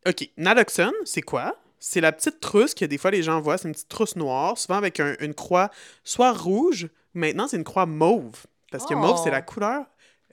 [0.07, 0.29] OK.
[0.37, 1.55] Naloxone, c'est quoi?
[1.79, 3.57] C'est la petite trousse que des fois les gens voient.
[3.57, 5.69] C'est une petite trousse noire, souvent avec un- une croix
[6.03, 6.87] soit rouge.
[7.13, 8.45] Maintenant, c'est une croix mauve.
[8.71, 9.33] Parce que mauve, c'est Oh.
[9.33, 9.85] la couleur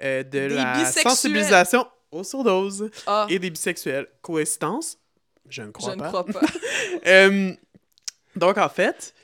[0.03, 1.03] euh, de Des la bisexuels.
[1.05, 4.07] sensibilisation aux surdoses Ah, et des bisexuels.
[4.21, 4.99] Coïncidence?
[5.49, 6.09] Je ne crois je ne pas.
[6.09, 6.41] crois pas.
[7.07, 7.53] Euh,
[8.35, 9.15] donc, en fait,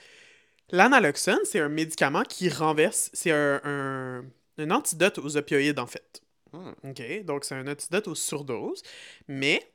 [0.71, 3.11] l'analoxone, c'est un médicament qui renverse.
[3.13, 4.25] C'est un, un,
[4.59, 6.23] un antidote aux opioïdes, en fait.
[6.53, 6.73] Hmm.
[6.85, 7.25] OK?
[7.25, 8.83] Donc, c'est un antidote aux surdoses.
[9.27, 9.73] Mais,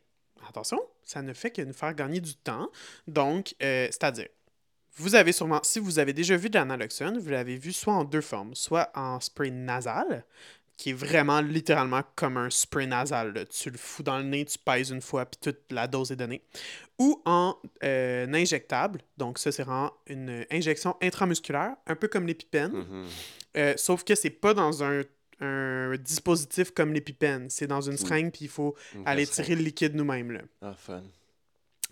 [0.48, 2.70] attention, ça ne fait que nous faire gagner du temps.
[3.08, 4.28] Donc, euh, c'est-à-dire,
[4.96, 8.04] vous avez sûrement, si vous avez déjà vu de l'analoxone, vous l'avez vu soit en
[8.04, 10.26] deux formes, soit en spray nasal,
[10.78, 13.34] qui est vraiment littéralement comme un spray nasal.
[13.34, 13.46] là.
[13.46, 16.16] Tu le fous dans le nez, tu pèses une fois, puis toute la dose est
[16.16, 16.42] donnée.
[17.00, 22.72] Ou en euh, injectable, donc ça c'est vraiment une injection intramusculaire, un peu comme l'épipène,
[22.74, 23.06] Mhm.
[23.58, 25.02] euh, sauf que c'est pas dans un,
[25.42, 28.76] un dispositif comme l'épipène, c'est dans une seringue, puis il faut
[29.06, 30.42] aller tirer le liquide nous-mêmes.
[30.62, 31.04] Ah, fun.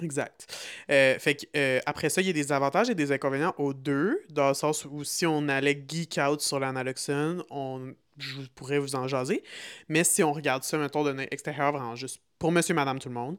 [0.02, 0.54] Exact.
[0.91, 3.74] Euh, fait que, euh, après ça, il y a des avantages et des inconvénients aux
[3.74, 8.80] deux, dans le sens où si on allait geek out sur l'analoxone, on, je pourrais
[8.80, 9.43] vous en jaser.
[9.88, 13.16] Mais si on regarde ça, mettons, d'un extérieur, vraiment juste pour monsieur, madame, tout le
[13.16, 13.38] monde,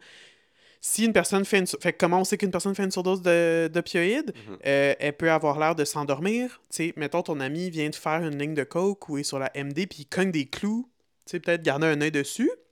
[0.81, 1.67] si une personne fait une...
[1.67, 4.33] Fait que comment on sait qu'une personne fait une surdose de- d'opioïdes?
[4.49, 4.59] Mhm.
[4.67, 6.63] Euh, elle peut avoir l'air de s'endormir.
[6.71, 9.39] Tu sais, mettons, ton ami vient de faire une ligne de coke ou est sur
[9.39, 10.89] la MD, puis il cogne des clous.
[11.27, 12.66] Tu sais, peut-être garder un œil dessus, Hmm.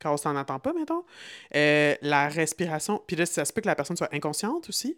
[0.00, 1.04] Quand on s'en attend pas, mettons.
[1.54, 4.96] Euh, la respiration, puis là, ça se peut que la personne soit inconsciente aussi.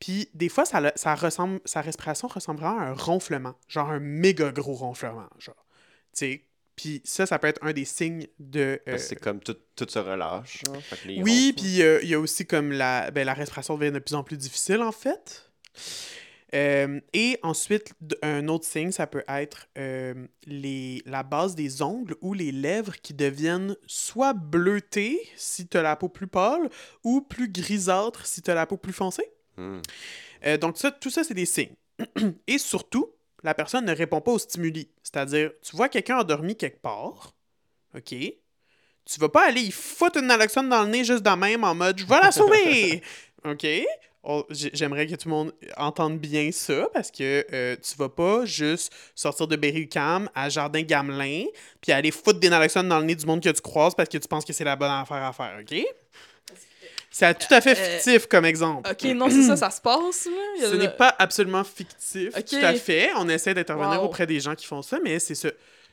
[0.00, 4.00] Puis des fois, ça, ça ressemble, sa respiration ressemble vraiment à un ronflement, genre un
[4.00, 5.64] méga gros ronflement, genre.
[6.12, 6.44] Tu sais,
[6.76, 8.80] puis ça, ça peut être un des signes de...
[8.88, 10.62] Euh, c'est comme tout, tout se relâche.
[11.06, 14.00] les oui, puis euh, il y a aussi comme la, ben, la respiration devient de
[14.00, 15.50] plus en plus difficile, en fait.
[16.54, 20.14] Euh, et ensuite, un autre signe, ça peut être euh,
[20.46, 25.82] les, la base des ongles ou les lèvres qui deviennent soit bleutées si tu as
[25.82, 26.70] la peau plus pâle
[27.02, 29.28] ou plus grisâtre si tu as la peau plus foncée.
[29.56, 29.80] Hmm.
[30.46, 31.74] Euh, donc, ça, tout ça, c'est des signes.
[32.46, 33.10] Et surtout,
[33.42, 34.88] la personne ne répond pas aux stimuli.
[35.02, 37.34] C'est-à-dire, tu vois quelqu'un endormi quelque part,
[37.96, 38.14] OK?
[39.06, 41.74] Tu vas pas aller y foutre une naloxone dans le nez juste de même en
[41.74, 43.02] mode «Je vais la sauver!»
[43.44, 43.66] OK?
[44.50, 48.44] J'ai- J'aimerais que tout le monde entende bien ça parce que euh, tu vas pas
[48.44, 51.44] juste sortir de Berry-UQAM à Jardin Gamelin
[51.80, 54.18] puis aller foutre des naloxones dans le nez du monde que tu croises parce que
[54.18, 55.84] tu penses que c'est la bonne affaire à faire, OK?
[57.10, 58.90] C'est tout à fait Euh, fictif comme exemple.
[58.90, 60.68] Ok, non, c'est ça, ça se passe, là.
[60.68, 63.10] Ce n'est pas absolument fictif, tout à fait.
[63.16, 64.06] On essaie d'intervenir Wow.
[64.06, 65.50] auprès des gens qui font ça, mais c'est ça.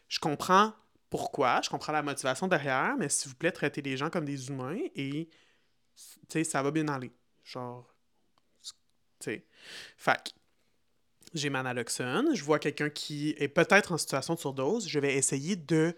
[0.10, 0.74] Je comprends
[1.12, 4.48] pourquoi, je comprends la motivation derrière, mais s'il vous plaît, traitez les gens comme des
[4.48, 7.12] humains et, tu sais, ça va bien aller.
[7.44, 7.86] Genre,
[9.22, 9.44] tu sais.
[9.98, 10.34] Fait
[11.34, 15.14] j'ai ma naloxone, je vois quelqu'un qui est peut-être en situation de surdose, je vais
[15.16, 15.96] essayer de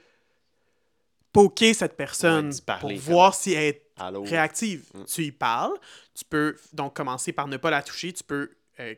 [1.31, 4.23] poker cette personne Ouais, d'y parler, pour voir si elle est Allô?
[4.23, 4.85] réactive.
[4.93, 5.05] Mm.
[5.05, 5.73] Tu y parles.
[6.13, 8.13] Tu peux donc commencer par ne pas la toucher.
[8.13, 8.93] Tu peux euh,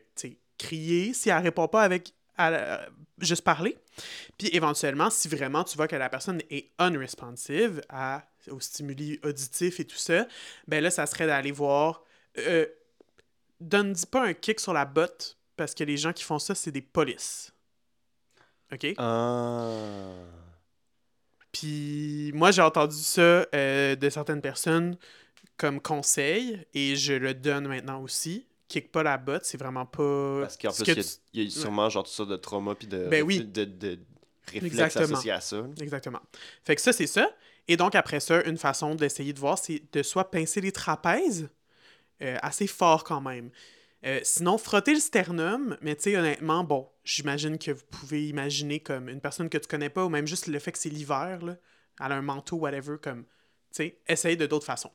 [0.58, 2.86] crier si elle répond pas avec à euh,
[3.18, 3.78] juste parler.
[4.36, 9.80] Puis éventuellement, si vraiment tu vois que la personne est unresponsive à, aux stimuli auditifs
[9.80, 10.26] et tout ça,
[10.68, 12.04] ben là, ça serait d'aller voir.
[12.36, 12.66] Euh,
[13.60, 16.54] donne dis pas un kick sur la botte parce que les gens qui font ça,
[16.54, 17.52] c'est des polices.
[18.72, 18.94] OK?
[18.98, 20.10] Ah.
[21.52, 24.96] Puis moi, j'ai entendu ça euh, de certaines personnes
[25.56, 28.46] comme conseil et je le donne maintenant aussi.
[28.68, 30.40] Kick pas la botte, c'est vraiment pas.
[30.42, 32.36] Parce qu'en plus, que il y a- il y, a sûrement genre tout ça de
[32.36, 33.38] trauma puis de, Ben oui.
[33.44, 33.64] de, de,
[33.94, 33.98] de
[34.48, 35.04] réflexes Exactement.
[35.04, 35.64] associés à ça.
[35.80, 36.20] Exactement.
[36.64, 37.30] Fait que ça, c'est ça.
[37.68, 41.48] Et donc, après ça, une façon d'essayer de voir, c'est de soit pincer les trapèzes,
[42.22, 43.50] euh, assez fort quand même.
[44.04, 48.80] Euh, sinon, frotter le sternum, mais tu sais, honnêtement, bon, j'imagine que vous pouvez imaginer
[48.80, 51.42] comme une personne que tu connais pas, ou même juste le fait que c'est l'hiver,
[51.42, 51.56] là,
[52.00, 53.28] elle a un manteau, whatever, comme, tu
[53.72, 54.92] sais, essaye de d'autres façons.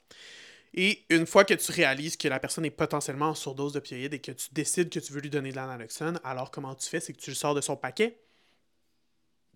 [0.73, 4.19] Et une fois que tu réalises que la personne est potentiellement en surdose d'opioïdes et
[4.19, 7.11] que tu décides que tu veux lui donner de l'analoxone, alors comment tu fais, c'est
[7.11, 8.18] que tu le sors de son paquet,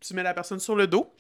[0.02, 1.14] tu mets la personne sur le dos,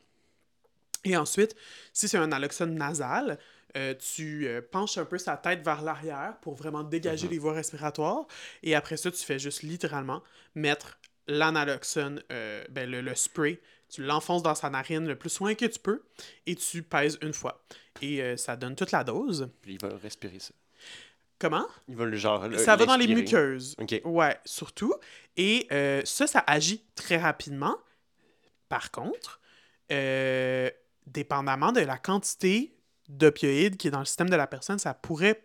[1.06, 1.56] et ensuite,
[1.94, 3.38] si c'est un naloxone nasal,
[3.76, 7.32] euh, tu euh, penches un peu sa tête vers l'arrière pour vraiment dégager Mhm.
[7.34, 8.26] les voies respiratoires.
[8.64, 10.24] Et après ça, tu fais juste littéralement
[10.56, 10.98] mettre
[11.28, 15.66] l'analoxone, euh, ben, le, le spray, tu l'enfonces dans sa narine le plus loin que
[15.66, 16.04] tu peux
[16.46, 17.64] et tu pèses une fois.
[18.02, 19.50] Et ça donne toute la dose.
[19.62, 20.54] Puis ils veulent respirer ça.
[21.40, 21.66] Comment?
[21.88, 22.48] Ils veulent genre.
[22.48, 23.76] le- Ça va dans les muqueuses.
[23.80, 24.02] Ok.
[24.06, 24.94] Ouais, surtout.
[25.38, 27.78] Et euh, ça, ça agit très rapidement.
[28.70, 29.40] Par contre,
[29.92, 30.70] euh,
[31.08, 32.75] dépendamment de la quantité
[33.10, 35.42] d'opioïdes qui est dans le système de la personne, ça pourrait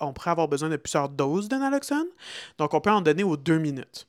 [0.00, 2.06] on pourrait avoir besoin de plusieurs doses de naloxone.
[2.58, 4.06] Donc, on peut en donner aux deux minutes.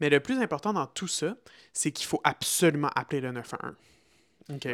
[0.00, 1.36] Mais le plus important dans tout ça,
[1.72, 3.74] c'est qu'il faut absolument appeler le 911.
[4.54, 4.68] OK?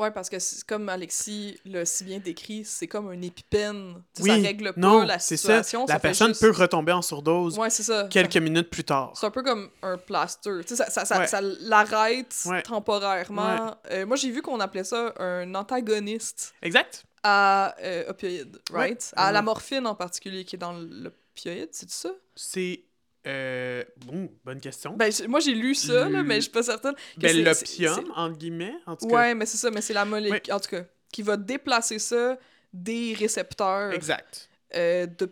[0.00, 0.36] Ouais, parce que
[0.66, 4.02] comme Alexis l'a si bien décrit, c'est comme un épipène.
[4.14, 5.36] Tu sais, Oui, ça règle pas non, la ça.
[5.36, 5.84] situation.
[5.86, 8.08] La ça personne juste- peut retomber en surdose Ouais, c'est ça.
[8.10, 9.12] quelques minutes plus tard.
[9.14, 10.50] C'est un peu comme un plaster.
[10.62, 11.26] Tu sais, ça, ça, ça, Ouais.
[11.26, 13.76] ça l'arrête temporairement.
[13.90, 17.04] Euh, moi, j'ai vu qu'on appelait ça un antagoniste Exact.
[17.22, 19.12] à euh, opioïdes, right?
[19.16, 22.10] À la morphine en particulier, qui est dans l'opioïde, c'est ça?
[22.34, 22.84] C'est.
[23.26, 24.94] Euh, bon, bonne question.
[24.96, 26.94] Ben, moi, j'ai lu ça, là, mais je suis pas certaine.
[26.94, 29.14] que Ben, c'est- l'opium, entre guillemets, en tout cas.
[29.14, 32.38] Ouais, mais c'est ça, mais c'est la molécule, en tout cas, qui va déplacer ça
[32.72, 34.48] des récepteurs Exact.
[34.74, 35.26] euh, des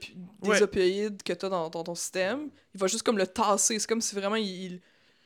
[0.48, 0.62] Ouais.
[0.62, 2.50] opioïdes que tu as dans, dans ton système.
[2.74, 3.78] Il va juste comme le tasser.
[3.78, 4.80] C'est comme si vraiment il,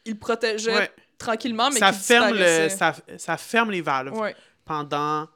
[0.05, 0.91] il, protégeait Ouais.
[1.19, 4.13] tranquillement, mais ça, ferme le, ça, ça ferme les valves
[4.65, 5.27] pendant,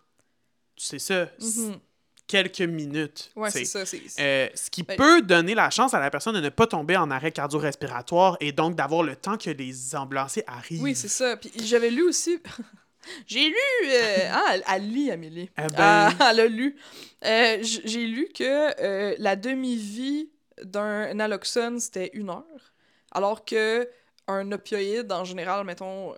[0.76, 1.78] c'est ça, mhm.
[2.26, 3.30] Quelques minutes.
[3.36, 3.80] Ouais, c'est ça.
[4.18, 6.96] Euh, ce qui Ben- peut donner la chance à la personne de ne pas tomber
[6.96, 10.82] en arrêt cardio-respiratoire et donc d'avoir le temps que les ambulanciers arrivent.
[10.82, 11.36] Oui, c'est ça.
[11.36, 12.38] Puis j'avais lu aussi.
[13.28, 13.54] J'ai lu.
[13.86, 15.50] euh, Ah, elle, elle lit, Amélie.
[15.56, 15.68] Ben.
[15.78, 16.76] Ah, elle a lu.
[17.24, 20.30] Euh, J'ai lu que la demi-vie
[20.64, 22.72] d'un naloxone, c'était une heure.
[23.12, 23.88] Alors que
[24.26, 26.14] un opioïde, en général, mettons,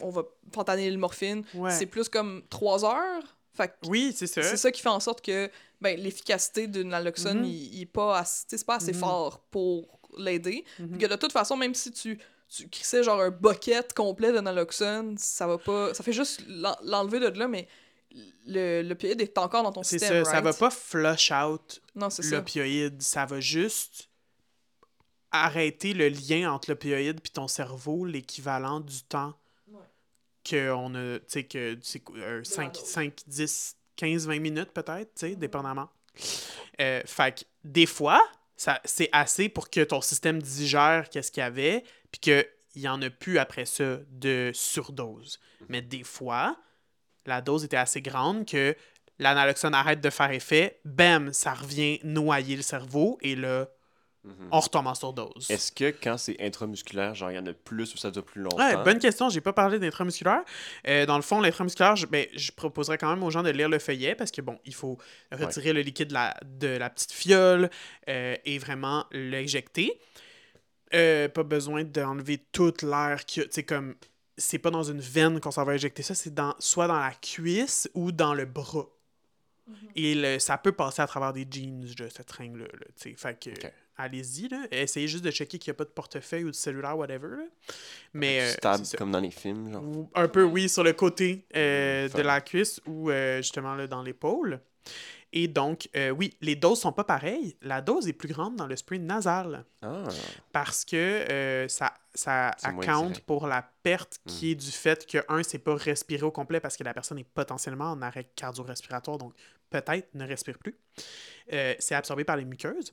[0.00, 0.22] on va
[0.54, 1.70] fentanyl, le morphine, Ouais.
[1.70, 3.22] c'est plus comme trois heures.
[3.54, 4.42] Fait que Oui, c'est ça.
[4.42, 5.50] c'est ça qui fait en sorte que
[5.80, 10.64] ben, l'efficacité d'une naloxone, il, il est pas assez, c'est pas assez fort pour l'aider.
[10.78, 10.98] Mhm.
[10.98, 12.18] Que de toute façon, même si tu,
[12.48, 15.92] tu crissais genre un bucket complet de naloxone, ça va pas.
[15.94, 17.66] Ça fait juste l'en- l'enlever de là, mais
[18.46, 20.24] le- l'opioïde est encore dans ton C'est système.
[20.24, 20.60] ça, ça va right?
[20.60, 21.80] pas flush out
[22.10, 22.22] ça.
[22.36, 24.08] l'opioïde, ça va juste
[25.30, 29.34] arrêter le lien entre l'opioïde puis ton cerveau, l'équivalent du temps
[30.44, 30.50] Ouais.
[30.50, 31.78] que on a, tu sais, que
[32.16, 32.84] euh, 5, dose.
[32.84, 35.88] 5, 10, 15, 20 minutes peut-être, tu sais, dépendamment.
[36.80, 38.22] Euh, fait que des fois,
[38.56, 42.46] ça, c'est assez pour que ton système digère qu'est-ce qu'il y avait, puis qu'il
[42.76, 45.40] y en a plus après ça de surdose.
[45.68, 46.56] Mais des fois,
[47.26, 48.76] la dose était assez grande que
[49.18, 53.68] l'analoxone arrête de faire effet, bam, ça revient noyer le cerveau, et là,
[54.24, 54.48] Mhm.
[54.52, 55.50] on retombe en surdose.
[55.50, 58.40] Est-ce que quand c'est intramusculaire, genre il y en a plus ou ça dure plus
[58.40, 58.56] longtemps?
[58.58, 59.28] Ouais, bonne question.
[59.28, 60.42] J'ai pas parlé d'intramusculaire.
[60.86, 63.68] Euh, dans le fond, l'intramusculaire, je, ben, je proposerais quand même aux gens de lire
[63.68, 64.96] le feuillet parce que, bon, il faut
[65.32, 67.68] retirer le liquide de la, de la petite fiole
[68.08, 69.98] euh, et vraiment l'injecter.
[70.94, 73.24] Euh, pas besoin d'enlever toute l'air.
[73.26, 73.94] Tu sais, comme,
[74.36, 77.12] c'est pas dans une veine qu'on s'en va injecter ça, c'est dans, soit dans la
[77.12, 78.86] cuisse ou dans le bras.
[79.96, 82.66] Et le- ça peut passer à travers des jeans, de cette tringle-là.
[82.66, 83.14] là, tu sais.
[83.16, 83.50] Fait que.
[83.96, 84.48] Allez-y.
[84.70, 87.28] Essayez juste de checker qu'il n'y a pas de portefeuille ou de cellulaire, whatever.
[87.36, 87.44] là.
[88.12, 88.40] Mais.
[88.40, 89.82] euh, Stable comme dans les films, genre.
[89.82, 92.18] Ou Un peu, oui, sur le côté euh, Fun.
[92.18, 94.60] de la cuisse ou euh, justement là, dans l'épaule.
[95.34, 95.88] Et donc,
[96.18, 97.56] oui, les doses sont pas pareilles.
[97.62, 100.04] La dose est plus grande dans le spray nasal Ah,
[100.52, 104.30] parce que ça, ça account pour la perte Mm.
[104.30, 107.18] qui est du fait que, un, c'est pas respiré au complet parce que la personne
[107.18, 109.32] est potentiellement en arrêt cardio-respiratoire, donc
[109.70, 110.76] peut-être ne respire plus.
[111.78, 112.92] C'est absorbé par les muqueuses.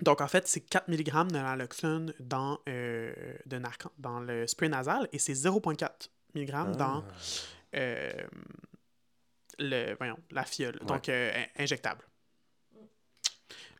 [0.00, 3.12] Donc, en fait, c'est 4 mg de naloxone dans, euh,
[3.46, 7.04] de Narcan dans le spray nasal et c'est 0,4 mg dans Ah.
[7.76, 8.12] euh,
[9.58, 10.86] le, voyons, la fiole, Ouais.
[10.86, 12.04] donc euh, in- injectable.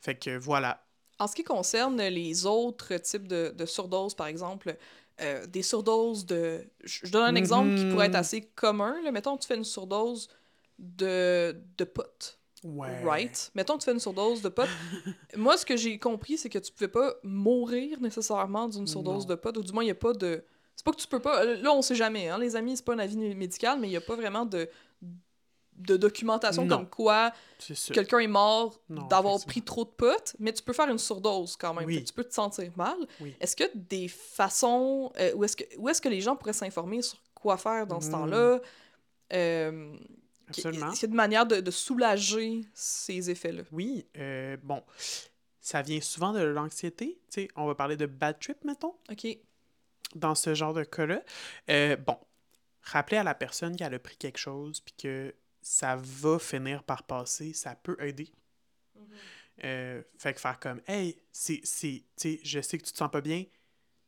[0.01, 0.85] Fait que voilà.
[1.19, 4.77] En ce qui concerne les autres types de, de surdoses, par exemple,
[5.21, 6.65] euh, des surdoses de.
[6.85, 8.19] Je donne un exemple qui pourrait être Mhm.
[8.21, 9.01] assez commun.
[9.03, 9.13] Là.
[9.13, 10.29] Mettons, tu fais une surdose
[10.79, 12.39] de, de pot.
[12.65, 13.03] Ouais.
[13.05, 13.51] Right?
[13.55, 14.69] Mettons que tu fais une surdose de pot.
[15.37, 19.31] Moi, ce que j'ai compris, c'est que tu pouvais pas mourir nécessairement d'une surdose Non.
[19.31, 20.45] de pot, ou du moins, il n'y a pas de.
[20.77, 21.45] C'est pas que tu peux pas.
[21.45, 23.97] Là, on sait jamais, hein, les amis, c'est pas un avis médical, mais il n'y
[23.97, 24.69] a pas vraiment de,
[25.77, 26.77] de documentation Non.
[26.79, 27.33] comme quoi
[27.93, 31.75] quelqu'un est mort d'avoir pris trop de pot, mais tu peux faire une surdose quand
[31.75, 31.87] même.
[31.87, 32.05] Oui.
[32.05, 32.97] Tu peux te sentir mal.
[33.21, 33.35] Oui.
[33.41, 35.11] Est-ce que des façons.
[35.19, 38.01] euh, où est-ce que, où est-ce que les gens pourraient s'informer sur quoi faire dans
[38.01, 38.13] ce Mhm.
[38.13, 38.61] temps-là?
[39.33, 39.97] Euh,
[40.49, 40.91] Absolument.
[40.91, 43.63] a une manière de, de soulager ces effets-là?
[43.73, 44.83] Oui, euh, bon,
[45.61, 47.21] ça vient souvent de l'anxiété.
[47.31, 49.27] Tu sais, on va parler de bad trip, mettons, OK.
[50.15, 51.23] dans ce genre de cas-là.
[51.71, 52.19] Euh, bon,
[52.83, 57.05] rappeler à la personne qu'elle a pris quelque chose puis que ça va finir par
[57.05, 58.33] passer, ça peut aider.
[59.65, 62.05] Euh, fait que faire comme, hey, c'est, c'est,
[62.43, 63.45] je sais que tu te sens pas bien,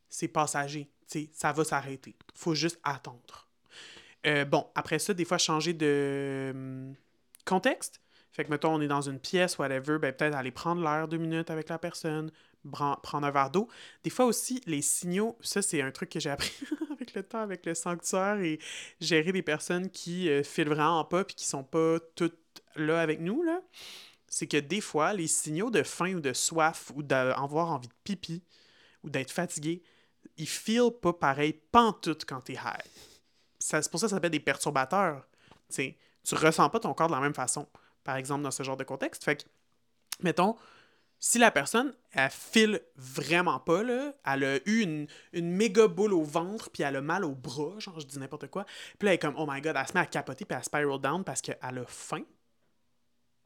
[0.08, 2.16] c'est passager, tu sais, ça va s'arrêter.
[2.34, 3.43] Faut juste attendre.
[4.26, 6.94] Euh, bon, après ça, des fois, changer de hum,
[7.44, 8.00] contexte.
[8.32, 11.18] Fait que, mettons, on est dans une pièce, whatever, ben peut-être aller prendre l'air deux
[11.18, 12.32] minutes avec la personne,
[12.72, 13.68] prendre un verre d'eau.
[14.02, 16.52] Des fois aussi, les signaux, ça, c'est un truc que j'ai appris
[16.90, 18.58] avec le temps, avec le sanctuaire et
[19.00, 22.36] gérer des personnes qui euh, filent vraiment pas puis qui sont pas toutes
[22.74, 23.60] là avec nous, là.
[24.26, 27.94] c'est que des fois, les signaux de faim ou de soif ou d'avoir envie de
[28.02, 28.42] pipi
[29.04, 29.82] ou d'être fatigué,
[30.38, 33.13] ils feel pas pareil pantoute quand t'es high.
[33.64, 35.26] C'est pour ça que ça s'appelle des perturbateurs.
[35.68, 37.66] Tu sais, tu ressens pas ton corps de la même façon,
[38.02, 39.24] par exemple, dans ce genre de contexte.
[39.24, 39.42] Fait que,
[40.20, 40.56] mettons,
[41.18, 46.12] si la personne, elle file vraiment pas, là, elle a eu une, une méga boule
[46.12, 48.64] au ventre, puis elle a mal au bras, genre, je dis n'importe quoi,
[48.98, 50.64] puis là, elle est comme, oh my god, elle se met à capoter, puis elle
[50.64, 52.24] spiral down parce qu'elle a faim,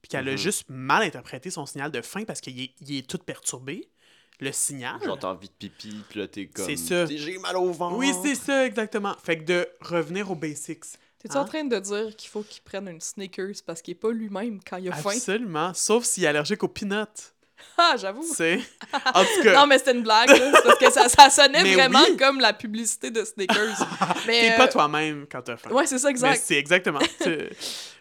[0.03, 0.36] puis qu'elle a Mhm.
[0.36, 3.89] juste mal interprété son signal de faim parce qu'il est, il est tout perturbé,
[4.40, 5.02] le signal.
[5.05, 6.65] Genre, t'as envie de pipi, puis là, t'es comme.
[6.66, 7.06] C'est ça.
[7.06, 7.97] J'ai mal au ventre.
[7.97, 9.15] Oui, c'est ça, exactement.
[9.23, 10.85] Fait que de revenir aux basics.
[11.19, 11.40] T'es-tu Hein?
[11.40, 14.60] en train de dire qu'il faut qu'il prenne une Snickers parce qu'il est pas lui-même
[14.65, 15.10] quand il a faim?
[15.10, 15.74] Absolument.
[15.74, 17.32] Sauf s'il est allergique aux peanuts.
[17.80, 18.22] Ah, j'avoue.
[18.22, 18.60] Sais.
[19.14, 19.55] En tout cas.
[19.55, 20.36] Non, mais c'était une blague, là.
[20.52, 22.16] C'est parce que ça, ça sonnait Mais vraiment oui.
[22.16, 23.76] comme la publicité de Snickers.
[24.26, 25.70] mais, T'es euh, pas toi-même quand t'as faim.
[25.70, 26.40] Ouais, c'est ça, exact.
[26.43, 26.98] c'est exactement.
[26.98, 27.28] Ok,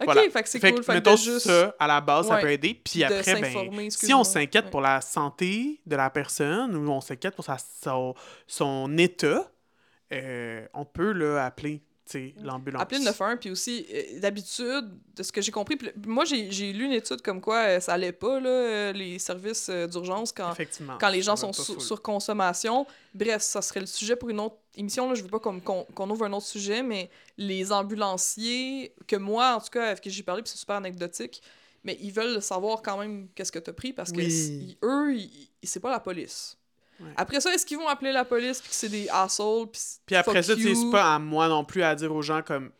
[0.03, 0.29] voilà.
[0.29, 0.83] fait que c'est cool.
[0.83, 2.79] Fait mettons juste ça, à la base, ça peut aider.
[2.83, 4.71] Puis après, ben, si on s'inquiète Ouais.
[4.71, 8.15] pour la santé de la personne ou on s'inquiète pour sa, son,
[8.47, 9.51] son état,
[10.13, 11.81] euh, on peut là, appeler
[12.41, 12.81] l'ambulance.
[12.81, 16.51] Appeler le 911, puis aussi, euh, d'habitude, de ce que j'ai compris, puis moi, j'ai
[16.51, 19.87] j'ai lu une étude comme quoi euh, ça allait pas, là, euh, les services euh,
[19.87, 20.53] d'urgence, quand,
[20.99, 22.85] quand les gens sont sur, sur consommation.
[23.13, 25.09] Bref, ça serait le sujet pour une autre émission.
[25.09, 25.15] Là.
[25.15, 29.55] Je veux pas qu'on qu'on- qu'on ouvre un autre sujet, mais les ambulanciers, que moi,
[29.55, 31.41] en tout cas, avec qui j'ai parlé, puis c'est super anecdotique,
[31.83, 34.77] mais ils veulent savoir quand même qu'est-ce que t'as pris, parce que Oui.
[34.83, 36.57] eux, ils- ils- c'est pas la police.
[36.99, 37.07] Ouais.
[37.15, 40.15] Après ça, est-ce qu'ils vont appeler la police, puis que c'est des assholes, puis Puis
[40.15, 42.71] après fuck ça, tu c'est pas à moi non plus à dire aux gens comme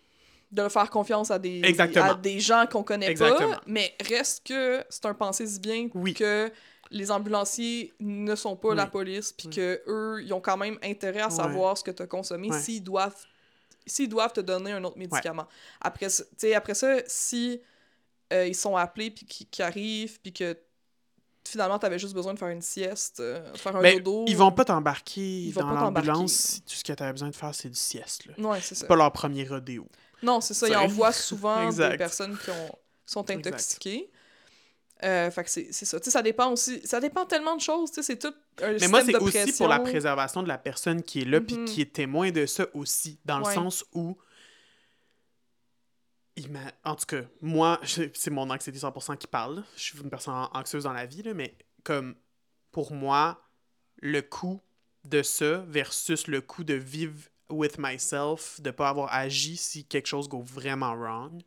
[0.52, 2.12] de faire confiance à des, Exactement.
[2.12, 3.50] à des gens qu'on connaît Exactement.
[3.56, 6.14] pas, mais reste que c'est un pensée si bien Oui.
[6.14, 6.50] que
[6.90, 9.56] les ambulanciers ne sont pas la police, puis Oui.
[9.56, 11.36] que eux, ils ont quand même intérêt à Ouais.
[11.36, 12.60] savoir ce que tu as consommé Ouais.
[12.60, 13.16] s'ils doivent
[13.86, 15.48] s'ils doivent te donner un autre médicament.
[15.80, 17.62] Après, ça- tu sais, après ça, si
[18.34, 20.58] euh, ils sont appelés puis qu'ils qu'ils arrivent puis que
[21.50, 24.26] finalement t'avais juste besoin de faire une sieste, euh, de faire un Ben, dodo.
[24.28, 27.70] ils vont pas t'embarquer dans l'ambulance si tout ce que t'avais besoin de faire, c'est
[27.70, 28.26] du sieste.
[28.26, 28.34] Là.
[28.50, 28.86] Ouais, c'est ça.
[28.88, 29.88] Pas leur premier rodéo.
[30.24, 30.68] Non, c'est ça.
[30.68, 30.80] Ils T'sais.
[30.80, 32.70] envoient souvent des personnes qui, ont,
[33.06, 34.10] qui sont intoxiquées.
[35.04, 36.00] Euh, fait que c'est c'est ça.
[36.00, 36.82] Tu sais, ça dépend aussi.
[36.84, 37.92] Ça dépend tellement de choses.
[37.92, 38.34] tu sais, C'est tout
[38.64, 41.56] un Mais moi, c'est aussi pour la préservation de la personne qui est là puis
[41.56, 41.66] Mhm.
[41.66, 44.18] qui est témoin de ça aussi, dans le sens où
[46.38, 46.60] il m'a...
[46.86, 47.80] En tout cas, moi,
[48.14, 49.64] c'est mon anxiété 100% qui parle.
[49.76, 52.16] Je suis une personne an- anxieuse dans la vie, là, mais comme
[52.72, 53.42] pour moi,
[54.02, 54.62] le coût
[55.04, 57.20] de ça versus le coût de vivre
[57.50, 61.42] with myself, de pas avoir agi si quelque chose go vraiment wrong,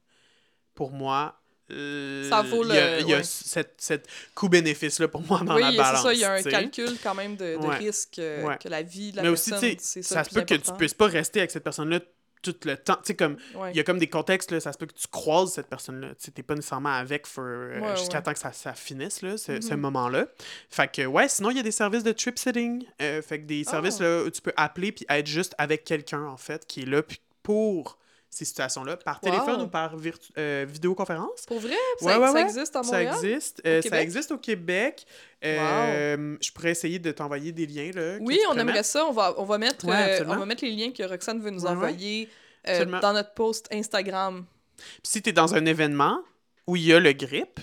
[0.75, 1.37] pour moi,
[1.71, 3.23] euh, Ça vaut il y a, il y a ouais.
[3.23, 6.03] cette, cette coût-bénéfice-là pour moi dans oui, la c'est balance.
[6.03, 6.13] ça.
[6.15, 7.77] Il y a un calcul quand même de, de Ouais.
[7.77, 8.59] risque euh, Ouais.
[8.59, 9.71] que la vie la Mais aussi, personne.
[9.71, 12.01] tu sais, c'est ça, ça se peut que tu puisses pas rester avec cette personne-là
[12.43, 12.95] tout le temps.
[12.97, 13.71] Tu sais, comme, Ouais.
[13.73, 16.09] il y a comme des contextes, là, ça se peut que tu croises cette personne-là.
[16.23, 18.23] Tu t'es pas nécessairement avec euh, Ouais, jusqu'à ouais.
[18.23, 19.81] temps que ça, ça finisse, là, ce, ce Mhm.
[19.81, 20.27] moment-là.
[20.69, 22.85] Fait que, ouais, sinon, il y a des services de trip sitting.
[23.03, 24.05] euh, fait que des services, Ah.
[24.05, 27.03] là, où tu peux appeler puis être juste avec quelqu'un, en fait, qui est là
[27.43, 27.99] pour
[28.33, 31.45] ces situations-là, par téléphone ou par virtu- euh, vidéoconférence.
[31.47, 31.75] Pour vrai?
[31.99, 33.15] Ça, Ouais, ça existe Ça Montréal?
[33.15, 33.61] existe.
[33.67, 34.01] euh, ça Québec?
[34.03, 35.05] existe au Québec.
[35.45, 37.91] Euh, Je pourrais essayer de t'envoyer des liens.
[37.93, 39.05] Là, Oui, on aimerait ça.
[39.07, 40.35] On va, on va, mettre, Ouais, absolument.
[40.35, 42.29] on va mettre les liens que Roxane veut nous envoyer
[42.65, 43.01] Absolument.
[43.01, 44.45] dans notre post Instagram.
[44.77, 46.21] Puis si tu es dans un événement
[46.67, 47.59] où il y a le grip,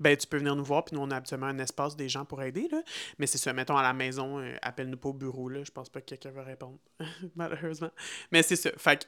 [0.00, 2.24] ben tu peux venir nous voir, puis nous, on a habituellement un espace des gens
[2.24, 2.80] pour aider, là.
[3.18, 5.64] Mais c'est ça, mettons à la maison, euh, appelle-nous pas au bureau, là.
[5.64, 6.78] Je pense pas que quelqu'un va répondre,
[7.34, 7.90] malheureusement.
[8.30, 8.70] Mais c'est ça.
[8.78, 9.06] Fait que-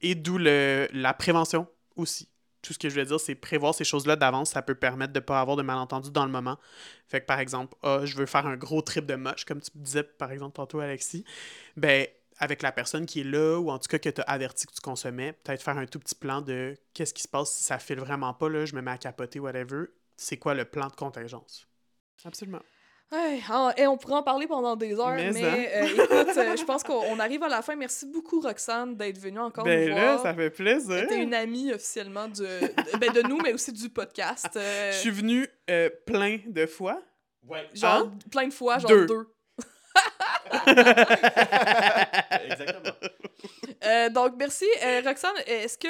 [0.00, 1.66] et d'où la prévention
[1.96, 2.28] aussi.
[2.60, 5.20] Tout ce que je veux dire, c'est prévoir ces choses-là d'avance, ça peut permettre de
[5.20, 6.58] pas avoir de malentendus dans le moment.
[7.06, 9.70] Fait que, par exemple, ah, je veux faire un gros trip de moche, comme tu
[9.76, 11.24] disais, par exemple, tantôt, Alexis.
[11.76, 12.06] Ben,
[12.38, 14.72] avec la personne qui est là, ou en tout cas que tu as averti que
[14.72, 17.78] tu consommais, peut-être faire un tout petit plan de qu'est-ce qui se passe si ça
[17.78, 19.86] file vraiment pas, là, je me mets à capoter, whatever?
[20.16, 21.68] C'est quoi le plan de contingence?
[22.24, 22.62] Absolument.
[23.10, 25.66] Ouais, ah, et on pourrait en parler pendant des heures, mais, Mais, hein.
[25.76, 27.74] euh, écoute, euh, je pense qu'on on arrive à la fin.
[27.74, 30.22] Merci beaucoup, Roxane, d'être venue encore ben nous là, voir.
[30.22, 31.06] ça fait plaisir.
[31.08, 34.48] T'es une amie officiellement de, de, ben, de nous, mais aussi du podcast.
[34.56, 37.00] euh, Je suis venu euh, plein de fois.
[37.46, 37.66] Ouais.
[37.72, 39.06] genre plein de fois, genre Deux.
[39.06, 39.26] deux.
[42.44, 42.94] Exactement.
[43.86, 44.66] Euh, donc, merci.
[44.84, 45.88] Euh, Roxane, est-ce que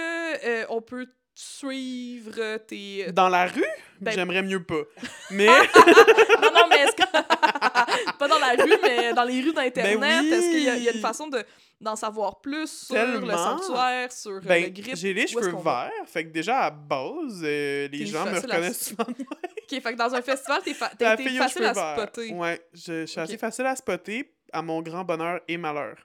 [0.63, 1.07] euh, on peut
[1.41, 3.13] suivre tes...
[3.13, 3.65] Dans la rue,
[4.01, 4.83] Ben- j'aimerais mieux pas.
[5.31, 7.03] Mais non, non, mais est-ce que...
[8.19, 10.01] Pas dans la rue, mais dans les rues d'Internet.
[10.01, 10.33] Ben oui.
[10.33, 11.45] Est-ce qu'il y, a- il y a une façon de
[11.81, 14.97] d'en savoir plus sur le sanctuaire, sur euh, le ben, grip?
[14.97, 18.89] j'ai les cheveux verts, fait que déjà à base, euh, les gens me à- reconnaissent
[18.89, 19.05] souvent.
[19.09, 20.91] OK, fait que dans un festival, t'es fa-
[21.39, 22.33] facile à spotter.
[22.33, 25.97] Ouais, je, je suis assez facile à spotter, à mon grand bonheur et malheur.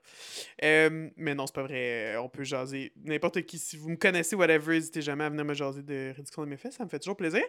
[0.64, 2.18] Euh, mais non, c'est pas vrai.
[2.18, 2.92] On peut jaser.
[3.04, 6.44] N'importe qui, si vous me connaissez, whatever, n'hésitez jamais à venir me jaser de réduction
[6.44, 6.76] de mes fesses.
[6.76, 7.44] Ça me fait toujours plaisir.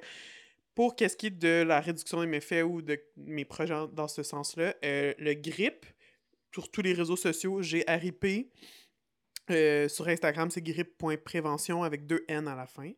[0.75, 4.23] pour qu'est-ce qui est de la réduction des méfaits ou de mes projets dans ce
[4.23, 5.87] sens-là, euh, le GRIP,
[6.53, 8.51] sur tous les réseaux sociaux, j'ai RIP.
[9.51, 12.91] Euh, sur Instagram, c'est grip.prévention avec deux N à la fin.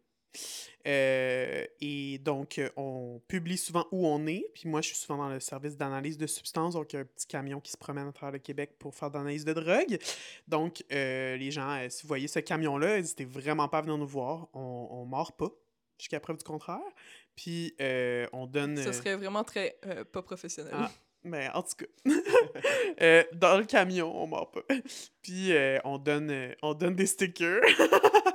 [0.86, 4.46] Euh, et donc, euh, on publie souvent où on est.
[4.54, 6.74] Puis moi, je suis souvent dans le service d'analyse de substances.
[6.74, 8.94] Donc, il y a un petit camion qui se promène à travers le Québec pour
[8.94, 9.98] faire de l'analyse de drogue.
[10.46, 13.98] Donc, euh, les gens, euh, si vous voyez ce camion-là, n'hésitez vraiment pas à venir
[13.98, 14.48] nous voir.
[14.54, 15.50] On ne mord pas,
[15.98, 16.80] jusqu'à preuve du contraire.
[17.34, 17.74] Puis,
[18.32, 18.76] on donne...
[18.76, 19.78] Ce serait vraiment très
[20.12, 20.72] pas professionnel.
[20.74, 20.90] Ah.
[21.26, 21.86] ben, en tout cas,
[23.02, 24.62] euh, dans le camion, on mord pas.
[25.22, 27.60] Puis euh, on donne euh, on donne des stickers.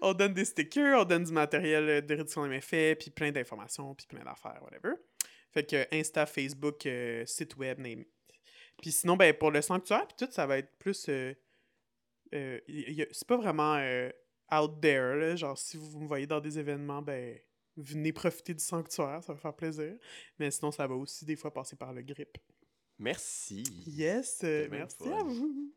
[0.00, 3.32] on donne des stickers, on donne du matériel euh, de réduction des méfaits, puis plein
[3.32, 4.94] d'informations, puis plein d'affaires, whatever.
[5.50, 8.04] Fait que Insta, Facebook, euh, site web, name.
[8.80, 11.08] Puis sinon, ben, pour le sanctuaire, puis tout, ça va être plus...
[11.08, 11.34] euh,
[12.34, 12.60] euh,
[13.10, 13.76] c'est pas vraiment
[14.52, 15.36] out there, là.
[15.36, 17.38] Genre, si vous me voyez dans des événements, ben,
[17.76, 19.96] venez profiter du sanctuaire, ça va faire plaisir.
[20.38, 22.38] Mais sinon, ça va aussi des fois passer par le grip.
[22.98, 23.62] Merci.
[23.86, 25.72] Yes, merci à vous.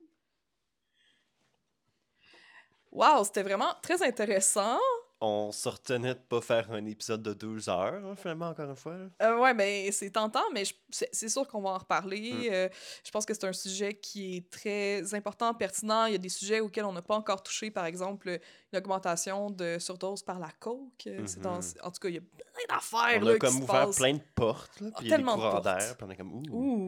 [2.91, 4.77] Wow, c'était vraiment très intéressant.
[5.23, 8.76] On se retenait de pas faire un épisode de deux heures, hein, finalement, encore une
[8.76, 8.95] fois.
[9.22, 12.31] Euh, ouais, mais c'est tentant, mais c'est sûr qu'on va en reparler.
[12.49, 12.53] Mm.
[12.53, 12.69] Euh,
[13.05, 16.05] je pense que c'est un sujet qui est très important, pertinent.
[16.05, 18.39] Il y a des sujets auxquels on n'a pas encore touché, par exemple
[18.73, 21.05] l'augmentation de surdose par la coke.
[21.05, 21.73] Euh, dans- Mhm.
[21.84, 23.89] En tout cas, il y a plein d'affaires On là, a qui comme se ouvert
[23.91, 26.07] plein de portes, là, Ah, puis il y a des tellement de courants d'air, puis
[26.07, 26.43] on est comme ouh.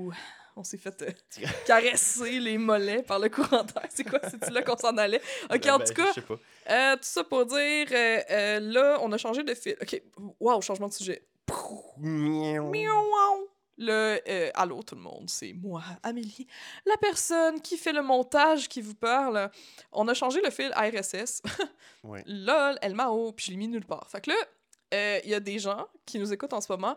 [0.07, 0.13] Ouh,
[0.57, 3.85] on s'est fait euh, caresser les mollets par le courant d'air.
[3.89, 4.19] C'est quoi?
[4.29, 5.21] C'est-tu là qu'on s'en allait?
[5.53, 6.35] Ok, Ben, en ben, tout cas, sais pas.
[6.69, 9.75] euh, tout ça pour dire, euh, là, on a changé de fil.
[9.81, 10.01] Ok,
[10.39, 11.23] wow, changement de sujet.
[13.75, 16.47] Le allô tout le monde, c'est moi, Amélie,
[16.85, 19.49] la personne qui fait le montage qui vous parle.
[19.91, 21.41] On a changé le fil RSS.
[22.03, 22.23] Ouais.
[22.27, 24.07] Lol, elle m'a puis je l'ai mis nulle part.
[24.11, 26.95] Fait que là, il y a des gens qui nous écoutent en ce moment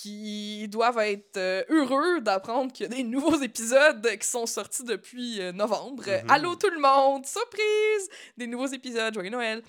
[0.00, 4.84] qui doivent être euh, heureux d'apprendre qu'il y a des nouveaux épisodes qui sont sortis
[4.84, 6.04] depuis euh, novembre.
[6.06, 6.30] Mhm.
[6.30, 8.08] Allô tout le monde, surprise!
[8.36, 9.62] Des nouveaux épisodes, joyeux Noël!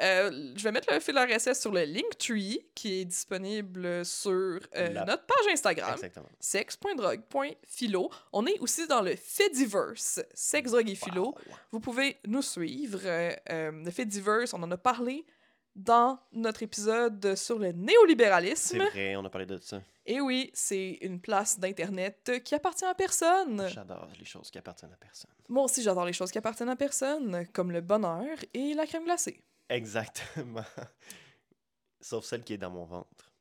[0.00, 4.88] Euh, je vais mettre le fil RSS sur le Linktree qui est disponible sur euh,
[4.88, 6.28] notre page Instagram Exactement.
[6.40, 8.10] sex.drogue.philo.
[8.32, 11.24] On est aussi dans le Fediverse, sex, drogue et philo.
[11.26, 11.34] Wow.
[11.72, 13.00] Vous pouvez nous suivre.
[13.04, 13.36] euh,
[13.84, 15.26] le Fediverse, on en a parlé
[15.74, 18.84] dans notre épisode sur le C'est néolibéralisme.
[18.84, 19.80] vrai, on a parlé de ça.
[20.04, 23.68] Et oui, c'est une place d'Internet qui appartient à personne.
[23.68, 25.30] J'adore les choses qui appartiennent à personne.
[25.48, 29.04] Moi aussi, j'adore les choses qui appartiennent à personne, comme le bonheur et la crème
[29.04, 29.42] glacée.
[29.68, 30.64] Exactement.
[32.00, 33.32] Sauf celle qui est dans mon ventre.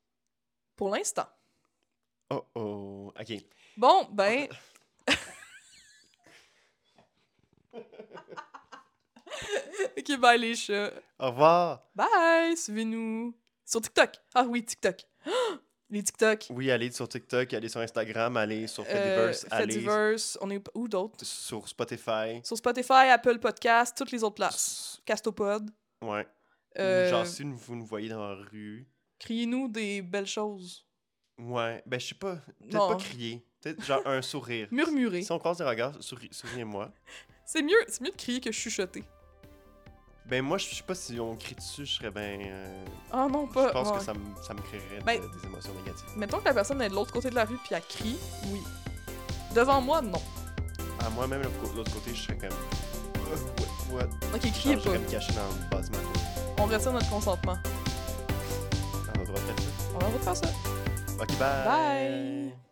[0.76, 1.28] Pour l'instant.
[2.30, 3.14] Oh oh.
[3.20, 3.34] Ok.
[3.76, 4.48] Bon, ben...
[9.98, 10.92] ok, bye les chats.
[11.20, 11.84] Au revoir.
[11.96, 13.36] Bye, suivez-nous
[13.66, 14.12] sur TikTok.
[14.34, 15.02] Ah oui, TikTok.
[15.94, 16.46] Les TikTok.
[16.52, 20.64] Oui, allez sur TikTok, allez sur Instagram, allez sur Euh, Fediverse, allez Fediverse, on est
[20.74, 21.26] où d'autres?
[21.26, 22.40] sur Spotify.
[22.46, 25.02] Sur Spotify, Apple Podcast, toutes les autres places.
[25.04, 25.70] Castopod.
[26.02, 26.26] Ouais.
[26.80, 28.88] Euh, genre, si vous nous voyez dans la rue.
[29.20, 30.88] Criez-nous des belles choses.
[31.38, 31.84] Ouais.
[31.86, 32.38] Ben, je sais pas.
[32.62, 33.46] Peut-être pas crier.
[33.60, 34.68] Peut-être genre un sourire.
[34.72, 35.24] Murmurer.
[35.24, 36.90] Si on croise des regards, souri- souriez-moi.
[37.46, 39.04] C'est mieux, c'est mieux de crier que chuchoter.
[40.32, 42.40] Ben, moi, je sais pas si on crie dessus, je serais ben.
[42.42, 43.68] euh, Ah non, pas.
[43.68, 43.98] je pense ouais.
[43.98, 46.08] que ça me, ça me créerait de- Ben- des émotions négatives.
[46.16, 48.62] Mettons que la personne est de l'autre côté de la rue puis elle crie, oui.
[49.54, 50.22] Devant moi, non.
[51.06, 52.50] À moi-même, de l'autre côté, je serais comme.
[52.50, 53.36] Euh,
[53.92, 54.04] what?
[54.04, 54.08] what?
[54.34, 54.92] Ok, criez pas.
[54.92, 55.98] me cacher dans le basement.
[56.60, 57.58] On retire notre consentement.
[59.14, 59.70] On a le droit de faire ça?
[59.94, 60.48] On a le droit de faire ça.
[61.20, 61.66] Ok, bye.
[61.66, 62.71] Bye.